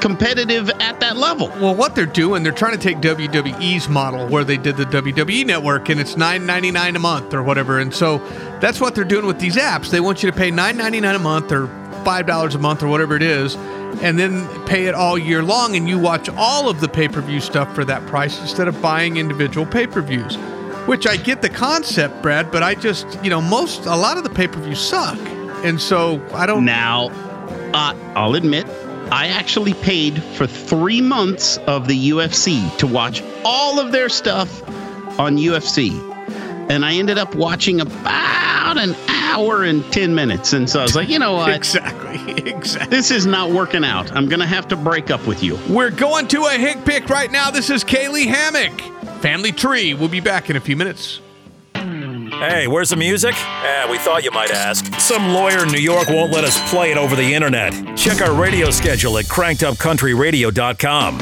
competitive 0.00 0.70
at 0.80 1.00
that 1.00 1.16
level. 1.16 1.48
Well, 1.48 1.74
what 1.74 1.94
they're 1.94 2.06
doing, 2.06 2.42
they're 2.42 2.52
trying 2.52 2.72
to 2.72 2.78
take 2.78 2.98
WWE's 2.98 3.88
model 3.88 4.28
where 4.28 4.44
they 4.44 4.56
did 4.56 4.76
the 4.76 4.84
WWE 4.84 5.46
network 5.46 5.88
and 5.88 6.00
it's 6.00 6.14
$9.99 6.14 6.96
a 6.96 6.98
month 6.98 7.34
or 7.34 7.42
whatever. 7.42 7.78
And 7.78 7.94
so 7.94 8.18
that's 8.60 8.80
what 8.80 8.94
they're 8.94 9.04
doing 9.04 9.26
with 9.26 9.38
these 9.38 9.56
apps. 9.56 9.90
They 9.90 10.00
want 10.00 10.22
you 10.22 10.30
to 10.30 10.36
pay 10.36 10.50
$9.99 10.50 11.16
a 11.16 11.18
month 11.18 11.52
or 11.52 11.66
$5 11.66 12.54
a 12.54 12.58
month 12.58 12.82
or 12.82 12.86
whatever 12.86 13.16
it 13.16 13.22
is, 13.22 13.56
and 14.00 14.18
then 14.18 14.46
pay 14.66 14.86
it 14.86 14.94
all 14.94 15.18
year 15.18 15.42
long. 15.42 15.74
And 15.76 15.88
you 15.88 15.98
watch 15.98 16.28
all 16.30 16.68
of 16.68 16.80
the 16.80 16.88
pay 16.88 17.08
per 17.08 17.20
view 17.20 17.40
stuff 17.40 17.74
for 17.74 17.84
that 17.84 18.06
price 18.06 18.40
instead 18.40 18.68
of 18.68 18.80
buying 18.80 19.16
individual 19.16 19.66
pay 19.66 19.86
per 19.86 20.00
views. 20.00 20.36
Which 20.86 21.04
I 21.04 21.16
get 21.16 21.42
the 21.42 21.48
concept, 21.48 22.22
Brad, 22.22 22.52
but 22.52 22.62
I 22.62 22.76
just, 22.76 23.06
you 23.24 23.28
know, 23.28 23.40
most, 23.40 23.86
a 23.86 23.96
lot 23.96 24.18
of 24.18 24.22
the 24.22 24.30
pay 24.30 24.46
per 24.46 24.60
views 24.60 24.78
suck. 24.78 25.18
And 25.64 25.80
so 25.80 26.24
I 26.32 26.46
don't. 26.46 26.64
Now, 26.64 27.08
uh, 27.74 27.96
I'll 28.14 28.36
admit, 28.36 28.66
I 29.10 29.28
actually 29.28 29.74
paid 29.74 30.22
for 30.22 30.46
three 30.46 31.00
months 31.00 31.58
of 31.66 31.86
the 31.86 32.10
UFC 32.10 32.76
to 32.78 32.86
watch 32.86 33.22
all 33.44 33.78
of 33.78 33.92
their 33.92 34.08
stuff 34.08 34.62
on 35.18 35.36
UFC. 35.36 35.90
And 36.68 36.84
I 36.84 36.94
ended 36.94 37.16
up 37.16 37.34
watching 37.34 37.80
about 37.80 38.76
an 38.76 38.96
hour 39.08 39.62
and 39.62 39.84
10 39.92 40.14
minutes. 40.14 40.52
And 40.52 40.68
so 40.68 40.80
I 40.80 40.82
was 40.82 40.96
like, 40.96 41.08
you 41.08 41.18
know 41.20 41.32
what? 41.34 41.54
Exactly. 41.54 42.50
Exactly. 42.50 42.96
This 42.96 43.10
is 43.10 43.26
not 43.26 43.50
working 43.50 43.84
out. 43.84 44.10
I'm 44.12 44.28
going 44.28 44.40
to 44.40 44.46
have 44.46 44.66
to 44.68 44.76
break 44.76 45.10
up 45.10 45.24
with 45.26 45.42
you. 45.42 45.58
We're 45.68 45.90
going 45.90 46.26
to 46.28 46.46
a 46.46 46.52
hick 46.52 46.84
pick 46.84 47.08
right 47.08 47.30
now. 47.30 47.50
This 47.50 47.70
is 47.70 47.84
Caylee 47.84 48.26
Hammack. 48.26 48.80
Family 49.20 49.52
Tree. 49.52 49.94
We'll 49.94 50.08
be 50.08 50.20
back 50.20 50.50
in 50.50 50.56
a 50.56 50.60
few 50.60 50.76
minutes. 50.76 51.20
Hey, 52.38 52.66
where's 52.66 52.90
the 52.90 52.96
music? 52.96 53.34
Eh, 53.34 53.90
we 53.90 53.96
thought 53.96 54.22
you 54.22 54.30
might 54.30 54.50
ask. 54.50 54.84
Some 55.00 55.28
lawyer 55.28 55.62
in 55.62 55.68
New 55.72 55.78
York 55.80 56.08
won't 56.10 56.30
let 56.30 56.44
us 56.44 56.58
play 56.70 56.90
it 56.90 56.98
over 56.98 57.16
the 57.16 57.32
internet. 57.34 57.72
Check 57.96 58.20
our 58.20 58.34
radio 58.38 58.68
schedule 58.70 59.16
at 59.16 59.24
crankedupcountryradio.com. 59.24 61.18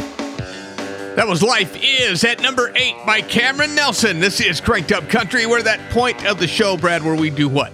That 1.14 1.28
was 1.28 1.40
Life 1.40 1.78
Is 1.80 2.24
at 2.24 2.42
number 2.42 2.72
eight 2.74 2.96
by 3.06 3.20
Cameron 3.20 3.76
Nelson. 3.76 4.18
This 4.18 4.40
is 4.40 4.60
Cranked 4.60 4.90
Up 4.90 5.08
Country. 5.08 5.46
We're 5.46 5.62
that 5.62 5.88
point 5.90 6.26
of 6.26 6.40
the 6.40 6.48
show, 6.48 6.76
Brad, 6.76 7.04
where 7.04 7.14
we 7.14 7.30
do 7.30 7.48
what? 7.48 7.72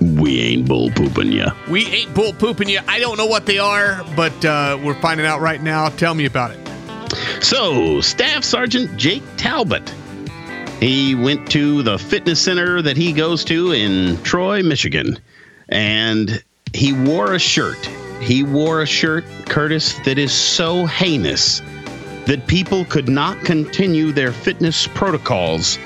We 0.00 0.40
ain't 0.40 0.68
bull 0.68 0.90
pooping 0.92 1.32
you. 1.32 1.46
We 1.68 1.86
ain't 1.86 2.14
bull 2.14 2.32
pooping 2.32 2.68
you. 2.68 2.78
I 2.86 3.00
don't 3.00 3.18
know 3.18 3.26
what 3.26 3.44
they 3.44 3.58
are, 3.58 4.04
but 4.14 4.44
uh, 4.44 4.78
we're 4.84 5.00
finding 5.00 5.26
out 5.26 5.40
right 5.40 5.60
now. 5.60 5.88
Tell 5.88 6.14
me 6.14 6.26
about 6.26 6.52
it. 6.52 6.60
So, 7.42 8.00
Staff 8.00 8.44
Sergeant 8.44 8.96
Jake 8.96 9.24
Talbot. 9.36 9.92
He 10.82 11.14
went 11.14 11.48
to 11.52 11.84
the 11.84 11.96
fitness 11.96 12.40
center 12.40 12.82
that 12.82 12.96
he 12.96 13.12
goes 13.12 13.44
to 13.44 13.70
in 13.70 14.20
Troy, 14.24 14.64
Michigan, 14.64 15.16
and 15.68 16.42
he 16.74 16.92
wore 16.92 17.34
a 17.34 17.38
shirt. 17.38 17.78
He 18.20 18.42
wore 18.42 18.82
a 18.82 18.86
shirt, 18.86 19.24
Curtis, 19.46 19.94
that 20.04 20.18
is 20.18 20.32
so 20.32 20.84
heinous 20.86 21.62
that 22.26 22.48
people 22.48 22.84
could 22.86 23.08
not 23.08 23.44
continue 23.44 24.10
their 24.10 24.32
fitness 24.32 24.88
protocols 24.88 25.78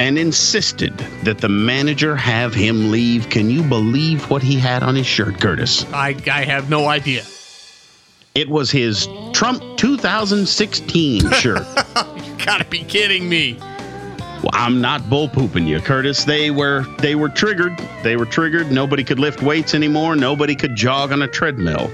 and 0.00 0.18
insisted 0.18 0.98
that 1.22 1.38
the 1.38 1.48
manager 1.48 2.16
have 2.16 2.52
him 2.52 2.90
leave. 2.90 3.30
Can 3.30 3.48
you 3.48 3.62
believe 3.62 4.28
what 4.30 4.42
he 4.42 4.56
had 4.56 4.82
on 4.82 4.96
his 4.96 5.06
shirt, 5.06 5.40
Curtis? 5.40 5.84
I, 5.92 6.16
I 6.26 6.44
have 6.44 6.68
no 6.68 6.88
idea. 6.88 7.22
It 8.34 8.48
was 8.48 8.72
his 8.72 9.06
Trump 9.32 9.62
2016 9.76 11.30
shirt. 11.30 11.64
you 12.16 12.44
gotta 12.44 12.64
be 12.64 12.82
kidding 12.82 13.28
me. 13.28 13.60
Well, 14.44 14.50
I'm 14.52 14.82
not 14.82 15.08
bull 15.08 15.26
pooping 15.26 15.66
you, 15.66 15.80
Curtis. 15.80 16.24
They 16.24 16.50
were 16.50 16.84
they 16.98 17.14
were 17.14 17.30
triggered. 17.30 17.78
They 18.02 18.16
were 18.16 18.26
triggered. 18.26 18.70
Nobody 18.70 19.02
could 19.02 19.18
lift 19.18 19.42
weights 19.42 19.74
anymore. 19.74 20.16
Nobody 20.16 20.54
could 20.54 20.76
jog 20.76 21.12
on 21.12 21.22
a 21.22 21.28
treadmill. 21.28 21.90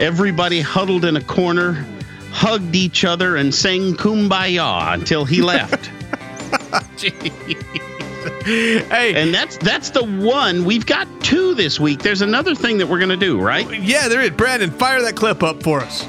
Everybody 0.00 0.60
huddled 0.60 1.04
in 1.04 1.16
a 1.16 1.22
corner, 1.22 1.86
hugged 2.32 2.74
each 2.74 3.04
other, 3.04 3.36
and 3.36 3.54
sang 3.54 3.94
"Kumbaya" 3.94 4.94
until 4.94 5.24
he 5.24 5.42
left. 5.42 5.86
hey, 8.44 9.14
and 9.14 9.32
that's 9.32 9.56
that's 9.58 9.90
the 9.90 10.04
one 10.04 10.64
we've 10.64 10.86
got 10.86 11.06
two 11.22 11.54
this 11.54 11.78
week. 11.78 12.02
There's 12.02 12.20
another 12.20 12.56
thing 12.56 12.78
that 12.78 12.88
we're 12.88 12.98
gonna 12.98 13.16
do, 13.16 13.40
right? 13.40 13.80
Yeah, 13.80 14.08
there 14.08 14.22
is. 14.22 14.30
Brandon, 14.30 14.72
fire 14.72 15.00
that 15.02 15.14
clip 15.14 15.44
up 15.44 15.62
for 15.62 15.82
us. 15.82 16.04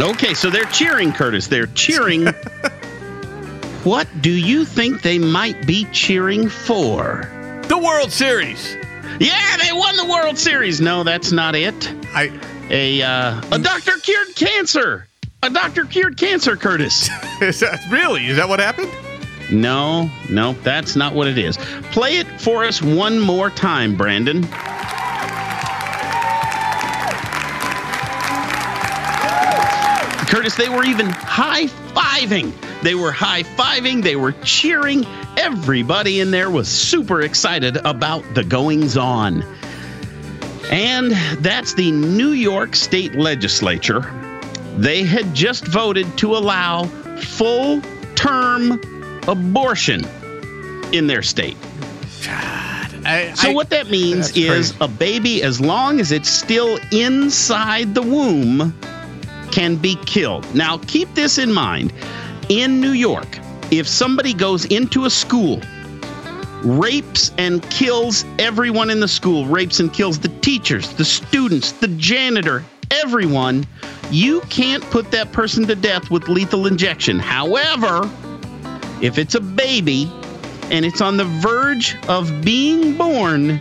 Okay, 0.00 0.32
so 0.32 0.48
they're 0.48 0.64
cheering, 0.66 1.12
Curtis. 1.12 1.48
They're 1.48 1.66
cheering. 1.68 2.26
what 3.82 4.06
do 4.20 4.30
you 4.30 4.64
think 4.64 5.02
they 5.02 5.18
might 5.18 5.66
be 5.66 5.86
cheering 5.86 6.48
for? 6.48 7.28
The 7.66 7.78
World 7.78 8.12
Series. 8.12 8.76
Yeah, 9.18 9.56
they 9.56 9.72
won 9.72 9.96
the 9.96 10.06
World 10.06 10.38
Series. 10.38 10.80
No, 10.80 11.02
that's 11.02 11.32
not 11.32 11.56
it. 11.56 11.92
I 12.14 12.30
a 12.70 13.02
uh, 13.02 13.42
a 13.50 13.58
doctor 13.58 13.98
cured 13.98 14.36
cancer. 14.36 15.08
A 15.42 15.50
doctor 15.50 15.84
cured 15.84 16.16
cancer, 16.16 16.56
Curtis. 16.56 17.08
is 17.40 17.58
that 17.60 17.84
really? 17.90 18.26
Is 18.26 18.36
that 18.36 18.48
what 18.48 18.60
happened? 18.60 18.92
No, 19.50 20.08
no, 20.30 20.52
that's 20.62 20.94
not 20.94 21.12
what 21.12 21.26
it 21.26 21.38
is. 21.38 21.56
Play 21.90 22.18
it 22.18 22.26
for 22.40 22.64
us 22.64 22.80
one 22.80 23.18
more 23.18 23.50
time, 23.50 23.96
Brandon. 23.96 24.44
Curtis, 30.48 30.66
they 30.66 30.74
were 30.74 30.84
even 30.84 31.08
high 31.10 31.66
fiving 31.66 32.52
They 32.82 32.94
were 32.94 33.12
high 33.12 33.42
fiving, 33.42 34.02
they 34.02 34.16
were 34.16 34.32
cheering. 34.44 35.04
Everybody 35.36 36.20
in 36.20 36.30
there 36.30 36.50
was 36.50 36.68
super 36.68 37.22
excited 37.22 37.76
about 37.84 38.22
the 38.34 38.44
goings 38.44 38.96
on. 38.96 39.44
And 40.70 41.12
that's 41.42 41.74
the 41.74 41.90
New 41.90 42.30
York 42.30 42.76
State 42.76 43.14
Legislature. 43.14 44.10
They 44.76 45.02
had 45.02 45.34
just 45.34 45.66
voted 45.66 46.06
to 46.18 46.36
allow 46.36 46.84
full 47.16 47.82
term 48.14 48.80
abortion 49.26 50.06
in 50.92 51.06
their 51.06 51.22
state. 51.22 51.56
I, 53.04 53.32
so, 53.34 53.50
I- 53.50 53.54
what 53.54 53.70
that 53.70 53.90
means 53.90 54.36
is 54.36 54.72
crazy. 54.72 54.76
a 54.80 54.88
baby, 54.88 55.42
as 55.42 55.60
long 55.60 56.00
as 56.00 56.12
it's 56.12 56.28
still 56.28 56.78
inside 56.92 57.94
the 57.94 58.02
womb, 58.02 58.72
can 59.58 59.74
be 59.74 59.96
killed. 60.06 60.54
Now, 60.54 60.78
keep 60.86 61.12
this 61.14 61.36
in 61.36 61.52
mind. 61.52 61.92
In 62.48 62.80
New 62.80 62.92
York, 62.92 63.40
if 63.72 63.88
somebody 63.88 64.32
goes 64.32 64.64
into 64.66 65.04
a 65.04 65.10
school, 65.10 65.60
rapes 66.62 67.32
and 67.38 67.68
kills 67.68 68.24
everyone 68.38 68.88
in 68.88 69.00
the 69.00 69.08
school, 69.08 69.46
rapes 69.46 69.80
and 69.80 69.92
kills 69.92 70.20
the 70.20 70.28
teachers, 70.28 70.94
the 70.94 71.04
students, 71.04 71.72
the 71.72 71.88
janitor, 71.88 72.64
everyone, 72.92 73.66
you 74.12 74.42
can't 74.42 74.84
put 74.90 75.10
that 75.10 75.32
person 75.32 75.66
to 75.66 75.74
death 75.74 76.08
with 76.08 76.28
lethal 76.28 76.68
injection. 76.68 77.18
However, 77.18 78.08
if 79.02 79.18
it's 79.18 79.34
a 79.34 79.40
baby 79.40 80.08
and 80.70 80.84
it's 80.84 81.00
on 81.00 81.16
the 81.16 81.24
verge 81.24 81.96
of 82.06 82.44
being 82.44 82.96
born, 82.96 83.60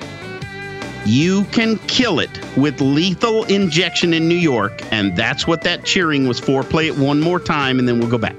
you 1.07 1.45
can 1.45 1.77
kill 1.87 2.19
it 2.19 2.29
with 2.57 2.81
lethal 2.81 3.45
injection 3.45 4.13
in 4.13 4.27
New 4.27 4.35
York. 4.35 4.81
And 4.91 5.15
that's 5.15 5.47
what 5.47 5.61
that 5.61 5.85
cheering 5.85 6.27
was 6.27 6.39
for. 6.39 6.63
Play 6.63 6.87
it 6.87 6.97
one 6.97 7.21
more 7.21 7.39
time 7.39 7.79
and 7.79 7.87
then 7.87 7.99
we'll 7.99 8.09
go 8.09 8.17
back. 8.17 8.35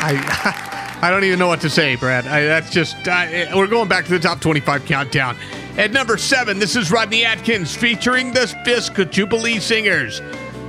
I 0.00 0.64
I 1.00 1.10
don't 1.10 1.22
even 1.22 1.38
know 1.38 1.46
what 1.46 1.60
to 1.60 1.70
say, 1.70 1.94
Brad. 1.94 2.26
I, 2.26 2.42
that's 2.42 2.70
just 2.70 2.96
I, 3.06 3.54
we're 3.54 3.68
going 3.68 3.88
back 3.88 4.04
to 4.06 4.10
the 4.10 4.18
top 4.18 4.40
25 4.40 4.84
countdown. 4.84 5.36
At 5.76 5.92
number 5.92 6.16
seven, 6.16 6.58
this 6.58 6.74
is 6.74 6.90
Rodney 6.90 7.24
Atkins 7.24 7.76
featuring 7.76 8.32
the 8.32 8.48
Fisk 8.64 8.94
Jubilee 9.10 9.60
Singers. 9.60 10.20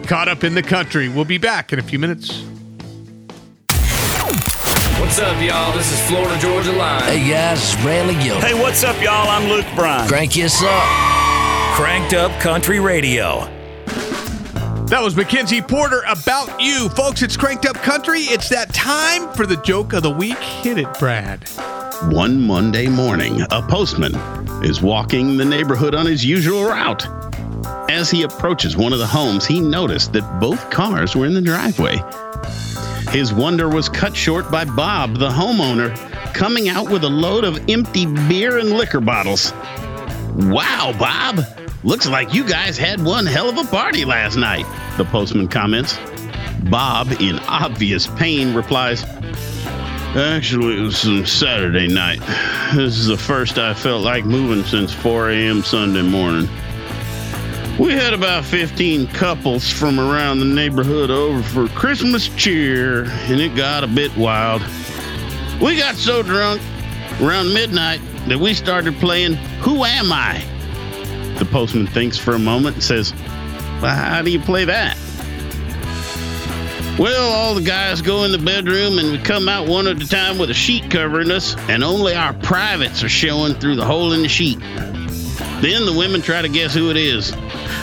Caught 0.03 0.27
up 0.27 0.43
in 0.43 0.53
the 0.53 0.61
country. 0.61 1.09
We'll 1.09 1.25
be 1.25 1.39
back 1.39 1.73
in 1.73 1.79
a 1.79 1.81
few 1.81 1.97
minutes. 1.97 2.43
What's 5.09 5.21
up, 5.21 5.41
y'all? 5.41 5.75
This 5.75 5.91
is 5.91 5.99
Florida 6.07 6.37
Georgia 6.37 6.71
Line. 6.71 7.01
Hey 7.01 7.27
guys, 7.27 7.57
it's 7.57 7.81
Brantley 7.81 8.21
Gilbert. 8.23 8.45
Hey, 8.45 8.53
what's 8.53 8.83
up, 8.83 8.95
y'all? 9.01 9.27
I'm 9.27 9.49
Luke 9.49 9.65
Bryan. 9.73 10.07
Crank 10.07 10.33
us 10.37 10.61
up. 10.61 10.83
Cranked 11.75 12.13
Up 12.13 12.31
Country 12.39 12.79
Radio. 12.79 13.39
That 14.85 15.01
was 15.01 15.15
Mackenzie 15.15 15.63
Porter 15.63 16.03
about 16.07 16.61
you. 16.61 16.89
Folks, 16.89 17.23
it's 17.23 17.35
Cranked 17.35 17.65
Up 17.65 17.77
Country. 17.77 18.19
It's 18.19 18.49
that 18.49 18.71
time 18.71 19.33
for 19.33 19.47
the 19.47 19.57
joke 19.57 19.93
of 19.93 20.03
the 20.03 20.11
week. 20.11 20.37
Hit 20.37 20.77
it, 20.77 20.99
Brad. 20.99 21.49
One 22.11 22.39
Monday 22.39 22.85
morning, 22.85 23.41
a 23.49 23.63
postman 23.63 24.13
is 24.63 24.79
walking 24.79 25.37
the 25.37 25.45
neighborhood 25.45 25.95
on 25.95 26.05
his 26.05 26.23
usual 26.23 26.65
route. 26.65 27.07
As 27.89 28.11
he 28.11 28.21
approaches 28.21 28.77
one 28.77 28.93
of 28.93 28.99
the 28.99 29.07
homes, 29.07 29.47
he 29.47 29.59
noticed 29.59 30.13
that 30.13 30.39
both 30.39 30.69
cars 30.69 31.15
were 31.15 31.25
in 31.25 31.33
the 31.33 31.41
driveway. 31.41 31.99
His 33.11 33.33
wonder 33.33 33.67
was 33.67 33.89
cut 33.89 34.15
short 34.15 34.51
by 34.51 34.65
Bob, 34.65 35.17
the 35.17 35.29
homeowner, 35.29 35.95
coming 36.33 36.69
out 36.69 36.91
with 36.91 37.03
a 37.03 37.09
load 37.09 37.43
of 37.43 37.67
empty 37.67 38.05
beer 38.05 38.59
and 38.59 38.69
liquor 38.69 39.01
bottles. 39.01 39.51
Wow, 40.35 40.93
Bob! 40.97 41.43
Looks 41.83 42.07
like 42.07 42.35
you 42.35 42.47
guys 42.47 42.77
had 42.77 43.03
one 43.03 43.25
hell 43.25 43.49
of 43.49 43.57
a 43.57 43.63
party 43.63 44.05
last 44.05 44.35
night, 44.35 44.65
the 44.97 45.05
postman 45.05 45.47
comments. 45.47 45.97
Bob, 46.69 47.11
in 47.19 47.39
obvious 47.39 48.05
pain, 48.05 48.53
replies, 48.53 49.03
Actually, 50.15 50.77
it 50.77 50.81
was 50.81 50.97
some 50.99 51.25
Saturday 51.25 51.87
night. 51.87 52.19
This 52.75 52.97
is 52.97 53.07
the 53.07 53.17
first 53.17 53.57
I 53.57 53.73
felt 53.73 54.03
like 54.03 54.25
moving 54.25 54.63
since 54.65 54.93
4 54.93 55.31
a.m. 55.31 55.63
Sunday 55.63 56.03
morning. 56.03 56.47
We 57.79 57.93
had 57.93 58.13
about 58.13 58.43
15 58.43 59.07
couples 59.07 59.71
from 59.71 60.01
around 60.01 60.39
the 60.39 60.45
neighborhood 60.45 61.09
over 61.09 61.41
for 61.41 61.69
Christmas 61.69 62.27
cheer, 62.27 63.05
and 63.05 63.39
it 63.39 63.55
got 63.55 63.85
a 63.85 63.87
bit 63.87 64.15
wild. 64.17 64.61
We 65.61 65.77
got 65.77 65.95
so 65.95 66.21
drunk 66.21 66.61
around 67.21 67.53
midnight 67.53 68.01
that 68.27 68.37
we 68.37 68.53
started 68.53 68.95
playing 68.95 69.35
Who 69.61 69.85
Am 69.85 70.11
I? 70.11 70.43
The 71.37 71.45
postman 71.45 71.87
thinks 71.87 72.17
for 72.17 72.33
a 72.33 72.39
moment 72.39 72.75
and 72.75 72.83
says, 72.83 73.13
well, 73.81 73.95
How 73.95 74.21
do 74.23 74.29
you 74.29 74.41
play 74.41 74.65
that? 74.65 74.97
Well, 76.99 77.31
all 77.31 77.55
the 77.55 77.61
guys 77.61 78.01
go 78.01 78.25
in 78.25 78.33
the 78.33 78.39
bedroom 78.39 78.99
and 78.99 79.13
we 79.13 79.19
come 79.19 79.47
out 79.47 79.69
one 79.69 79.87
at 79.87 80.03
a 80.03 80.07
time 80.07 80.37
with 80.37 80.49
a 80.49 80.53
sheet 80.53 80.91
covering 80.91 81.31
us, 81.31 81.55
and 81.69 81.81
only 81.81 82.13
our 82.13 82.33
privates 82.33 83.05
are 83.05 83.09
showing 83.09 83.53
through 83.53 83.77
the 83.77 83.85
hole 83.85 84.11
in 84.11 84.21
the 84.21 84.27
sheet. 84.27 84.59
Then 85.61 85.85
the 85.85 85.93
women 85.97 86.21
try 86.21 86.41
to 86.41 86.47
guess 86.49 86.73
who 86.73 86.89
it 86.89 86.97
is. 86.97 87.31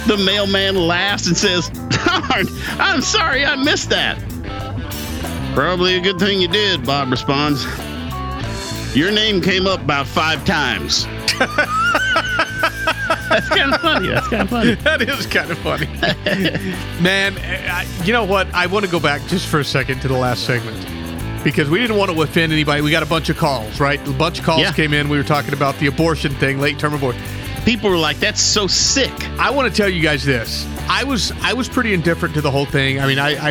The 0.06 0.16
mailman 0.24 0.76
laughs 0.76 1.26
and 1.26 1.36
says, 1.36 1.68
Darn, 1.68 2.46
I'm 2.80 3.02
sorry 3.02 3.44
I 3.44 3.56
missed 3.56 3.90
that. 3.90 4.18
Probably 5.54 5.96
a 5.96 6.00
good 6.00 6.18
thing 6.18 6.40
you 6.40 6.48
did, 6.48 6.84
Bob 6.86 7.10
responds. 7.10 7.64
Your 8.96 9.10
name 9.10 9.40
came 9.42 9.66
up 9.66 9.80
about 9.82 10.06
five 10.06 10.44
times. 10.44 11.04
That's 13.28 13.48
kind 13.48 13.74
of 13.74 13.80
funny. 13.80 14.08
That's 14.08 14.28
kind 14.28 14.42
of 14.42 14.48
funny. 14.50 14.74
that 14.76 15.02
is 15.02 15.26
kind 15.26 15.50
of 15.50 15.58
funny. 15.58 15.86
Man, 17.02 17.36
I, 17.38 17.86
you 18.04 18.12
know 18.12 18.24
what? 18.24 18.46
I 18.54 18.66
want 18.66 18.84
to 18.86 18.90
go 18.90 19.00
back 19.00 19.20
just 19.26 19.46
for 19.48 19.60
a 19.60 19.64
second 19.64 20.00
to 20.00 20.08
the 20.08 20.16
last 20.16 20.44
segment 20.46 20.76
because 21.44 21.68
we 21.68 21.78
didn't 21.80 21.96
want 21.96 22.10
to 22.10 22.22
offend 22.22 22.52
anybody. 22.52 22.80
We 22.82 22.90
got 22.90 23.02
a 23.02 23.06
bunch 23.06 23.28
of 23.28 23.36
calls, 23.36 23.80
right? 23.80 24.00
A 24.08 24.12
bunch 24.12 24.38
of 24.38 24.44
calls 24.44 24.60
Yeah. 24.62 24.72
came 24.72 24.94
in. 24.94 25.08
We 25.08 25.16
were 25.18 25.24
talking 25.24 25.52
about 25.52 25.76
the 25.78 25.86
abortion 25.88 26.34
thing, 26.36 26.58
late 26.60 26.78
term 26.78 26.94
abortion. 26.94 27.20
People 27.66 27.90
were 27.90 27.98
like, 27.98 28.18
"That's 28.20 28.40
so 28.40 28.66
sick." 28.66 29.12
I 29.38 29.50
want 29.50 29.70
to 29.70 29.76
tell 29.76 29.88
you 29.90 30.00
guys 30.00 30.24
this. 30.24 30.64
I 30.88 31.04
was 31.04 31.32
I 31.42 31.52
was 31.52 31.68
pretty 31.68 31.92
indifferent 31.92 32.34
to 32.36 32.40
the 32.40 32.50
whole 32.50 32.64
thing. 32.64 33.00
I 33.00 33.06
mean, 33.06 33.18
I, 33.18 33.50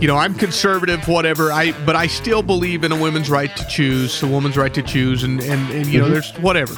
you 0.00 0.06
know, 0.08 0.16
I'm 0.16 0.34
conservative, 0.34 1.06
whatever. 1.08 1.52
I 1.52 1.72
but 1.86 1.96
I 1.96 2.08
still 2.08 2.42
believe 2.42 2.84
in 2.84 2.92
a 2.92 2.96
woman's 2.96 3.30
right 3.30 3.54
to 3.56 3.66
choose, 3.68 4.22
a 4.22 4.26
woman's 4.26 4.56
right 4.58 4.74
to 4.74 4.82
choose, 4.82 5.22
and 5.22 5.40
and, 5.40 5.70
and 5.70 5.86
you 5.86 6.00
know, 6.00 6.08
Mhm. 6.08 6.10
there's 6.10 6.32
whatever. 6.34 6.74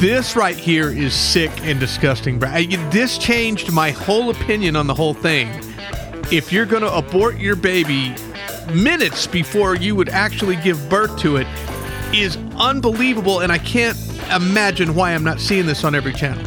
This 0.00 0.36
right 0.36 0.56
here 0.56 0.90
is 0.90 1.12
sick 1.12 1.50
and 1.62 1.80
disgusting. 1.80 2.38
This 2.38 3.18
changed 3.18 3.72
my 3.72 3.90
whole 3.90 4.30
opinion 4.30 4.76
on 4.76 4.86
the 4.86 4.94
whole 4.94 5.12
thing. 5.12 5.48
If 6.30 6.52
you're 6.52 6.66
going 6.66 6.82
to 6.82 6.94
abort 6.94 7.38
your 7.38 7.56
baby 7.56 8.14
minutes 8.72 9.26
before 9.26 9.74
you 9.74 9.96
would 9.96 10.08
actually 10.08 10.54
give 10.56 10.88
birth 10.88 11.18
to 11.20 11.36
it, 11.36 11.48
is 12.14 12.38
unbelievable, 12.56 13.40
and 13.40 13.50
I 13.50 13.58
can't 13.58 13.96
imagine 14.34 14.94
why 14.94 15.14
I'm 15.14 15.24
not 15.24 15.40
seeing 15.40 15.66
this 15.66 15.84
on 15.84 15.94
every 15.94 16.12
channel. 16.12 16.44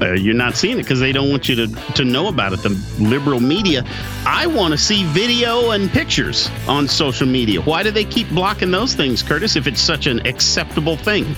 Uh, 0.00 0.14
you're 0.14 0.34
not 0.34 0.56
seeing 0.56 0.78
it 0.78 0.82
because 0.82 1.00
they 1.00 1.12
don't 1.12 1.30
want 1.30 1.48
you 1.48 1.54
to, 1.54 1.66
to 1.94 2.04
know 2.04 2.28
about 2.28 2.52
it. 2.52 2.60
The 2.62 2.70
liberal 2.98 3.40
media. 3.40 3.84
I 4.26 4.46
want 4.46 4.72
to 4.72 4.78
see 4.78 5.04
video 5.04 5.70
and 5.70 5.90
pictures 5.90 6.48
on 6.66 6.88
social 6.88 7.26
media. 7.26 7.60
Why 7.60 7.82
do 7.82 7.90
they 7.90 8.04
keep 8.04 8.28
blocking 8.30 8.70
those 8.70 8.94
things, 8.94 9.22
Curtis, 9.22 9.54
if 9.54 9.66
it's 9.66 9.80
such 9.80 10.06
an 10.06 10.26
acceptable 10.26 10.96
thing? 10.96 11.36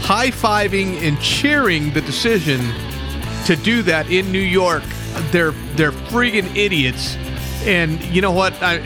high 0.00 0.30
fiving 0.30 0.96
and 1.02 1.20
cheering 1.20 1.92
the 1.92 2.00
decision 2.00 2.60
to 3.44 3.56
do 3.56 3.82
that 3.82 4.10
in 4.10 4.30
New 4.32 4.38
York. 4.38 4.82
They're 5.30 5.50
they're 5.76 5.92
friggin' 5.92 6.54
idiots. 6.56 7.16
And 7.66 8.02
you 8.04 8.22
know 8.22 8.30
what? 8.32 8.54
I 8.62 8.78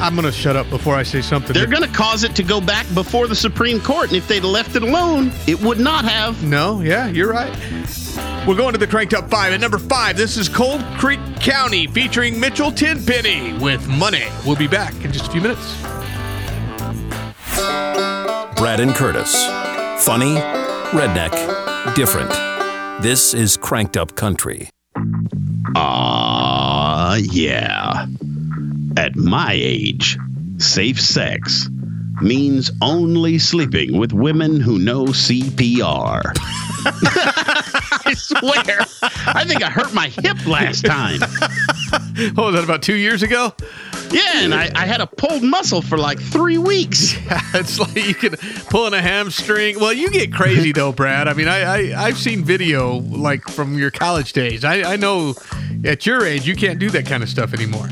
I'm 0.00 0.14
gonna 0.14 0.32
shut 0.32 0.56
up 0.56 0.68
before 0.70 0.94
I 0.94 1.02
say 1.02 1.22
something. 1.22 1.54
They're 1.54 1.66
going 1.66 1.82
to 1.82 1.96
cause 1.96 2.24
it 2.24 2.34
to 2.36 2.42
go 2.42 2.60
back 2.60 2.86
before 2.94 3.26
the 3.26 3.34
Supreme 3.34 3.80
Court. 3.80 4.08
And 4.08 4.16
if 4.16 4.28
they'd 4.28 4.42
left 4.42 4.76
it 4.76 4.82
alone, 4.82 5.32
it 5.46 5.60
would 5.60 5.78
not 5.78 6.04
have. 6.04 6.42
No, 6.44 6.80
yeah, 6.80 7.06
you're 7.08 7.30
right. 7.30 7.52
We're 8.46 8.56
going 8.56 8.72
to 8.72 8.78
the 8.78 8.86
Cranked 8.86 9.14
Up 9.14 9.30
Five. 9.30 9.52
At 9.52 9.60
number 9.60 9.78
five, 9.78 10.16
this 10.16 10.36
is 10.36 10.48
Cold 10.48 10.82
Creek 10.98 11.20
County 11.40 11.86
featuring 11.86 12.38
Mitchell 12.38 12.70
Tenpenny 12.70 13.54
with 13.58 13.86
Money. 13.88 14.26
We'll 14.44 14.56
be 14.56 14.68
back 14.68 14.94
in 15.04 15.12
just 15.12 15.28
a 15.28 15.30
few 15.30 15.40
minutes. 15.40 15.80
Brad 18.56 18.80
and 18.80 18.94
Curtis. 18.94 19.34
Funny, 20.04 20.34
redneck, 20.92 21.94
different. 21.94 22.30
This 23.02 23.32
is 23.32 23.56
Cranked 23.56 23.96
Up 23.96 24.14
Country. 24.16 24.68
Ah, 25.76 27.16
yeah. 27.16 27.83
At 28.96 29.16
my 29.16 29.52
age, 29.52 30.16
safe 30.58 31.00
sex 31.00 31.68
means 32.22 32.70
only 32.80 33.38
sleeping 33.38 33.98
with 33.98 34.12
women 34.12 34.60
who 34.60 34.78
know 34.78 35.06
CPR. 35.06 36.22
I 38.06 38.14
swear. 38.16 38.80
I 39.26 39.44
think 39.44 39.62
I 39.64 39.70
hurt 39.70 39.92
my 39.92 40.08
hip 40.08 40.46
last 40.46 40.84
time. 40.84 41.20
Oh, 42.36 42.46
was 42.46 42.54
that 42.54 42.64
about 42.64 42.82
two 42.82 42.94
years 42.94 43.22
ago? 43.22 43.52
Yeah, 44.10 44.42
and 44.42 44.54
I, 44.54 44.70
I 44.74 44.86
had 44.86 45.00
a 45.00 45.06
pulled 45.06 45.42
muscle 45.42 45.80
for 45.80 45.96
like 45.96 46.20
three 46.20 46.58
weeks. 46.58 47.14
Yeah, 47.24 47.40
it's 47.54 47.78
like 47.78 47.94
you 47.94 48.14
can 48.14 48.36
pulling 48.68 48.94
a 48.94 49.00
hamstring. 49.00 49.78
Well, 49.78 49.92
you 49.92 50.10
get 50.10 50.32
crazy 50.32 50.72
though, 50.72 50.92
Brad. 50.92 51.28
I 51.28 51.34
mean, 51.34 51.48
I, 51.48 51.92
I 51.92 52.04
I've 52.06 52.18
seen 52.18 52.44
video 52.44 52.96
like 52.98 53.42
from 53.48 53.78
your 53.78 53.90
college 53.90 54.32
days. 54.32 54.64
I, 54.64 54.92
I 54.94 54.96
know 54.96 55.34
at 55.84 56.06
your 56.06 56.24
age 56.26 56.46
you 56.46 56.56
can't 56.56 56.78
do 56.78 56.90
that 56.90 57.06
kind 57.06 57.22
of 57.22 57.28
stuff 57.28 57.54
anymore. 57.54 57.88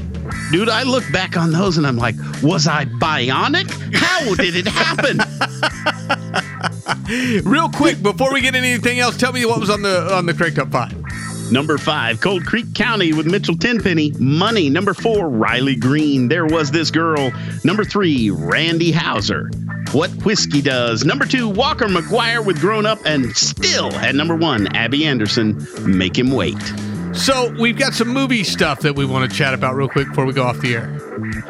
Dude, 0.50 0.68
I 0.68 0.82
look 0.82 1.04
back 1.12 1.36
on 1.36 1.50
those 1.50 1.78
and 1.78 1.86
I'm 1.86 1.96
like, 1.96 2.14
was 2.42 2.66
I 2.66 2.84
bionic? 2.84 3.70
How 3.94 4.34
did 4.34 4.54
it 4.56 4.66
happen? 4.66 5.18
Real 7.44 7.68
quick, 7.68 8.02
before 8.02 8.32
we 8.32 8.40
get 8.40 8.54
into 8.54 8.68
anything 8.68 8.98
else, 9.00 9.16
tell 9.16 9.32
me 9.32 9.44
what 9.44 9.60
was 9.60 9.70
on 9.70 9.82
the 9.82 10.14
on 10.14 10.26
the 10.26 10.34
cranked 10.34 10.58
up 10.58 10.70
five. 10.70 10.94
Number 11.50 11.76
five, 11.76 12.20
Cold 12.22 12.46
Creek 12.46 12.74
County 12.74 13.12
with 13.12 13.26
Mitchell 13.26 13.56
Tenpenny. 13.56 14.12
Money. 14.18 14.70
Number 14.70 14.94
four, 14.94 15.28
Riley 15.28 15.76
Green. 15.76 16.28
There 16.28 16.46
was 16.46 16.70
this 16.70 16.90
girl. 16.90 17.30
Number 17.62 17.84
three, 17.84 18.30
Randy 18.30 18.90
Houser. 18.90 19.50
What 19.92 20.10
Whiskey 20.24 20.62
Does. 20.62 21.04
Number 21.04 21.26
two, 21.26 21.48
Walker 21.50 21.88
McGuire 21.88 22.42
with 22.42 22.58
Grown 22.58 22.86
Up. 22.86 23.00
And 23.04 23.36
still 23.36 23.92
at 23.96 24.14
number 24.14 24.34
one, 24.34 24.74
Abby 24.74 25.04
Anderson, 25.04 25.66
Make 25.84 26.16
Him 26.16 26.30
Wait. 26.30 26.56
So 27.14 27.54
we've 27.60 27.78
got 27.78 27.92
some 27.92 28.08
movie 28.08 28.42
stuff 28.42 28.80
that 28.80 28.96
we 28.96 29.04
want 29.04 29.30
to 29.30 29.36
chat 29.36 29.52
about 29.54 29.74
real 29.74 29.88
quick 29.88 30.08
before 30.08 30.24
we 30.24 30.32
go 30.32 30.44
off 30.44 30.58
the 30.60 30.74
air. 30.74 30.98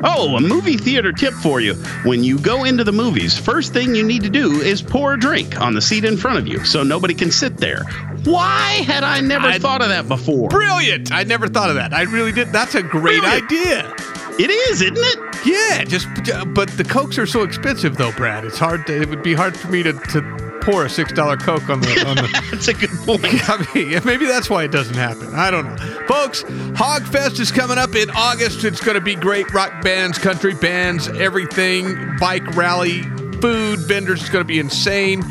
Oh, 0.02 0.36
a 0.36 0.40
movie 0.40 0.76
theater 0.76 1.12
tip 1.12 1.32
for 1.34 1.60
you. 1.60 1.74
When 2.04 2.24
you 2.24 2.38
go 2.38 2.64
into 2.64 2.82
the 2.84 2.92
movies, 2.92 3.38
first 3.38 3.72
thing 3.72 3.94
you 3.94 4.02
need 4.04 4.22
to 4.22 4.28
do 4.30 4.60
is 4.60 4.82
pour 4.82 5.14
a 5.14 5.18
drink 5.18 5.60
on 5.60 5.74
the 5.74 5.80
seat 5.80 6.04
in 6.04 6.16
front 6.16 6.38
of 6.38 6.48
you 6.48 6.64
so 6.64 6.82
nobody 6.82 7.14
can 7.14 7.30
sit 7.30 7.58
there. 7.58 7.84
Why 8.24 8.82
had 8.86 9.04
I 9.04 9.20
never 9.20 9.46
I'd- 9.46 9.60
thought 9.60 9.82
of 9.82 9.88
that 9.88 10.08
before? 10.08 10.48
Brilliant! 10.48 11.12
I 11.12 11.22
never 11.24 11.48
thought 11.48 11.70
of 11.70 11.76
that. 11.76 11.92
I 11.94 12.02
really 12.02 12.32
did. 12.32 12.48
That's 12.48 12.74
a 12.74 12.82
great 12.82 13.20
Brilliant. 13.20 13.44
idea. 13.44 13.94
It 14.38 14.50
is, 14.50 14.82
isn't 14.82 14.96
it? 14.98 15.18
Yeah, 15.46 15.84
just 15.84 16.06
but 16.54 16.68
the 16.70 16.84
cokes 16.84 17.18
are 17.18 17.26
so 17.26 17.42
expensive 17.42 17.96
though, 17.96 18.12
Brad. 18.12 18.44
It's 18.44 18.58
hard. 18.58 18.86
To, 18.88 19.00
it 19.00 19.08
would 19.08 19.22
be 19.22 19.34
hard 19.34 19.56
for 19.56 19.68
me 19.68 19.82
to, 19.82 19.92
to 19.92 20.20
pour 20.62 20.84
a 20.84 20.90
six 20.90 21.12
dollar 21.12 21.36
coke 21.36 21.68
on 21.68 21.80
the 21.80 22.04
on 22.06 22.16
the. 22.16 22.42
That's 22.50 22.68
a 22.68 22.74
good 22.74 22.90
point. 22.90 23.24
I 23.48 23.66
mean, 23.74 24.00
maybe 24.04 24.26
that's 24.26 24.48
why 24.48 24.64
it 24.64 24.70
doesn't 24.70 24.94
happen. 24.94 25.34
I 25.34 25.50
don't 25.50 25.66
know. 25.66 25.76
Folks, 26.06 26.42
Hogfest 26.44 27.40
is 27.40 27.50
coming 27.50 27.78
up 27.78 27.94
in 27.94 28.10
August. 28.10 28.64
It's 28.64 28.80
going 28.80 28.94
to 28.94 29.00
be 29.00 29.14
great. 29.14 29.52
Rock 29.52 29.82
bands, 29.82 30.18
country 30.18 30.54
bands, 30.54 31.08
everything, 31.08 32.16
bike 32.18 32.46
rally, 32.56 33.02
food, 33.40 33.80
vendors. 33.80 34.20
It's 34.20 34.30
going 34.30 34.44
to 34.44 34.48
be 34.48 34.58
insane. 34.58 35.22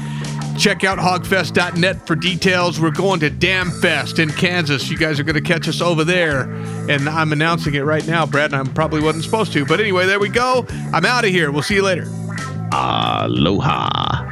Check 0.57 0.83
out 0.83 0.99
hogfest.net 0.99 2.05
for 2.05 2.15
details. 2.15 2.79
We're 2.79 2.91
going 2.91 3.19
to 3.21 3.29
Dam 3.29 3.71
Fest 3.71 4.19
in 4.19 4.29
Kansas. 4.29 4.89
You 4.89 4.97
guys 4.97 5.19
are 5.19 5.23
going 5.23 5.35
to 5.35 5.41
catch 5.41 5.67
us 5.67 5.81
over 5.81 6.03
there. 6.03 6.41
And 6.89 7.07
I'm 7.07 7.31
announcing 7.31 7.73
it 7.73 7.81
right 7.81 8.05
now, 8.05 8.25
Brad, 8.25 8.53
and 8.53 8.67
I 8.69 8.71
probably 8.73 9.01
wasn't 9.01 9.23
supposed 9.23 9.53
to. 9.53 9.65
But 9.65 9.79
anyway, 9.79 10.05
there 10.05 10.19
we 10.19 10.29
go. 10.29 10.65
I'm 10.93 11.05
out 11.05 11.23
of 11.23 11.31
here. 11.31 11.51
We'll 11.51 11.63
see 11.63 11.75
you 11.75 11.83
later. 11.83 12.07
Aloha. 12.73 14.31